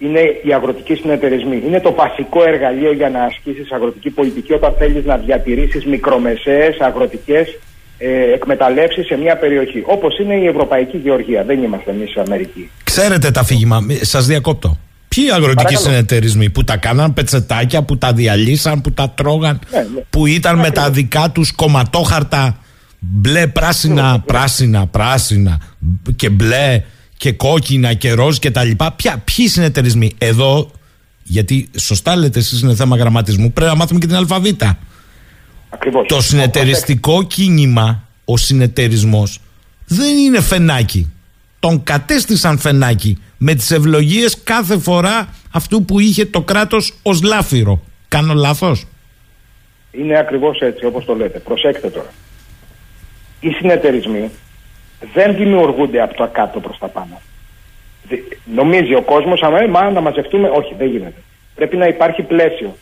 [0.00, 1.62] είναι οι αγροτικοί συνεταιρισμοί.
[1.66, 7.58] Είναι το βασικό εργαλείο για να ασκήσεις αγροτική πολιτική όταν θέλεις να διατηρήσεις μικρομεσαίες αγροτικές
[7.98, 9.82] ε, εκμεταλλεύσεις σε μια περιοχή.
[9.86, 11.44] Όπως είναι η Ευρωπαϊκή Γεωργία.
[11.44, 12.70] Δεν είμαστε εμείς Αμερική.
[12.84, 14.78] Ξέρετε τα αφήγημα, σας διακόπτω.
[15.14, 20.00] Ποιοι αγροτικοί συνεταιρισμοί που τα κάναν πετσετάκια, που τα διαλύσαν, που τα τρώγαν, ναι, ναι.
[20.10, 22.58] που ήταν με τα δικά τους κομματόχαρτα
[22.98, 25.60] μπλε, πράσινα, ναι, πράσινα, πράσινα
[26.16, 26.82] και μπλε
[27.16, 28.92] και κόκκινα και ροζ και τα λοιπά.
[28.92, 30.70] Ποια, ποιοι συνεταιρισμοί; Εδώ,
[31.22, 34.78] γιατί σωστά λέτε εσείς είναι θέμα γραμματισμού, πρέπει να μάθουμε και την αλφαβήτα.
[35.70, 36.06] Ακριβώς.
[36.08, 39.40] Το συνεταιριστικό κίνημα, ο συνεταιρισμός,
[39.86, 41.12] δεν είναι φενάκι.
[41.58, 47.80] Τον κατέστησαν φενάκι με τις ευλογίες κάθε φορά αυτού που είχε το κράτος ως λάφυρο.
[48.08, 48.86] Κάνω λάθος;
[49.90, 51.38] Είναι ακριβώς έτσι όπως το λέτε.
[51.38, 52.12] Προσέξτε τώρα.
[53.40, 54.30] Οι συνεταιρισμοί
[55.14, 57.20] δεν δημιουργούνται από το κάτω προς τα πάνω.
[58.54, 61.22] Νομίζει ο κόσμος, άμα μα να μαζευτούμε, όχι δεν γίνεται.
[61.54, 62.76] Πρέπει να υπάρχει πλαίσιο.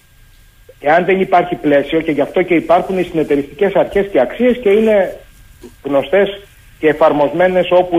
[0.81, 4.69] Εάν δεν υπάρχει πλαίσιο και γι' αυτό και υπάρχουν οι συνεταιριστικές αρχές και αξίες και
[4.69, 5.17] είναι
[5.83, 6.41] γνωστές
[6.79, 7.97] και εφαρμοσμένες όπου,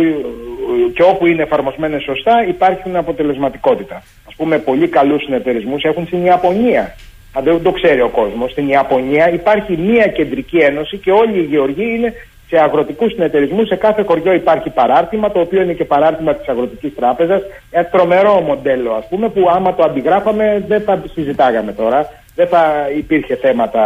[0.93, 4.03] και όπου είναι εφαρμοσμένες σωστά υπάρχουν αποτελεσματικότητα.
[4.27, 6.95] Ας πούμε πολύ καλούς συνεταιρισμούς έχουν στην Ιαπωνία.
[7.33, 11.43] Αν δεν το ξέρει ο κόσμος, στην Ιαπωνία υπάρχει μία κεντρική ένωση και όλοι οι
[11.43, 12.13] γεωργοί είναι
[12.49, 13.67] σε αγροτικούς συνεταιρισμούς.
[13.67, 17.41] Σε κάθε χωριό υπάρχει παράρτημα, το οποίο είναι και παράρτημα της Αγροτικής Τράπεζας.
[17.71, 22.09] Ένα τρομερό μοντέλο, ας πούμε, που άμα το αντιγράφαμε δεν θα συζητάγαμε τώρα.
[22.35, 23.81] Δεν θα υπήρχε θέματα.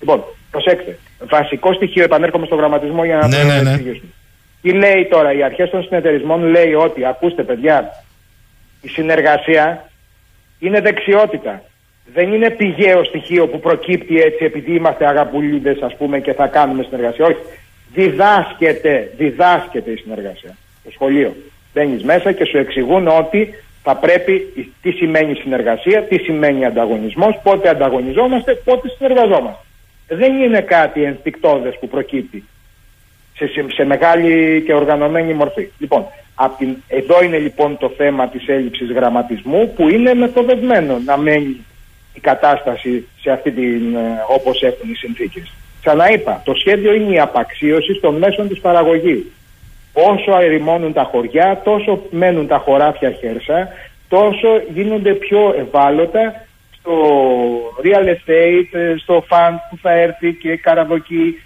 [0.00, 0.98] Λοιπόν, προσέξτε.
[1.30, 3.78] Βασικό στοιχείο, επανέρχομαι στον γραμματισμό για να ναι, το ναι, ναι.
[4.62, 8.04] Τι λέει τώρα, οι αρχές των συνεταιρισμών λέει ότι, ακούστε παιδιά,
[8.82, 9.90] η συνεργασία
[10.58, 11.62] είναι δεξιότητα.
[12.14, 16.82] Δεν είναι πηγαίο στοιχείο που προκύπτει έτσι επειδή είμαστε αγαπουλίδες ας πούμε και θα κάνουμε
[16.82, 17.24] συνεργασία.
[17.24, 17.36] Όχι
[17.94, 20.56] διδάσκεται, διδάσκεται η συνεργασία.
[20.84, 21.36] Το σχολείο.
[21.74, 24.52] Μπαίνεις μέσα και σου εξηγούν ότι θα πρέπει
[24.82, 29.64] τι σημαίνει συνεργασία, τι σημαίνει ανταγωνισμός, πότε ανταγωνιζόμαστε, πότε συνεργαζόμαστε.
[30.08, 32.44] Δεν είναι κάτι ενστικτόδες που προκύπτει
[33.46, 35.68] σε, σε, μεγάλη και οργανωμένη μορφή.
[35.78, 36.06] Λοιπόν,
[36.58, 41.64] την, εδώ είναι λοιπόν το θέμα της έλλειψης γραμματισμού που είναι μεθοδευμένο να μένει
[42.14, 45.52] η κατάσταση σε αυτή την, ε, όπως έχουν οι συνθήκες.
[45.80, 49.26] Ξαναείπα, το σχέδιο είναι η απαξίωση των μέσων της παραγωγής.
[49.92, 53.68] Όσο αεριμώνουν τα χωριά, τόσο μένουν τα χωράφια χέρσα,
[54.08, 56.46] τόσο γίνονται πιο ευάλωτα
[56.78, 56.94] στο
[57.84, 61.42] real estate, ε, στο fund που θα έρθει και καραδοκεί.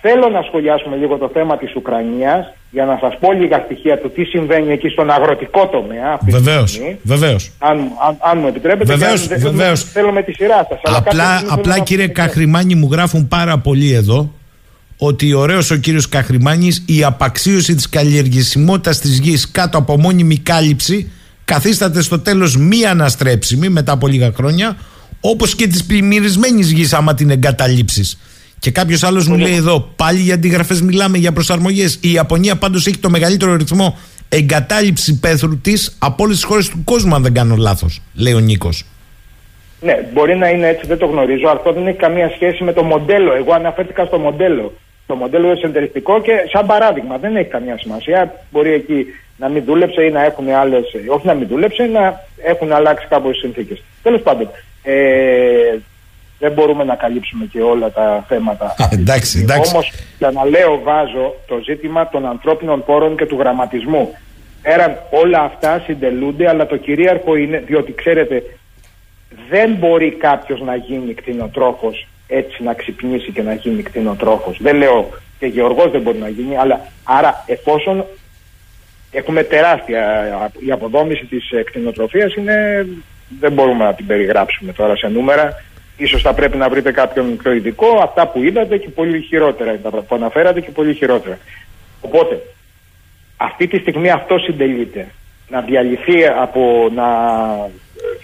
[0.00, 4.10] Θέλω να σχολιάσουμε λίγο το θέμα της Ουκρανίας για να σας πω λίγα στοιχεία του
[4.10, 6.18] τι συμβαίνει εκεί στον αγροτικό τομέα.
[6.22, 7.50] Βεβαίως, βεβαίως.
[7.58, 9.82] Αν, αν, αν μου επιτρέπετε, βεβαίως, και αν, βεβαίως.
[9.82, 10.96] θέλω με τη σειρά σας.
[10.96, 14.32] Απλά, απλά κύριε Καχρημάνη μου γράφουν πάρα πολύ εδώ
[14.98, 21.10] ότι ωραίος ο κύριος Καχρημάνης η απαξίωση της καλλιεργησιμότητας της γης κάτω από μόνιμη κάλυψη
[21.44, 24.76] καθίσταται στο τέλος μη αναστρέψιμη μετά από λίγα χρόνια
[25.20, 28.18] όπως και της πλημμυρισμένης γης άμα την εγκαταλείψεις.
[28.58, 31.98] Και κάποιος άλλος μου λέει εδώ, πάλι για αντιγραφές μιλάμε για προσαρμογές.
[32.02, 33.98] Η Ιαπωνία πάντως έχει το μεγαλύτερο ρυθμό
[34.28, 38.38] εγκατάλειψη πέθρου της από όλες τις χώρες του κόσμου, αν δεν κάνω λάθος, λέει ο
[38.38, 38.84] Νίκος.
[39.80, 41.48] Ναι, μπορεί να είναι έτσι, δεν το γνωρίζω.
[41.48, 43.34] Αυτό δεν έχει καμία σχέση με το μοντέλο.
[43.34, 44.72] Εγώ αναφέρθηκα στο μοντέλο.
[45.06, 48.44] Το μοντέλο εσωτεριστικό και σαν παράδειγμα δεν έχει καμία σημασία.
[48.50, 49.06] Μπορεί εκεί
[49.36, 50.84] να μην δούλεψε ή να έχουν άλλες.
[51.08, 53.82] Όχι να μην δούλεψε, να έχουν αλλάξει κάπως οι συνθήκες.
[54.02, 54.48] Τέλος πάντων.
[54.82, 55.78] Ε,
[56.38, 58.74] δεν μπορούμε να καλύψουμε και όλα τα θέματα.
[58.90, 59.70] εντάξει, εντάξει.
[59.72, 64.14] Όμως, για να λέω, βάζω το ζήτημα των ανθρώπινων πόρων και του γραμματισμού.
[64.62, 68.42] Πέραν όλα αυτά συντελούνται, αλλά το κυρίαρχο είναι, διότι ξέρετε,
[69.50, 74.58] δεν μπορεί κάποιος να γίνει κτηνοτρόφος έτσι να ξυπνήσει και να γίνει κτηνοτρόφος.
[74.60, 75.08] Δεν λέω
[75.38, 78.04] και γεωργός δεν μπορεί να γίνει, αλλά άρα εφόσον
[79.10, 80.02] έχουμε τεράστια
[80.66, 82.86] η αποδόμηση της κτηνοτροφίας είναι
[83.40, 85.64] δεν μπορούμε να την περιγράψουμε τώρα σε νούμερα
[85.98, 90.14] Ίσως θα πρέπει να βρείτε κάποιον πιο ειδικό, αυτά που είδατε και πολύ χειρότερα, που
[90.14, 91.38] αναφέρατε και πολύ χειρότερα.
[92.00, 92.42] Οπότε,
[93.36, 95.08] αυτή τη στιγμή αυτό συντελείται.
[95.48, 97.06] Να διαλυθεί από, να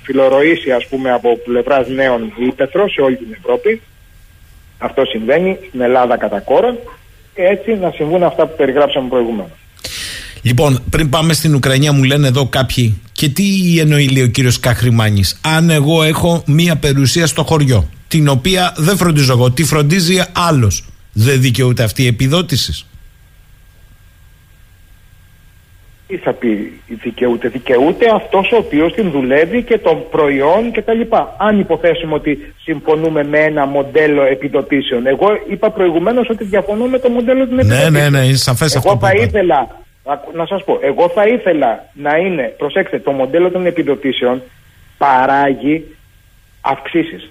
[0.02, 3.80] φιλορροήσει ας πούμε από πλευράς νέων ύπεθρο σε όλη την Ευρώπη.
[4.78, 6.76] Αυτό συμβαίνει στην Ελλάδα κατά κόρο
[7.34, 9.63] και έτσι να συμβούν αυτά που περιγράψαμε προηγουμένως.
[10.46, 13.44] Λοιπόν, πριν πάμε στην Ουκρανία, μου λένε εδώ κάποιοι, και τι
[13.78, 18.96] εννοεί λέει ο κύριος Καχρημάνης, αν εγώ έχω μία περιουσία στο χωριό, την οποία δεν
[18.96, 22.86] φροντίζω εγώ, τη φροντίζει άλλος, δεν δικαιούται αυτή η επιδότηση.
[26.06, 27.48] Τι θα πει δικαιούται.
[27.48, 31.00] Δικαιούται αυτός ο οποίος την δουλεύει και το προϊόν κτλ.
[31.38, 35.06] Αν υποθέσουμε ότι συμφωνούμε με ένα μοντέλο επιδοτήσεων.
[35.06, 37.92] Εγώ είπα προηγουμένως ότι διαφωνώ με το μοντέλο την επιδοτήσεων.
[37.92, 38.90] Ναι, ναι, ναι, είναι σαφές αυτό.
[38.90, 39.83] Εγώ θα ήθελα
[40.34, 44.42] να σας πω, εγώ θα ήθελα να είναι, προσέξτε, το μοντέλο των επιδοτήσεων
[44.98, 45.96] παράγει
[46.60, 47.30] αυξήσεις.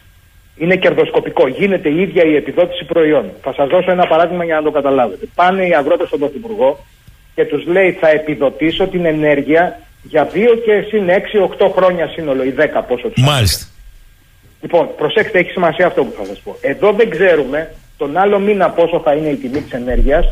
[0.57, 1.47] Είναι κερδοσκοπικό.
[1.47, 3.31] Γίνεται η ίδια η επιδότηση προϊόν.
[3.41, 5.25] Θα σας δώσω ένα παράδειγμα για να το καταλάβετε.
[5.35, 6.85] Πάνε οι αγρότες στον Πρωθυπουργό
[7.35, 11.09] και τους λέει θα επιδοτήσω την ενέργεια για 2 και συν
[11.59, 13.65] 6-8 χρόνια σύνολο, ή 10 πόσο τους Μάλιστα.
[14.61, 16.55] Λοιπόν, προσέξτε, έχει σημασία αυτό που θα σας πω.
[16.61, 20.25] Εδώ δεν ξέρουμε τον άλλο μήνα πόσο θα είναι η τιμή της ενέργειας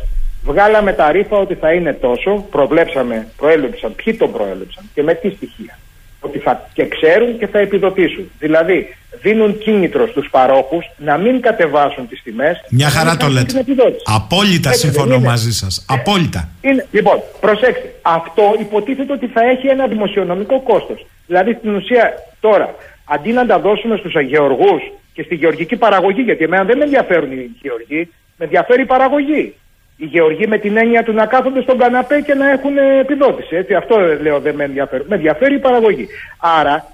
[0.44, 5.30] Βγάλαμε τα ρήφα ότι θα είναι τόσο, προβλέψαμε, προέλεψαν, ποιοι τον προέλεψαν και με τι
[5.30, 5.78] στοιχεία.
[6.20, 8.30] Ότι θα και ξέρουν και θα επιδοτήσουν.
[8.38, 12.64] Δηλαδή, δίνουν κίνητρο στους παρόχους να μην κατεβάσουν τις τιμές.
[12.70, 13.64] Μια χαρά το λέτε.
[14.04, 15.78] Απόλυτα συμφωνώ μαζί σας.
[15.78, 16.48] Ε, Απόλυτα.
[16.60, 17.94] Είναι, λοιπόν, προσέξτε.
[18.02, 21.06] Αυτό υποτίθεται ότι θα έχει ένα δημοσιονομικό κόστος.
[21.26, 22.74] Δηλαδή, στην ουσία, τώρα,
[23.04, 24.82] αντί να τα δώσουμε στους αγεωργούς
[25.12, 29.54] και στη γεωργική παραγωγή, γιατί εμένα δεν με ενδιαφέρουν οι γεωργοί, με ενδιαφέρει η παραγωγή
[29.96, 33.56] οι γεωργοί με την έννοια του να κάθονται στον καναπέ και να έχουν επιδότηση.
[33.56, 35.04] Έτσι, αυτό λέω δεν με ενδιαφέρει.
[35.08, 36.06] Με ενδιαφέρει η παραγωγή.
[36.40, 36.86] Άρα,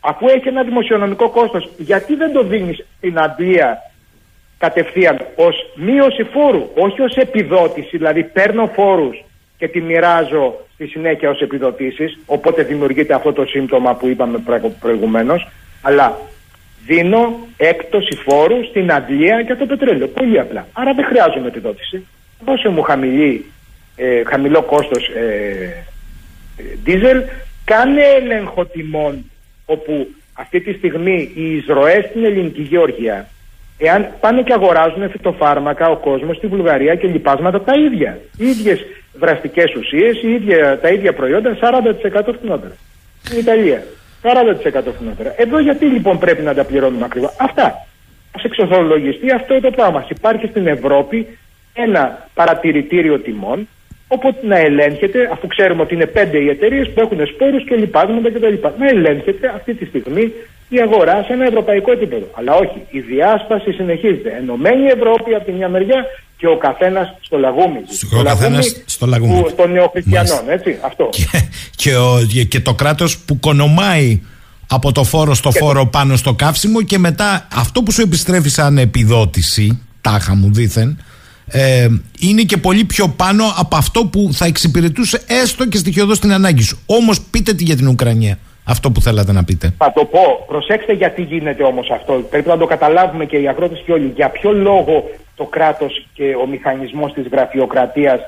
[0.00, 3.78] αφού έχει ένα δημοσιονομικό κόστος, γιατί δεν το δίνεις στην Αντλία
[4.58, 9.24] κατευθείαν ως μείωση φόρου, όχι ως επιδότηση, δηλαδή παίρνω φόρους
[9.58, 14.42] και τη μοιράζω στη συνέχεια ως επιδοτήσεις, οπότε δημιουργείται αυτό το σύμπτωμα που είπαμε
[14.80, 15.48] προηγουμένως,
[15.82, 16.18] αλλά
[16.86, 20.08] δίνω έκπτωση φόρου στην Αντλία για το πετρέλαιο.
[20.08, 20.66] Πολύ απλά.
[20.72, 22.06] Άρα δεν χρειάζομαι επιδότηση
[22.44, 23.44] δώσε μου χαμηλή,
[23.96, 25.84] ε, χαμηλό κόστος ε,
[26.84, 27.22] δίζελ,
[27.64, 29.30] κάνε έλεγχο τιμών
[29.66, 33.28] όπου αυτή τη στιγμή οι εισρωές στην ελληνική γεωργία
[33.78, 38.20] εάν πάνε και αγοράζουν φυτοφάρμακα ο κόσμος στη Βουλγαρία και λοιπάσματα τα ίδια.
[38.36, 42.72] Οι ίδιες δραστικές ουσίες, οι ίδια, τα ίδια προϊόντα 40% φθηνότερα.
[43.22, 43.82] Στην Ιταλία.
[44.22, 45.34] 40% φθηνότερα.
[45.36, 47.64] Εδώ γιατί λοιπόν πρέπει να τα πληρώνουμε ακριβά; Αυτά.
[48.32, 50.06] Α εξορθολογιστεί αυτό το πράγμα.
[50.08, 51.38] Υπάρχει στην Ευρώπη
[51.86, 53.68] ένα παρατηρητήριο τιμών
[54.08, 58.30] όπου να ελέγχεται, αφού ξέρουμε ότι είναι πέντε οι εταιρείες που έχουν σπόρους και λοιπάσματα
[58.30, 58.54] κτλ.
[58.78, 60.32] Να ελέγχεται αυτή τη στιγμή
[60.68, 62.26] η αγορά σε ένα ευρωπαϊκό επίπεδο.
[62.38, 64.30] Αλλά όχι, η διάσπαση συνεχίζεται.
[64.40, 66.04] Ενωμένη η Ευρώπη από τη μια μεριά
[66.36, 67.80] και ο καθένας στο λαγούμι.
[68.18, 69.52] Ο καθένας στο λαγούμι.
[69.56, 70.78] Των νεοχριστιανών, έτσι.
[70.80, 71.08] Αυτό.
[71.10, 71.26] Και,
[71.76, 72.18] και, ο,
[72.48, 74.20] και το κράτος που κονομάει
[74.68, 78.78] από το φόρο στο φόρο πάνω στο καύσιμο και μετά αυτό που σου επιστρέφει σαν
[78.78, 80.98] επιδότηση, τάχα μου δήθεν,
[81.50, 81.88] ε,
[82.20, 86.62] είναι και πολύ πιο πάνω από αυτό που θα εξυπηρετούσε έστω και στοιχειοδός στην ανάγκη
[86.62, 86.78] σου.
[86.86, 88.38] Όμως πείτε τι για την Ουκρανία.
[88.64, 89.74] αυτό που θέλατε να πείτε.
[89.78, 90.44] Θα το πω.
[90.46, 92.12] Προσέξτε γιατί γίνεται όμως αυτό.
[92.12, 94.12] Πρέπει να το καταλάβουμε και οι αγρότες και όλοι.
[94.14, 98.20] Για ποιο λόγο το κράτος και ο μηχανισμός της γραφειοκρατίας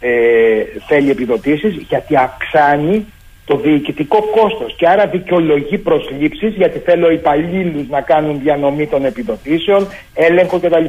[0.00, 0.10] ε,
[0.86, 3.06] θέλει επιδοτήσεις, γιατί αυξάνει
[3.44, 9.86] το διοικητικό κόστος και άρα δικαιολογεί προσλήψεις, γιατί θέλω υπαλλήλους να κάνουν διανομή των επιδοτήσεων,
[10.14, 10.84] έλεγχο κτλ.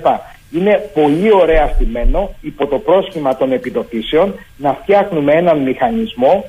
[0.58, 6.46] Είναι πολύ ωραία στημένο υπό το πρόσχημα των επιδοτήσεων να φτιάχνουμε έναν μηχανισμό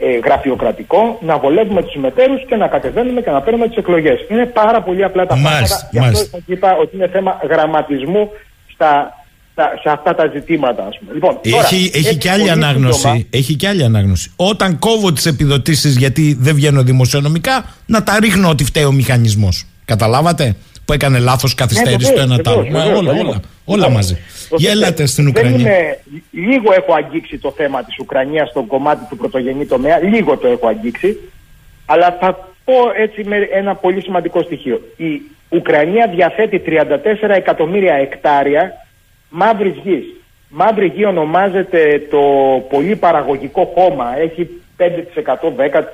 [0.00, 4.18] ε, γραφειοκρατικό, να βολεύουμε τους συμμετέρου και να κατεβαίνουμε και να παίρνουμε τις εκλογές.
[4.30, 5.88] Είναι πάρα πολύ απλά τα πράγματα.
[5.90, 8.30] Γι' αυτό είπα ότι είναι θέμα γραμματισμού
[8.72, 9.12] στα,
[9.54, 10.86] σε αυτά τα ζητήματα.
[10.86, 11.12] Ας πούμε.
[11.12, 14.32] Λοιπόν, έχει, τώρα, έχει, και άλλη ανάγνωση, έχει και άλλη ανάγνωση.
[14.36, 19.66] Όταν κόβω τις επιδοτήσεις γιατί δεν βγαίνω δημοσιονομικά, να τα ρίχνω ότι φταίει ο μηχανισμός.
[19.84, 20.56] Καταλάβατε;
[20.86, 22.66] Που έκανε λάθος καθυστέρηση ναι, το ένα τ' άλλο.
[22.98, 24.16] Όλα, όλα, όλα μαζί.
[24.56, 25.58] Γέλατε στην Ουκρανία.
[25.58, 25.98] Είναι,
[26.30, 29.98] λίγο έχω αγγίξει το θέμα της Ουκρανίας στον κομμάτι του πρωτογενή τομέα.
[29.98, 31.16] Λίγο το έχω αγγίξει.
[31.86, 34.80] Αλλά θα πω έτσι με ένα πολύ σημαντικό στοιχείο.
[34.96, 38.86] Η Ουκρανία διαθέτει 34 εκατομμύρια εκτάρια
[39.28, 40.04] μαύρης γης.
[40.48, 42.20] Μαύρη γη ονομάζεται το
[42.70, 44.18] πολύ παραγωγικό χώμα.
[44.18, 45.84] Έχει 5%, 10,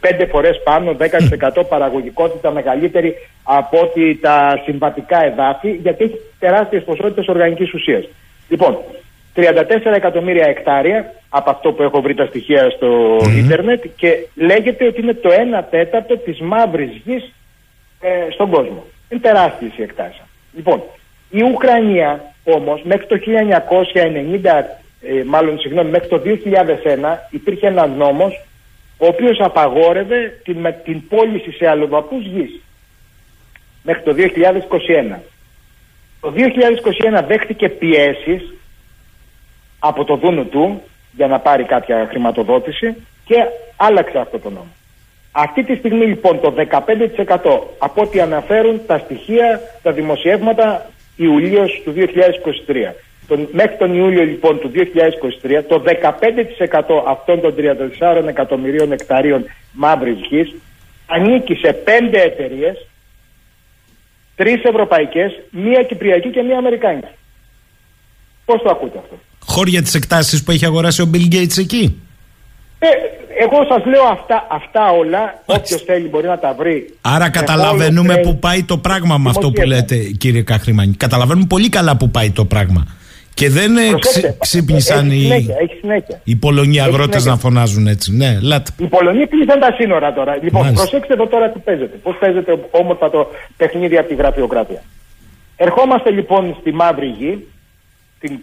[0.00, 7.26] 5 φορές πάνω, 10% παραγωγικότητα μεγαλύτερη από ότι τα συμβατικά εδάφη, γιατί έχει τεράστιες ποσότητες
[7.26, 8.08] οργανικής ουσίας.
[8.48, 8.78] Λοιπόν,
[9.34, 15.00] 34 εκατομμύρια εκτάρια από αυτό που έχω βρει τα στοιχεία στο ίντερνετ και λέγεται ότι
[15.00, 15.28] είναι το
[15.60, 17.32] 1 τέταρτο της μαύρης γης
[18.00, 18.84] ε, στον κόσμο.
[19.08, 20.22] Είναι τεράστιες οι εκτάσεις.
[20.54, 20.82] Λοιπόν,
[21.30, 23.18] η Ουκρανία όμως μέχρι το
[24.36, 28.44] 1990, ε, μάλλον συγγνώμη, μέχρι το 2001 υπήρχε ένας νόμος
[28.98, 32.60] ο οποίος απαγόρευε την, με, την πώληση σε αλλοδαπούς γης
[33.82, 34.14] μέχρι το
[35.14, 35.18] 2021.
[36.20, 38.52] Το 2021 δέχτηκε πιέσεις
[39.78, 43.36] από το Δούνου του για να πάρει κάποια χρηματοδότηση και
[43.76, 44.72] άλλαξε αυτό το νόμο.
[45.32, 51.94] Αυτή τη στιγμή λοιπόν το 15% από ό,τι αναφέρουν τα στοιχεία, τα δημοσιεύματα Ιουλίος του
[51.96, 52.92] 2023.
[53.32, 55.88] Τον, μέχρι τον Ιούλιο λοιπόν του 2023 το 15%
[57.08, 57.54] αυτών των
[58.22, 60.54] 34 εκατομμυρίων εκταρίων μαύρης γης
[61.06, 62.86] ανήκει σε πέντε εταιρείες,
[64.36, 67.06] τρεις ευρωπαϊκές, μία κυπριακή και μία αμερικάνικη.
[68.44, 72.02] Πώς το ακούτε αυτό; Χώρια τις εκτάσεις που έχει αγοράσει ο Bill Gates εκεί.
[72.78, 72.86] Ε,
[73.44, 75.42] εγώ σας λέω αυτά, αυτά όλα.
[75.44, 76.94] Όποιος θέλει μπορεί να τα βρει.
[77.00, 80.94] Άρα καταλαβαίνουμε που πάει το πράγμα με αυτό που λέτε, κύριε Καχρημάνη.
[80.94, 82.86] Καταλαβαίνουμε πολύ καλά που πάει το πράγμα.
[83.34, 83.72] Και δεν
[84.38, 85.46] ξύπνησαν οι,
[86.24, 88.16] οι Πολωνοί αγρότες να φωνάζουν έτσι.
[88.16, 88.70] Ναι, λάτε.
[88.78, 90.38] Οι Πολωνοί κλείσαν τα σύνορα τώρα.
[90.42, 90.82] Λοιπόν, Μάλιστα.
[90.82, 91.96] προσέξτε εδώ τώρα τι παίζεται.
[92.02, 94.82] Πώς παίζεται όμορφα το παιχνίδι από τη γραφειοκρατία.
[95.56, 97.46] Ερχόμαστε λοιπόν στη μαύρη γη,
[98.20, 98.38] την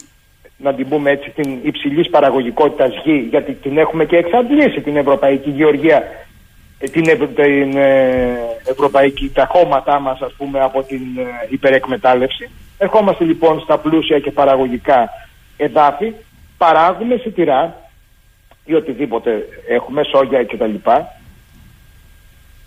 [0.62, 5.50] να την πούμε έτσι, την υψηλής παραγωγικότητας γη, γιατί την έχουμε και εξαντλήσει την Ευρωπαϊκή
[5.50, 6.04] Γεωργία,
[6.80, 7.04] ε, την,
[7.36, 12.50] την ε, Ευρωπαϊκή, τα χώματά μας, ας πούμε, από την ε, υπερεκμετάλλευση.
[12.82, 15.10] Ερχόμαστε λοιπόν στα πλούσια και παραγωγικά
[15.58, 16.14] εδάφη,
[16.58, 17.90] παράγουμε σιτηρά
[18.66, 20.76] ή οτιδήποτε έχουμε, σόγια κτλ.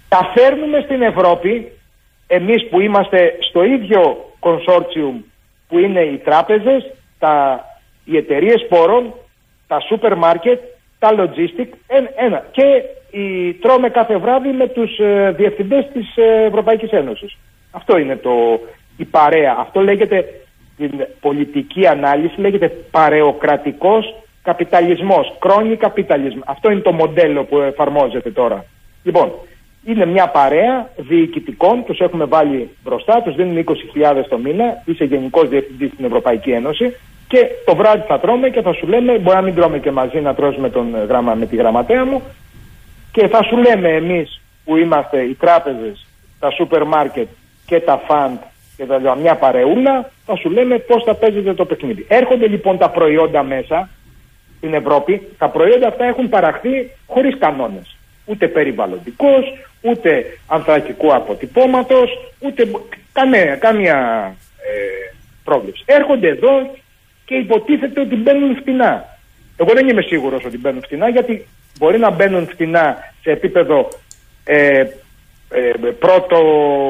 [0.08, 1.72] Τα φέρνουμε στην Ευρώπη,
[2.26, 5.22] εμείς που είμαστε στο ίδιο consortium
[5.68, 7.64] που είναι οι τράπεζες, τα
[8.04, 9.14] οι εταιρείες πόρων,
[9.66, 10.60] τα σούπερ μάρκετ,
[10.98, 11.68] τα logistic,
[12.16, 12.46] ένα.
[12.50, 12.82] Και
[13.18, 17.36] η, τρώμε κάθε βράδυ με τους ε, διευθυντές της ε, Ευρωπαϊκής Ένωσης.
[17.70, 18.30] Αυτό είναι το,
[18.96, 19.56] η παρέα.
[19.58, 20.24] Αυτό λέγεται,
[20.76, 20.90] την
[21.20, 26.42] πολιτική ανάλυση λέγεται παρεοκρατικός καπιταλισμός, κρόνη καπιταλισμό.
[26.46, 28.64] Αυτό είναι το μοντέλο που εφαρμόζεται τώρα.
[29.02, 29.32] Λοιπόν,
[29.84, 35.48] είναι μια παρέα διοικητικών, τους έχουμε βάλει μπροστά, τους δίνουν 20.000 το μήνα, είσαι γενικός
[35.48, 36.96] διευθυντής στην Ευρωπαϊκή Ένωση
[37.28, 40.20] και το βράδυ θα τρώμε και θα σου λέμε, μπορεί να μην τρώμε και μαζί
[40.20, 42.22] να τρώσουμε τον ε, γραμμα, με τη γραμματέα μου
[43.12, 46.06] και θα σου λέμε εμείς που είμαστε οι τράπεζες,
[46.38, 47.28] τα σούπερ μάρκετ
[47.66, 48.36] και τα φαντ
[48.82, 52.04] και τα λοιπά, μια παρεούλα, θα σου λέμε πώς θα παίζετε το παιχνίδι.
[52.08, 53.88] Έρχονται λοιπόν τα προϊόντα μέσα
[54.56, 57.96] στην Ευρώπη, τα προϊόντα αυτά έχουν παραχθεί χωρίς κανόνες.
[58.24, 59.44] Ούτε περιβαλλοντικός,
[59.80, 62.70] ούτε ανθρακικού αποτυπώματος, ούτε
[63.12, 63.96] κανένα, καμία
[64.56, 65.14] ε,
[65.44, 65.82] πρόβλεψη.
[65.86, 66.76] Έρχονται εδώ
[67.24, 69.18] και υποτίθεται ότι μπαίνουν φτηνά.
[69.56, 71.46] Εγώ δεν είμαι σίγουρος ότι μπαίνουν φτηνά γιατί
[71.78, 73.88] μπορεί να μπαίνουν φτηνά σε επίπεδο
[74.44, 74.88] ε, ε,
[75.98, 76.38] πρώτο,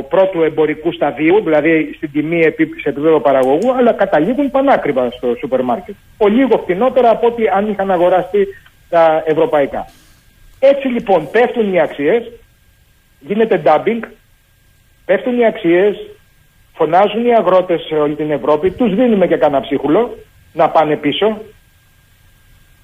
[0.09, 5.95] πρώτου εμπορικού σταδίου, δηλαδή στην τιμή σε επίπεδο παραγωγού, αλλά καταλήγουν πανάκριβα στο σούπερ μάρκετ.
[6.17, 8.47] Πολύ λίγο φτηνότερα από ό,τι αν είχαν αγοράσει
[8.89, 9.87] τα ευρωπαϊκά.
[10.61, 12.31] Έτσι λοιπόν πέφτουν οι αξίες,
[13.21, 14.01] γίνεται dumping,
[15.05, 16.07] πέφτουν οι αξίες,
[16.75, 20.19] φωνάζουν οι αγρότες σε όλη την Ευρώπη, τους δίνουμε και κανένα ψίχουλο
[20.53, 21.41] να πάνε πίσω.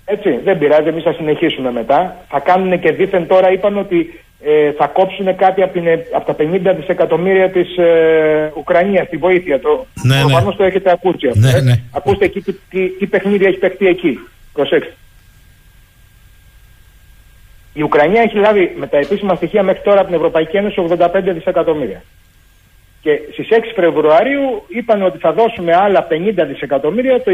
[0.04, 2.16] Έτσι, δεν πειράζει, εμείς θα συνεχίσουμε μετά.
[2.28, 6.36] Θα κάνουν και δίθεν τώρα, είπαν ότι ε, θα κόψουν κάτι από, την, από τα
[6.72, 9.60] 50 δισεκατομμύρια της ε, Ουκρανίας, τη βοήθεια.
[9.60, 10.56] Το, Ναι, προφανώς ναι.
[10.56, 11.40] το έχετε ακούσει αυτό.
[11.40, 11.60] Ναι, ε.
[11.60, 11.80] ναι.
[11.92, 14.18] Ακούστε εκεί τι, τι, τι παιχνίδι έχει παιχτεί εκεί.
[14.52, 14.92] Προσέξτε.
[17.72, 21.08] Η Ουκρανία έχει λάβει με τα επίσημα στοιχεία μέχρι τώρα από την Ευρωπαϊκή Ένωση 85
[21.24, 22.02] δισεκατομμύρια.
[23.00, 27.32] Και στις 6 Φεβρουαρίου είπαν ότι θα δώσουμε άλλα 50 δισεκατομμύρια το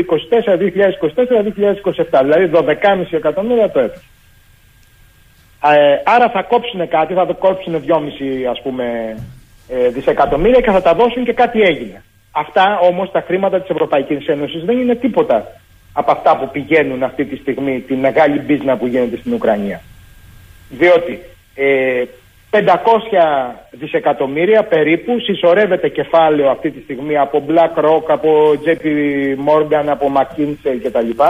[2.10, 2.66] 2024-2024, δηλαδή 12,5
[3.10, 4.02] εκατομμύρια το έτος.
[5.72, 7.94] Ε, άρα θα κόψουν κάτι, θα το κόψουν 2,5
[8.50, 9.16] ας πούμε
[9.68, 12.02] ε, δισεκατομμύρια και θα τα δώσουν και κάτι έγινε.
[12.32, 15.46] Αυτά όμως τα χρήματα της Ευρωπαϊκής Ένωσης δεν είναι τίποτα
[15.92, 19.80] από αυτά που πηγαίνουν αυτή τη στιγμή τη μεγάλη μπίζνα που γίνεται στην Ουκρανία.
[20.70, 21.20] Διότι
[21.54, 22.04] ε,
[22.50, 22.60] 500
[23.70, 28.84] δισεκατομμύρια περίπου συσσωρεύεται κεφάλαιο αυτή τη στιγμή από BlackRock, από JP
[29.48, 31.22] Morgan, από McKinsey κτλ.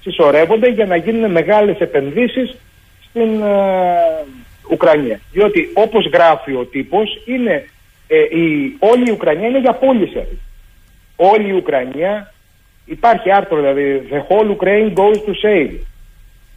[0.00, 2.56] Συσσωρεύονται για να γίνουν μεγάλες επενδύσεις
[3.08, 3.56] στην ε,
[4.70, 5.20] Ουκρανία.
[5.32, 7.68] Διότι όπως γράφει ο τύπος, είναι,
[8.06, 10.18] ε, η, όλη η Ουκρανία είναι για πώληση.
[10.18, 10.38] αυτή.
[11.16, 12.34] Όλη η Ουκρανία,
[12.84, 15.78] υπάρχει άρθρο δηλαδή, the whole Ukraine goes to sale.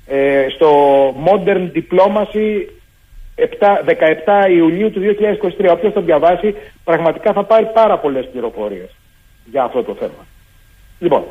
[0.07, 0.69] Ε, στο
[1.26, 2.65] Modern Diplomacy
[3.36, 3.45] 7,
[4.45, 5.02] 17 Ιουλίου του
[5.60, 5.72] 2023.
[5.72, 8.90] Όποιος το διαβάσει πραγματικά θα πάρει πάρα πολλές πληροφορίες
[9.45, 10.26] για αυτό το θέμα.
[10.99, 11.23] Λοιπόν,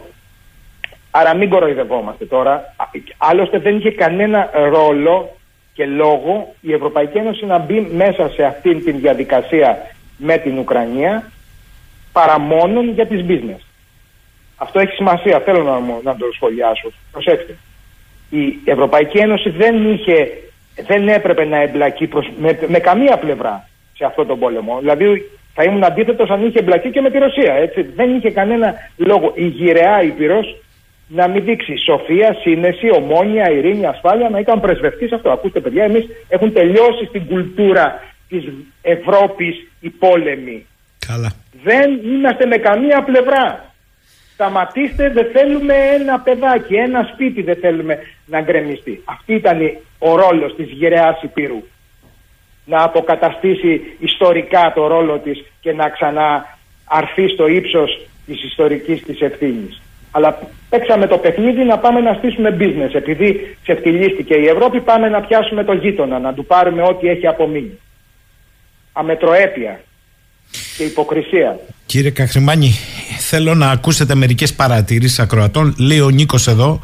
[1.10, 2.52] άρα μην κοροϊδευόμαστε τώρα.
[2.76, 2.84] Α,
[3.18, 5.36] Άλλωστε δεν είχε κανένα ρόλο
[5.74, 9.78] και λόγο η Ευρωπαϊκή Ένωση να μπει μέσα σε αυτήν την διαδικασία
[10.16, 11.30] με την Ουκρανία
[12.12, 13.60] παρά μόνον για τις business.
[14.56, 16.90] Αυτό έχει σημασία, θέλω να, μου- να το σχολιάσω.
[17.12, 17.56] Προσέξτε.
[18.30, 20.28] Η Ευρωπαϊκή Ένωση δεν είχε,
[20.86, 24.78] δεν έπρεπε να εμπλακεί προς, με, με καμία πλευρά σε αυτόν τον πόλεμο.
[24.78, 27.54] Δηλαδή θα ήμουν αντίθετος αν είχε εμπλακεί και με τη Ρωσία.
[27.54, 27.82] Έτσι.
[27.82, 30.56] Δεν είχε κανένα λόγο η γυραιά Ήπειρος
[31.12, 35.30] να μην δείξει σοφία, σύνεση, ομόνια, ειρήνη, ασφάλεια, να ήταν πρεσβευτή σε αυτό.
[35.30, 38.44] Ακούστε, παιδιά, εμείς έχουν τελειώσει στην κουλτούρα της
[38.82, 40.66] Ευρώπης οι πόλεμοι.
[41.06, 41.32] Καλά.
[41.62, 43.72] Δεν είμαστε με καμία πλευρά.
[44.32, 49.02] Σταματήστε, δεν θέλουμε ένα παιδάκι, ένα σπίτι δεν θέλουμε να γκρεμιστεί.
[49.04, 49.58] Αυτή ήταν
[49.98, 51.62] ο ρόλος της γυραιάς Υπήρου.
[52.64, 59.79] Να αποκαταστήσει ιστορικά το ρόλο της και να ξανααρθεί στο ύψος της ιστορικής της ευθύνης.
[60.10, 60.38] Αλλά
[60.68, 62.94] παίξαμε το παιχνίδι να πάμε να στήσουμε business.
[62.94, 67.78] Επειδή ξεφτυλίστηκε η Ευρώπη πάμε να πιάσουμε το γείτονα, να του πάρουμε ό,τι έχει απομείνει.
[68.92, 69.80] Αμετροέπεια
[70.76, 71.58] και υποκρισία.
[71.86, 72.74] Κύριε Καχρημάνη,
[73.18, 75.74] θέλω να ακούσετε μερικές παρατηρήσεις ακροατών.
[75.78, 76.80] Λέει ο Νίκος εδώ,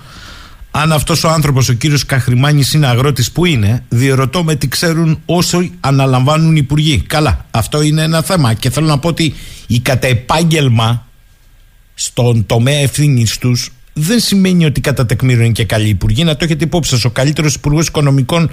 [0.70, 5.22] αν αυτός ο άνθρωπος, ο κύριος Καχρημάνης, είναι αγρότης, που είναι, διερωτώ με τι ξέρουν
[5.26, 7.02] όσο αναλαμβάνουν οι υπουργοί.
[7.06, 8.54] Καλά, αυτό είναι ένα θέμα.
[8.54, 9.34] Και θέλω να πω ότι
[9.66, 11.05] η κατά επάγγελμα
[11.98, 16.24] στον τομέα ευθύνης τους δεν σημαίνει ότι κατά τεκμήριο είναι και καλοί υπουργοί.
[16.24, 17.04] Να το έχετε υπόψη σας.
[17.04, 18.50] Ο καλύτερος υπουργός οικονομικών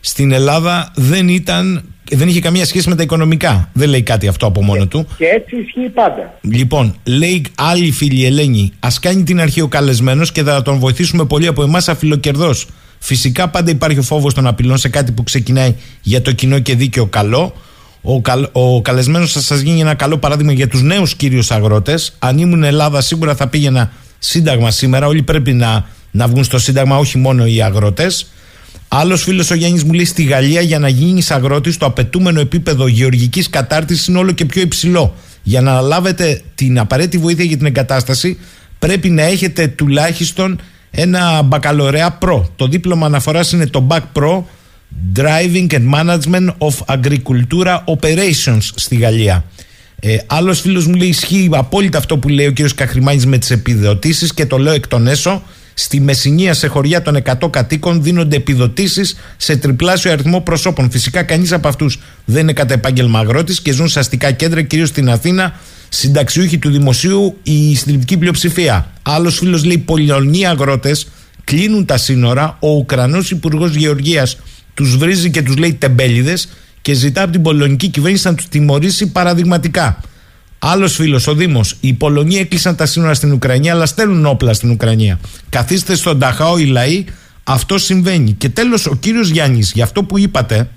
[0.00, 1.84] στην Ελλάδα δεν ήταν.
[2.10, 3.70] Δεν είχε καμία σχέση με τα οικονομικά.
[3.72, 5.06] Δεν λέει κάτι αυτό από μόνο του.
[5.16, 6.38] Και έτσι ισχύει πάντα.
[6.40, 11.24] Λοιπόν, λέει άλλη φίλη Ελένη, ας κάνει την αρχή ο καλεσμένος και θα τον βοηθήσουμε
[11.24, 12.66] πολύ από εμάς αφιλοκερδός.
[12.98, 16.74] Φυσικά πάντα υπάρχει ο φόβος των απειλών σε κάτι που ξεκινάει για το κοινό και
[16.74, 17.54] δίκαιο καλό.
[18.06, 22.14] Ο, καλ, ο καλεσμένος θα σας γίνει ένα καλό παράδειγμα για τους νέους κύριους αγρότες.
[22.18, 25.06] Αν ήμουν Ελλάδα, σίγουρα θα πήγαινα σύνταγμα σήμερα.
[25.06, 28.26] Όλοι πρέπει να, να βγουν στο σύνταγμα, όχι μόνο οι αγρότες.
[28.88, 32.86] Άλλος φίλος ο Γιάννης μου λέει στη Γαλλία για να γίνεις αγρότης το απαιτούμενο επίπεδο
[32.86, 35.14] γεωργικής κατάρτισης είναι όλο και πιο υψηλό.
[35.42, 38.38] Για να λάβετε την απαραίτητη βοήθεια για την εγκατάσταση
[38.78, 40.60] πρέπει να έχετε τουλάχιστον
[40.90, 42.50] ένα μπακαλωρέα προ.
[42.56, 44.42] Το δίπλωμα αναφοράς είναι το BAC Pro
[45.14, 49.44] Driving and Management of Agricultura Operations στη Γαλλία.
[50.00, 52.74] Ε, Άλλος φίλος μου λέει: Ισχύει απόλυτα αυτό που λέει ο κ.
[52.74, 55.42] Καχρημάνης με τις επιδοτήσεις και το λέω εκ των έσω.
[55.74, 60.90] Στη Μεσσηνία, σε χωριά των 100 κατοίκων, δίνονται επιδοτήσεις σε τριπλάσιο αριθμό προσώπων.
[60.90, 64.88] Φυσικά, κανείς από αυτούς δεν είναι κατά επάγγελμα αγρότης και ζουν σε αστικά κέντρα, κυρίως
[64.88, 65.54] στην Αθήνα,
[65.88, 68.90] συνταξιούχοι του δημοσίου, η συντριπτική πλειοψηφία.
[69.02, 71.06] Άλλος φίλος λέει: Πολυονοί αγρότες
[71.44, 72.56] κλείνουν τα σύνορα.
[72.60, 74.36] Ο Ουκρανός Υπουργός Γεωργίας
[74.74, 76.48] τους βρίζει και τους λέει τεμπέληδες
[76.80, 80.00] και ζητά από την πολωνική κυβέρνηση να τους τιμωρήσει παραδειγματικά.
[80.58, 81.76] Άλλος φίλος, ο Δήμος.
[81.80, 85.20] Οι Πολωνοί έκλεισαν τα σύνορα στην Ουκρανία, αλλά στέλνουν όπλα στην Ουκρανία.
[85.48, 87.04] Καθίστε στον Ταχάο οι λαοί,
[87.44, 88.32] αυτό συμβαίνει.
[88.32, 90.70] Και τέλος, ο κύριος Γιάννης, για αυτό που είπατε,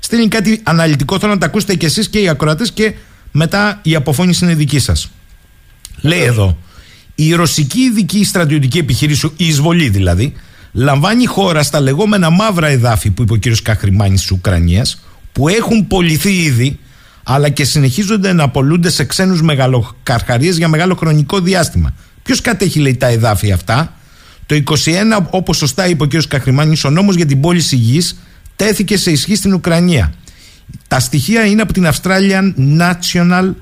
[0.00, 1.18] στέλνει κάτι αναλυτικό.
[1.18, 2.94] Θέλω να τα ακούσετε κι εσείς και οι ακροατές και
[3.32, 5.10] μετά η αποφώνηση είναι δική σας.
[6.00, 6.58] Λέει εδώ,
[7.14, 10.32] η ρωσική ειδική στρατιωτική επιχείρηση, η εισβολή δηλαδή,
[10.72, 13.62] λαμβάνει χώρα στα λεγόμενα μαύρα εδάφη που είπε ο κ.
[13.62, 16.78] Καχρημάνη της Ουκρανίας, που έχουν πολιθεί ήδη,
[17.22, 21.94] αλλά και συνεχίζονται να απολούνται σε ξένους μεγαλοκαρχαρίες για μεγάλο χρονικό διάστημα.
[22.22, 23.94] Ποιος κατέχει, λέει, τα εδάφη αυτά;
[24.46, 26.10] Το 21, όπως σωστά είπε ο κ.
[26.28, 28.20] Καχρημάνη, ο νόμος για την πώληση γης
[28.56, 30.12] τέθηκε σε ισχύ στην Ουκρανία.
[30.88, 33.52] Τα στοιχεία είναι από την Australian National,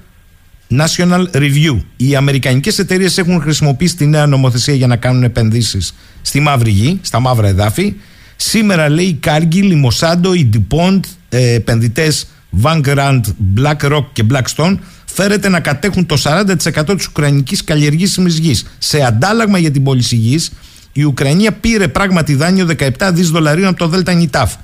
[0.70, 1.80] National Review.
[1.96, 6.98] Οι αμερικανικές εταιρείες έχουν χρησιμοποιήσει τη νέα νομοθεσία για να κάνουν επενδύσεις στη μαύρη γη,
[7.02, 7.94] στα μαύρα εδάφη.
[8.36, 12.26] Σήμερα λέει η Cargill, η Mosado, η DuPont, ε, επενδυτές
[12.62, 13.20] Vanguard,
[13.56, 18.66] BlackRock και Blackstone φέρεται να κατέχουν το 40% της ουκρανικής καλλιεργήσιμης γης.
[18.78, 20.52] Σε αντάλλαγμα για την πώληση γης,
[20.92, 22.66] η Ουκρανία πήρε πράγματι δάνειο
[22.98, 24.54] 17 δις δολαρίων από το ΔΕΛΤΑ ΝΙΤΑΦ.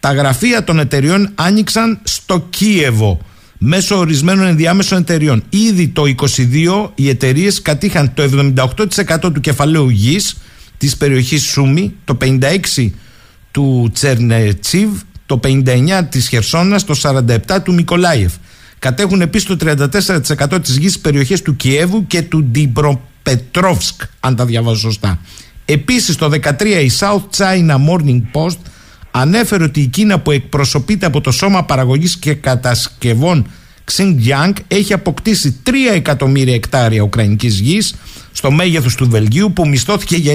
[0.00, 3.20] Τα γραφεία των εταιριών άνοιξαν στο Κίεβο
[3.62, 5.42] μέσω ορισμένων ενδιάμεσων εταιριών.
[5.48, 6.02] Ήδη το
[6.36, 10.36] 22 οι εταιρείες κατήχαν το 78% του κεφαλαίου γης
[10.76, 12.90] της περιοχής Σούμι, το 56%
[13.50, 14.90] του Τσερνετσίβ,
[15.26, 18.32] το 59% της Χερσόνας, το 47% του Μικολάιεφ.
[18.78, 24.78] Κατέχουν επίσης το 34% της γης περιοχές του Κιέβου και του Ντιμπροπετρόφσκ, αν τα διαβάζω
[24.78, 25.20] σωστά.
[25.64, 28.58] Επίσης το 2013 η South China Morning Post
[29.10, 33.46] ανέφερε ότι η Κίνα που εκπροσωπείται από το Σώμα Παραγωγής και Κατασκευών
[33.92, 37.94] Xinjiang έχει αποκτήσει 3 εκατομμύρια εκτάρια ουκρανικής γης
[38.32, 40.34] στο μέγεθος του Βελγίου που μισθώθηκε για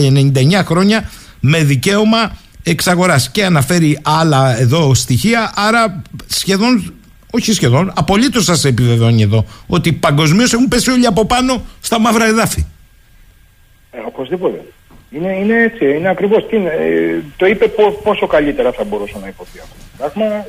[0.61, 6.93] 99 χρόνια με δικαίωμα εξαγοράς και αναφέρει άλλα εδώ στοιχεία άρα σχεδόν
[7.35, 12.25] όχι σχεδόν, απολύτως σας επιβεβαιώνει εδώ ότι παγκοσμίως έχουν πέσει όλοι από πάνω στα μαύρα
[12.25, 12.65] εδάφη.
[13.91, 14.63] Ε, οπωσδήποτε.
[15.15, 16.43] Είναι, είναι έτσι, είναι ακριβώς.
[16.43, 17.67] Ε, το είπε
[18.03, 20.45] πόσο καλύτερα θα μπορούσε να υποθεί αυτό το πράγμα.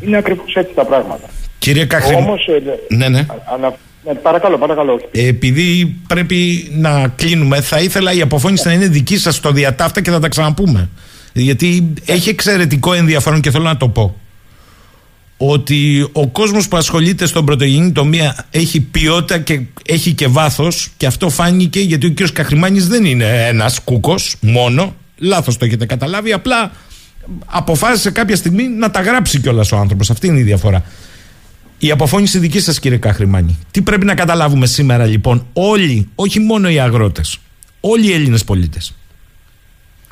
[0.00, 1.28] Είναι ακριβώς έτσι τα πράγματα.
[1.58, 2.14] Κύριε Καχρή.
[2.14, 2.46] Όμως.
[2.46, 3.26] Ε, ναι, ναι.
[3.54, 3.74] Ανα,
[4.04, 5.00] ναι, παρακαλώ, παρακαλώ.
[5.10, 10.10] Επειδή πρέπει να κλείνουμε, θα ήθελα η αποφώνηση να είναι δική σας στο διατάφτα και
[10.10, 10.88] θα τα ξαναπούμε.
[11.32, 14.14] Γιατί έχει εξαιρετικό ενδιαφέρον και θέλω να το πω
[15.36, 21.06] ότι ο κόσμος που ασχολείται στον πρωτογενή τομέα έχει ποιότητα και έχει και βάθος και
[21.06, 22.32] αυτό φάνηκε γιατί ο κ.
[22.32, 26.72] Καχρημάνης δεν είναι ένας κούκος μόνο, λάθος το έχετε καταλάβει, απλά
[27.46, 30.84] αποφάσισε κάποια στιγμή να τα γράψει κιόλας ο άνθρωπος, αυτή είναι η διαφορά.
[31.78, 33.58] Η αποφώνηση δική σας κύριε Καχρημάνη.
[33.70, 37.38] Τι πρέπει να καταλάβουμε σήμερα λοιπόν όλοι, όχι μόνο οι αγρότες,
[37.80, 38.94] όλοι οι Έλληνες πολίτες.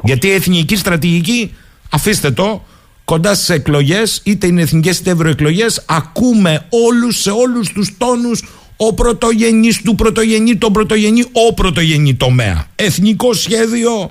[0.03, 1.55] Γιατί η εθνική στρατηγική,
[1.91, 2.65] αφήστε το,
[3.05, 8.43] κοντά στις εκλογές, είτε είναι εθνικές είτε ευρωεκλογές, ακούμε όλους σε όλους τους τόνους
[8.77, 12.67] ο πρωτογενής του πρωτογενή, τον πρωτογενή, ο πρωτογενή τομέα.
[12.77, 14.11] Εθνικό σχέδιο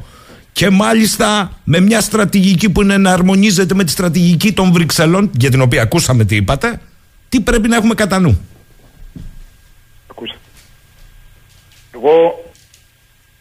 [0.51, 5.49] και μάλιστα με μια στρατηγική που είναι να αρμονίζεται με τη στρατηγική των Βρυξελών, για
[5.49, 6.81] την οποία ακούσαμε τι είπατε,
[7.29, 8.47] τι πρέπει να έχουμε κατά νου.
[10.07, 10.35] Ακούσα.
[11.91, 12.43] Εγώ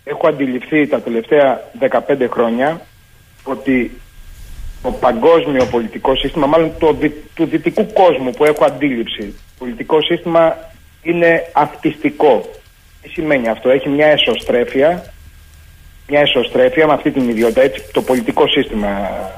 [0.05, 2.81] έχω αντιληφθεί τα τελευταία 15 χρόνια
[3.43, 4.01] ότι
[4.83, 6.97] το παγκόσμιο πολιτικό σύστημα, μάλλον το
[7.35, 10.57] του δυτικού κόσμου που έχω αντίληψη, πολιτικό σύστημα
[11.03, 12.51] είναι αυτιστικό.
[13.03, 15.05] Τι σημαίνει αυτό, έχει μια εσωστρέφεια,
[16.09, 18.89] μια εσωστρέφεια με αυτή την ιδιότητα, έτσι το πολιτικό σύστημα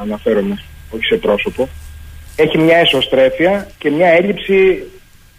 [0.00, 1.68] αναφέρομαι, όχι σε πρόσωπο,
[2.36, 4.82] έχει μια εσωστρέφεια και μια έλλειψη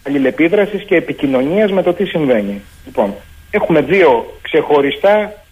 [0.08, 2.62] αλληλεπίδρασης και επικοινωνίας με το τι συμβαίνει.
[2.86, 3.14] Λοιπόν,
[3.52, 5.45] έχουμε δύο ξεχωριστά ε,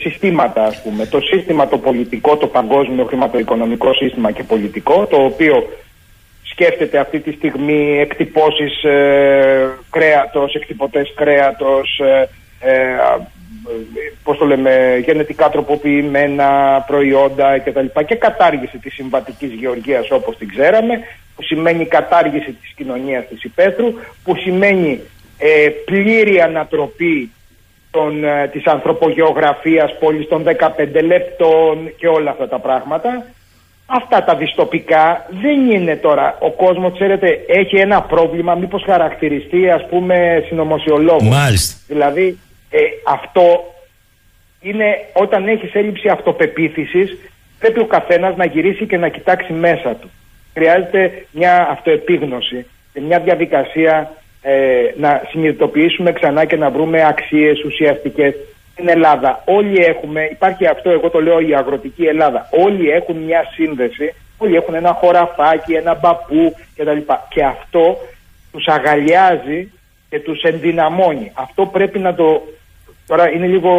[0.00, 1.06] συστήματα ας πούμε.
[1.06, 5.68] Το σύστημα το πολιτικό, το παγκόσμιο χρηματοοικονομικό σύστημα και πολιτικό το οποίο
[6.42, 12.28] σκέφτεται αυτή τη στιγμή εκτυπώσεις ε, κρέατος, εκτυπωτές κρέατος, ε,
[12.60, 12.96] ε,
[14.22, 17.86] πώς το λέμε, γενετικά τροποποιημένα προϊόντα κτλ.
[18.06, 21.00] Και κατάργηση της συμβατικής γεωργίας όπως την ξέραμε,
[21.36, 23.92] που σημαίνει κατάργηση της κοινωνίας της υπαίθρου,
[24.24, 25.00] που σημαίνει
[25.38, 27.30] ε, πλήρη ανατροπή
[27.94, 33.26] των, ε, της ανθρωπογεωγραφίας πόλης των 15 λεπτών και όλα αυτά τα πράγματα.
[33.86, 36.36] Αυτά τα διστοπικά δεν είναι τώρα.
[36.40, 41.28] Ο κόσμος, ξέρετε, έχει ένα πρόβλημα, μήπως χαρακτηριστεί, ας πούμε, συνωμοσιολόγος.
[41.28, 41.76] Μάλιστα.
[41.86, 42.38] Δηλαδή,
[42.70, 43.74] ε, αυτό
[44.60, 47.18] είναι όταν έχεις έλλειψη αυτοπεποίθησης,
[47.58, 50.10] πρέπει ο καθένας να γυρίσει και να κοιτάξει μέσα του.
[50.54, 52.66] Χρειάζεται μια αυτοεπίγνωση,
[53.00, 54.12] μια διαδικασία
[54.46, 58.34] ε, να συνειδητοποιήσουμε ξανά και να βρούμε αξίες ουσιαστικές
[58.72, 59.42] στην Ελλάδα.
[59.44, 64.56] Όλοι έχουμε, υπάρχει αυτό εγώ το λέω η αγροτική Ελλάδα, όλοι έχουν μια σύνδεση, όλοι
[64.56, 66.98] έχουν ένα χωραφάκι, ένα μπαπού κτλ.
[67.28, 67.96] Και αυτό
[68.52, 69.72] τους αγαλιάζει
[70.10, 71.32] και τους ενδυναμώνει.
[71.34, 72.42] Αυτό πρέπει να το...
[73.06, 73.70] Τώρα είναι λίγο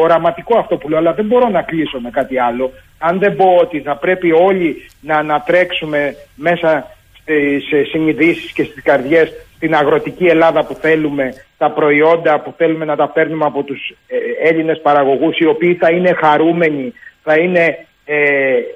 [0.00, 2.72] οραματικό αυτό που λέω, αλλά δεν μπορώ να κλείσω με κάτι άλλο.
[2.98, 6.86] Αν δεν πω ότι θα πρέπει όλοι να ανατρέξουμε μέσα
[7.20, 12.96] στις συνειδήσεις και στις καρδιές την αγροτική Ελλάδα που θέλουμε, τα προϊόντα που θέλουμε να
[12.96, 16.92] τα παίρνουμε από τους ε, Έλληνες παραγωγούς οι οποίοι θα είναι χαρούμενοι,
[17.22, 18.16] θα είναι ε,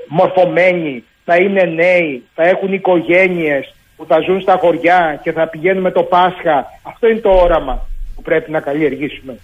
[0.09, 5.91] μορφωμένοι, θα είναι νέοι, θα έχουν οικογένειες που θα ζουν στα χωριά και θα πηγαίνουμε
[5.91, 6.67] το Πάσχα.
[6.83, 9.39] Αυτό είναι το όραμα που πρέπει να καλλιεργήσουμε.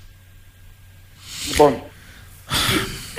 [1.50, 1.74] Λοιπόν,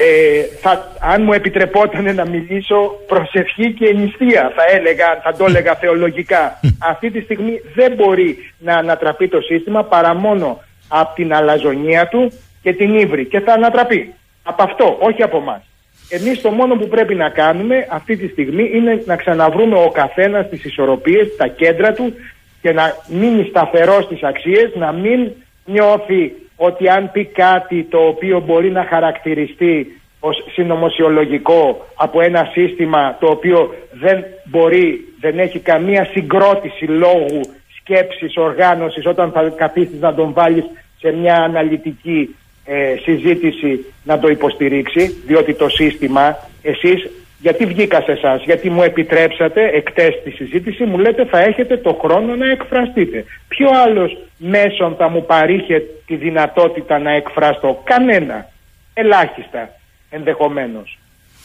[0.03, 5.75] ε, θα, αν μου επιτρεπόταν να μιλήσω προσευχή και νηστεία θα έλεγα, θα το έλεγα
[5.75, 6.59] θεολογικά.
[6.91, 12.31] Αυτή τη στιγμή δεν μπορεί να ανατραπεί το σύστημα παρά μόνο από την αλαζονία του
[12.61, 13.25] και την ύβρη.
[13.25, 14.13] Και θα ανατραπεί.
[14.43, 15.61] Από αυτό, όχι από εμάς.
[16.09, 20.49] Εμείς το μόνο που πρέπει να κάνουμε αυτή τη στιγμή είναι να ξαναβρούμε ο καθένας
[20.49, 22.13] τις ισορροπίες, τα κέντρα του
[22.61, 25.31] και να μείνει σταθερός στις αξίες, να μην
[25.65, 26.33] νιώθει
[26.67, 33.27] ότι αν πει κάτι το οποίο μπορεί να χαρακτηριστεί ως συνωμοσιολογικό από ένα σύστημα το
[33.27, 37.41] οποίο δεν μπορεί, δεν έχει καμία συγκρότηση λόγου,
[37.79, 40.63] σκέψης, οργάνωσης όταν θα καθίσεις να τον βάλεις
[40.99, 42.35] σε μια αναλυτική
[42.65, 47.09] ε, συζήτηση να το υποστηρίξει διότι το σύστημα εσείς
[47.41, 51.99] γιατί βγήκα σε εσάς, γιατί μου επιτρέψατε εκτές τη συζήτηση, μου λέτε θα έχετε το
[52.01, 53.25] χρόνο να εκφραστείτε.
[53.47, 58.49] Ποιο άλλος μέσον θα μου παρήχε τη δυνατότητα να εκφραστώ; Κανένα.
[58.93, 59.69] Ελάχιστα
[60.09, 60.97] ενδεχομένως.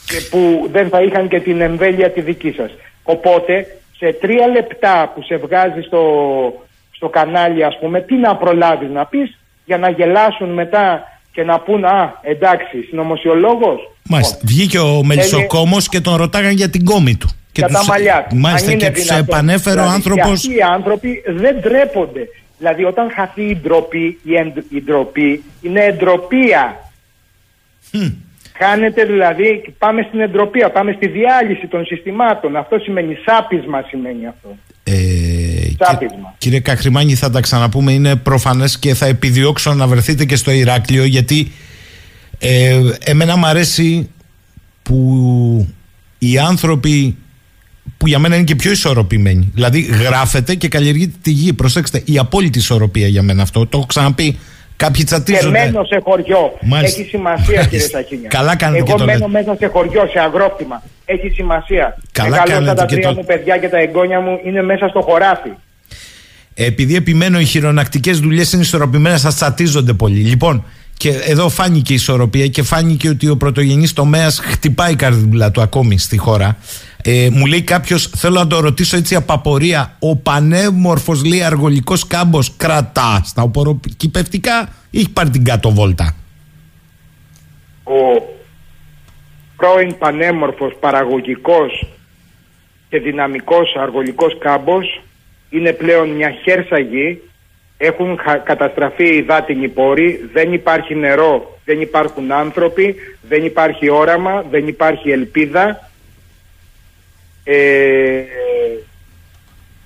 [0.05, 2.71] Και που δεν θα είχαν και την εμβέλεια τη δική σας.
[3.03, 3.65] Οπότε
[3.97, 6.03] σε τρία λεπτά που σε βγάζει στο,
[6.91, 11.03] στο κανάλι ας πούμε τι να προλάβεις να πεις για να γελάσουν μετά
[11.37, 13.91] και να πούν Α, εντάξει, συνωμοσιολόγος.
[14.03, 14.35] Μάλιστα.
[14.35, 17.27] Λοιπόν, Βγήκε ο Μελισσοκόμος και τον ρωτάγαν για την κόμη του.
[17.51, 17.77] Και για τους...
[17.77, 18.35] τα μαλλιά του.
[18.35, 20.29] Μάλιστα και τους επανέφερε δηλαδή, ο άνθρωπο.
[20.29, 22.27] Αυτοί οι άνθρωποι δεν τρέπονται.
[22.57, 26.91] Δηλαδή, όταν χαθεί η ντροπή, η, εν, η ντροπή είναι εντροπία.
[27.93, 28.13] Mm.
[28.57, 32.55] Χάνεται δηλαδή, πάμε στην εντροπία, πάμε στη διάλυση των συστημάτων.
[32.55, 34.49] Αυτό σημαίνει σάπισμα, σημαίνει αυτό.
[34.83, 34.93] Ε,
[36.37, 41.03] κύριε Καχρημάνη θα τα ξαναπούμε είναι προφανές και θα επιδιώξω να βρεθείτε και στο Ηράκλειο
[41.03, 41.51] γιατί
[42.39, 44.09] ε, εμένα μου αρέσει
[44.83, 45.67] που
[46.17, 47.17] οι άνθρωποι
[47.97, 52.17] που για μένα είναι και πιο ισορροπημένοι δηλαδή γράφεται και καλλιεργείται τη γη προσέξτε η
[52.17, 54.37] απόλυτη ισορροπία για μένα αυτό το έχω ξαναπεί
[54.77, 55.59] Κάποιοι τσατίζονται.
[55.59, 56.57] Και μένω σε χωριό.
[56.61, 56.99] Μάλιστα.
[56.99, 58.29] Έχει σημασία, κύριε Σαχίνια.
[58.29, 60.83] Καλά κάνετε Εγώ και το μένω μέσα σε χωριό, σε αγρόκτημα.
[61.05, 61.97] Έχει σημασία.
[62.11, 63.13] Καλά κάνετε τα τρία το...
[63.13, 65.49] μου παιδιά και τα εγγόνια μου είναι μέσα στο χωράφι.
[66.59, 70.19] Επειδή επιμένω οι χειρονακτικές δουλειές είναι ισορροπημένες, σα τσατίζονται πολύ.
[70.19, 70.63] Λοιπόν,
[70.97, 75.61] και εδώ φάνηκε η ισορροπία και φάνηκε ότι ο πρωτογενής τομέας χτυπάει η καρδούλα του
[75.61, 76.57] ακόμη στη χώρα.
[77.03, 82.07] Ε, μου λέει κάποιος, θέλω να το ρωτήσω έτσι από απορία, ο πανέμορφος λέει αργολικός
[82.07, 86.15] κάμπος κρατά στα οποροκυπευτικά ή έχει πάρει την κάτω βόλτα;
[87.83, 88.23] Ο
[89.57, 91.87] πρώην πανέμορφος παραγωγικός
[92.89, 95.01] και δυναμικός αργολικός κάμπος
[95.49, 97.21] είναι πλέον μια χέρσα γη
[97.77, 102.95] έχουν καταστραφεί οι υδάτινοι πόροι, δεν υπάρχει νερό, δεν υπάρχουν άνθρωποι,
[103.27, 105.89] δεν υπάρχει όραμα, δεν υπάρχει ελπίδα
[107.43, 108.23] ε,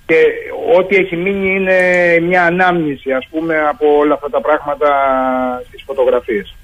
[0.06, 0.16] και
[0.78, 1.78] ό,τι έχει μείνει είναι
[2.26, 4.88] μια ανάμνηση ας πούμε από όλα αυτά τα πράγματα
[5.66, 6.54] στις φωτογραφίες.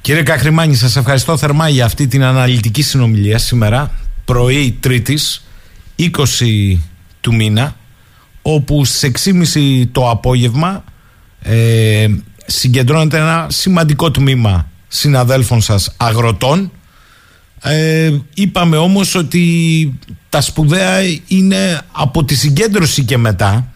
[0.00, 3.90] Κύριε Καχρημάνη, σας ευχαριστώ θερμά για αυτή την αναλυτική συνομιλία σήμερα,
[4.24, 5.48] πρωί Τρίτης,
[5.98, 6.78] 20
[7.20, 7.76] του μήνα,
[8.48, 10.84] όπου στις 6.30 το απόγευμα
[11.42, 12.06] ε,
[12.46, 16.70] συγκεντρώνεται ένα σημαντικό τμήμα συναδέλφων σας αγροτών.
[17.62, 19.98] Ε, είπαμε όμως ότι
[20.28, 23.72] τα σπουδαία είναι από τη συγκέντρωση και μετά.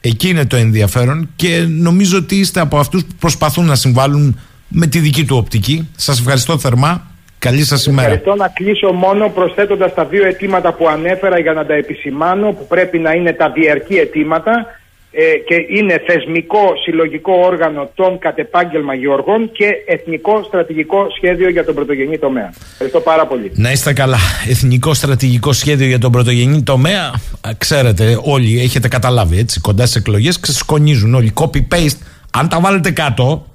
[0.00, 4.86] Εκεί είναι το ενδιαφέρον και νομίζω ότι είστε από αυτούς που προσπαθούν να συμβάλλουν με
[4.86, 5.88] τη δική του οπτική.
[5.96, 7.10] Σας ευχαριστώ θερμά
[7.48, 8.08] Καλή σας ημέρα.
[8.08, 12.66] Ευχαριστώ να κλείσω μόνο προσθέτοντας τα δύο αιτήματα που ανέφερα για να τα επισημάνω που
[12.66, 14.66] πρέπει να είναι τα διαρκή αιτήματα
[15.10, 21.74] ε, και είναι θεσμικό συλλογικό όργανο των κατεπάγγελμα γεωργών και εθνικό στρατηγικό σχέδιο για τον
[21.74, 22.52] πρωτογενή τομέα.
[22.72, 23.52] Ευχαριστώ πάρα πολύ.
[23.54, 24.18] Να είστε καλά.
[24.48, 27.14] Εθνικό στρατηγικό σχέδιο για τον πρωτογενή τομέα.
[27.58, 29.60] Ξέρετε, όλοι έχετε καταλάβει έτσι.
[29.60, 31.32] Κοντά στις εκλογές ξεσκονίζουν όλοι.
[31.40, 31.98] Copy-paste.
[32.30, 33.46] Αν τα βάλετε κάτω,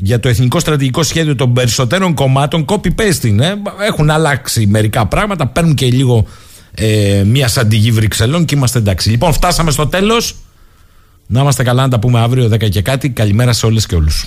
[0.00, 3.54] για το εθνικό στρατηγικό σχέδιο των περισσότερων κομμάτων copy-paste είναι.
[3.86, 6.24] Έχουν αλλάξει μερικά πράγματα, παίρνουν και λίγο
[6.74, 9.10] ε, μια σαντιγή Βρυξελών και είμαστε εντάξει.
[9.10, 10.34] Λοιπόν, φτάσαμε στο τέλος.
[11.26, 13.10] Να είμαστε καλά να τα πούμε αύριο 10 και κάτι.
[13.10, 14.26] Καλημέρα σε όλες και όλους.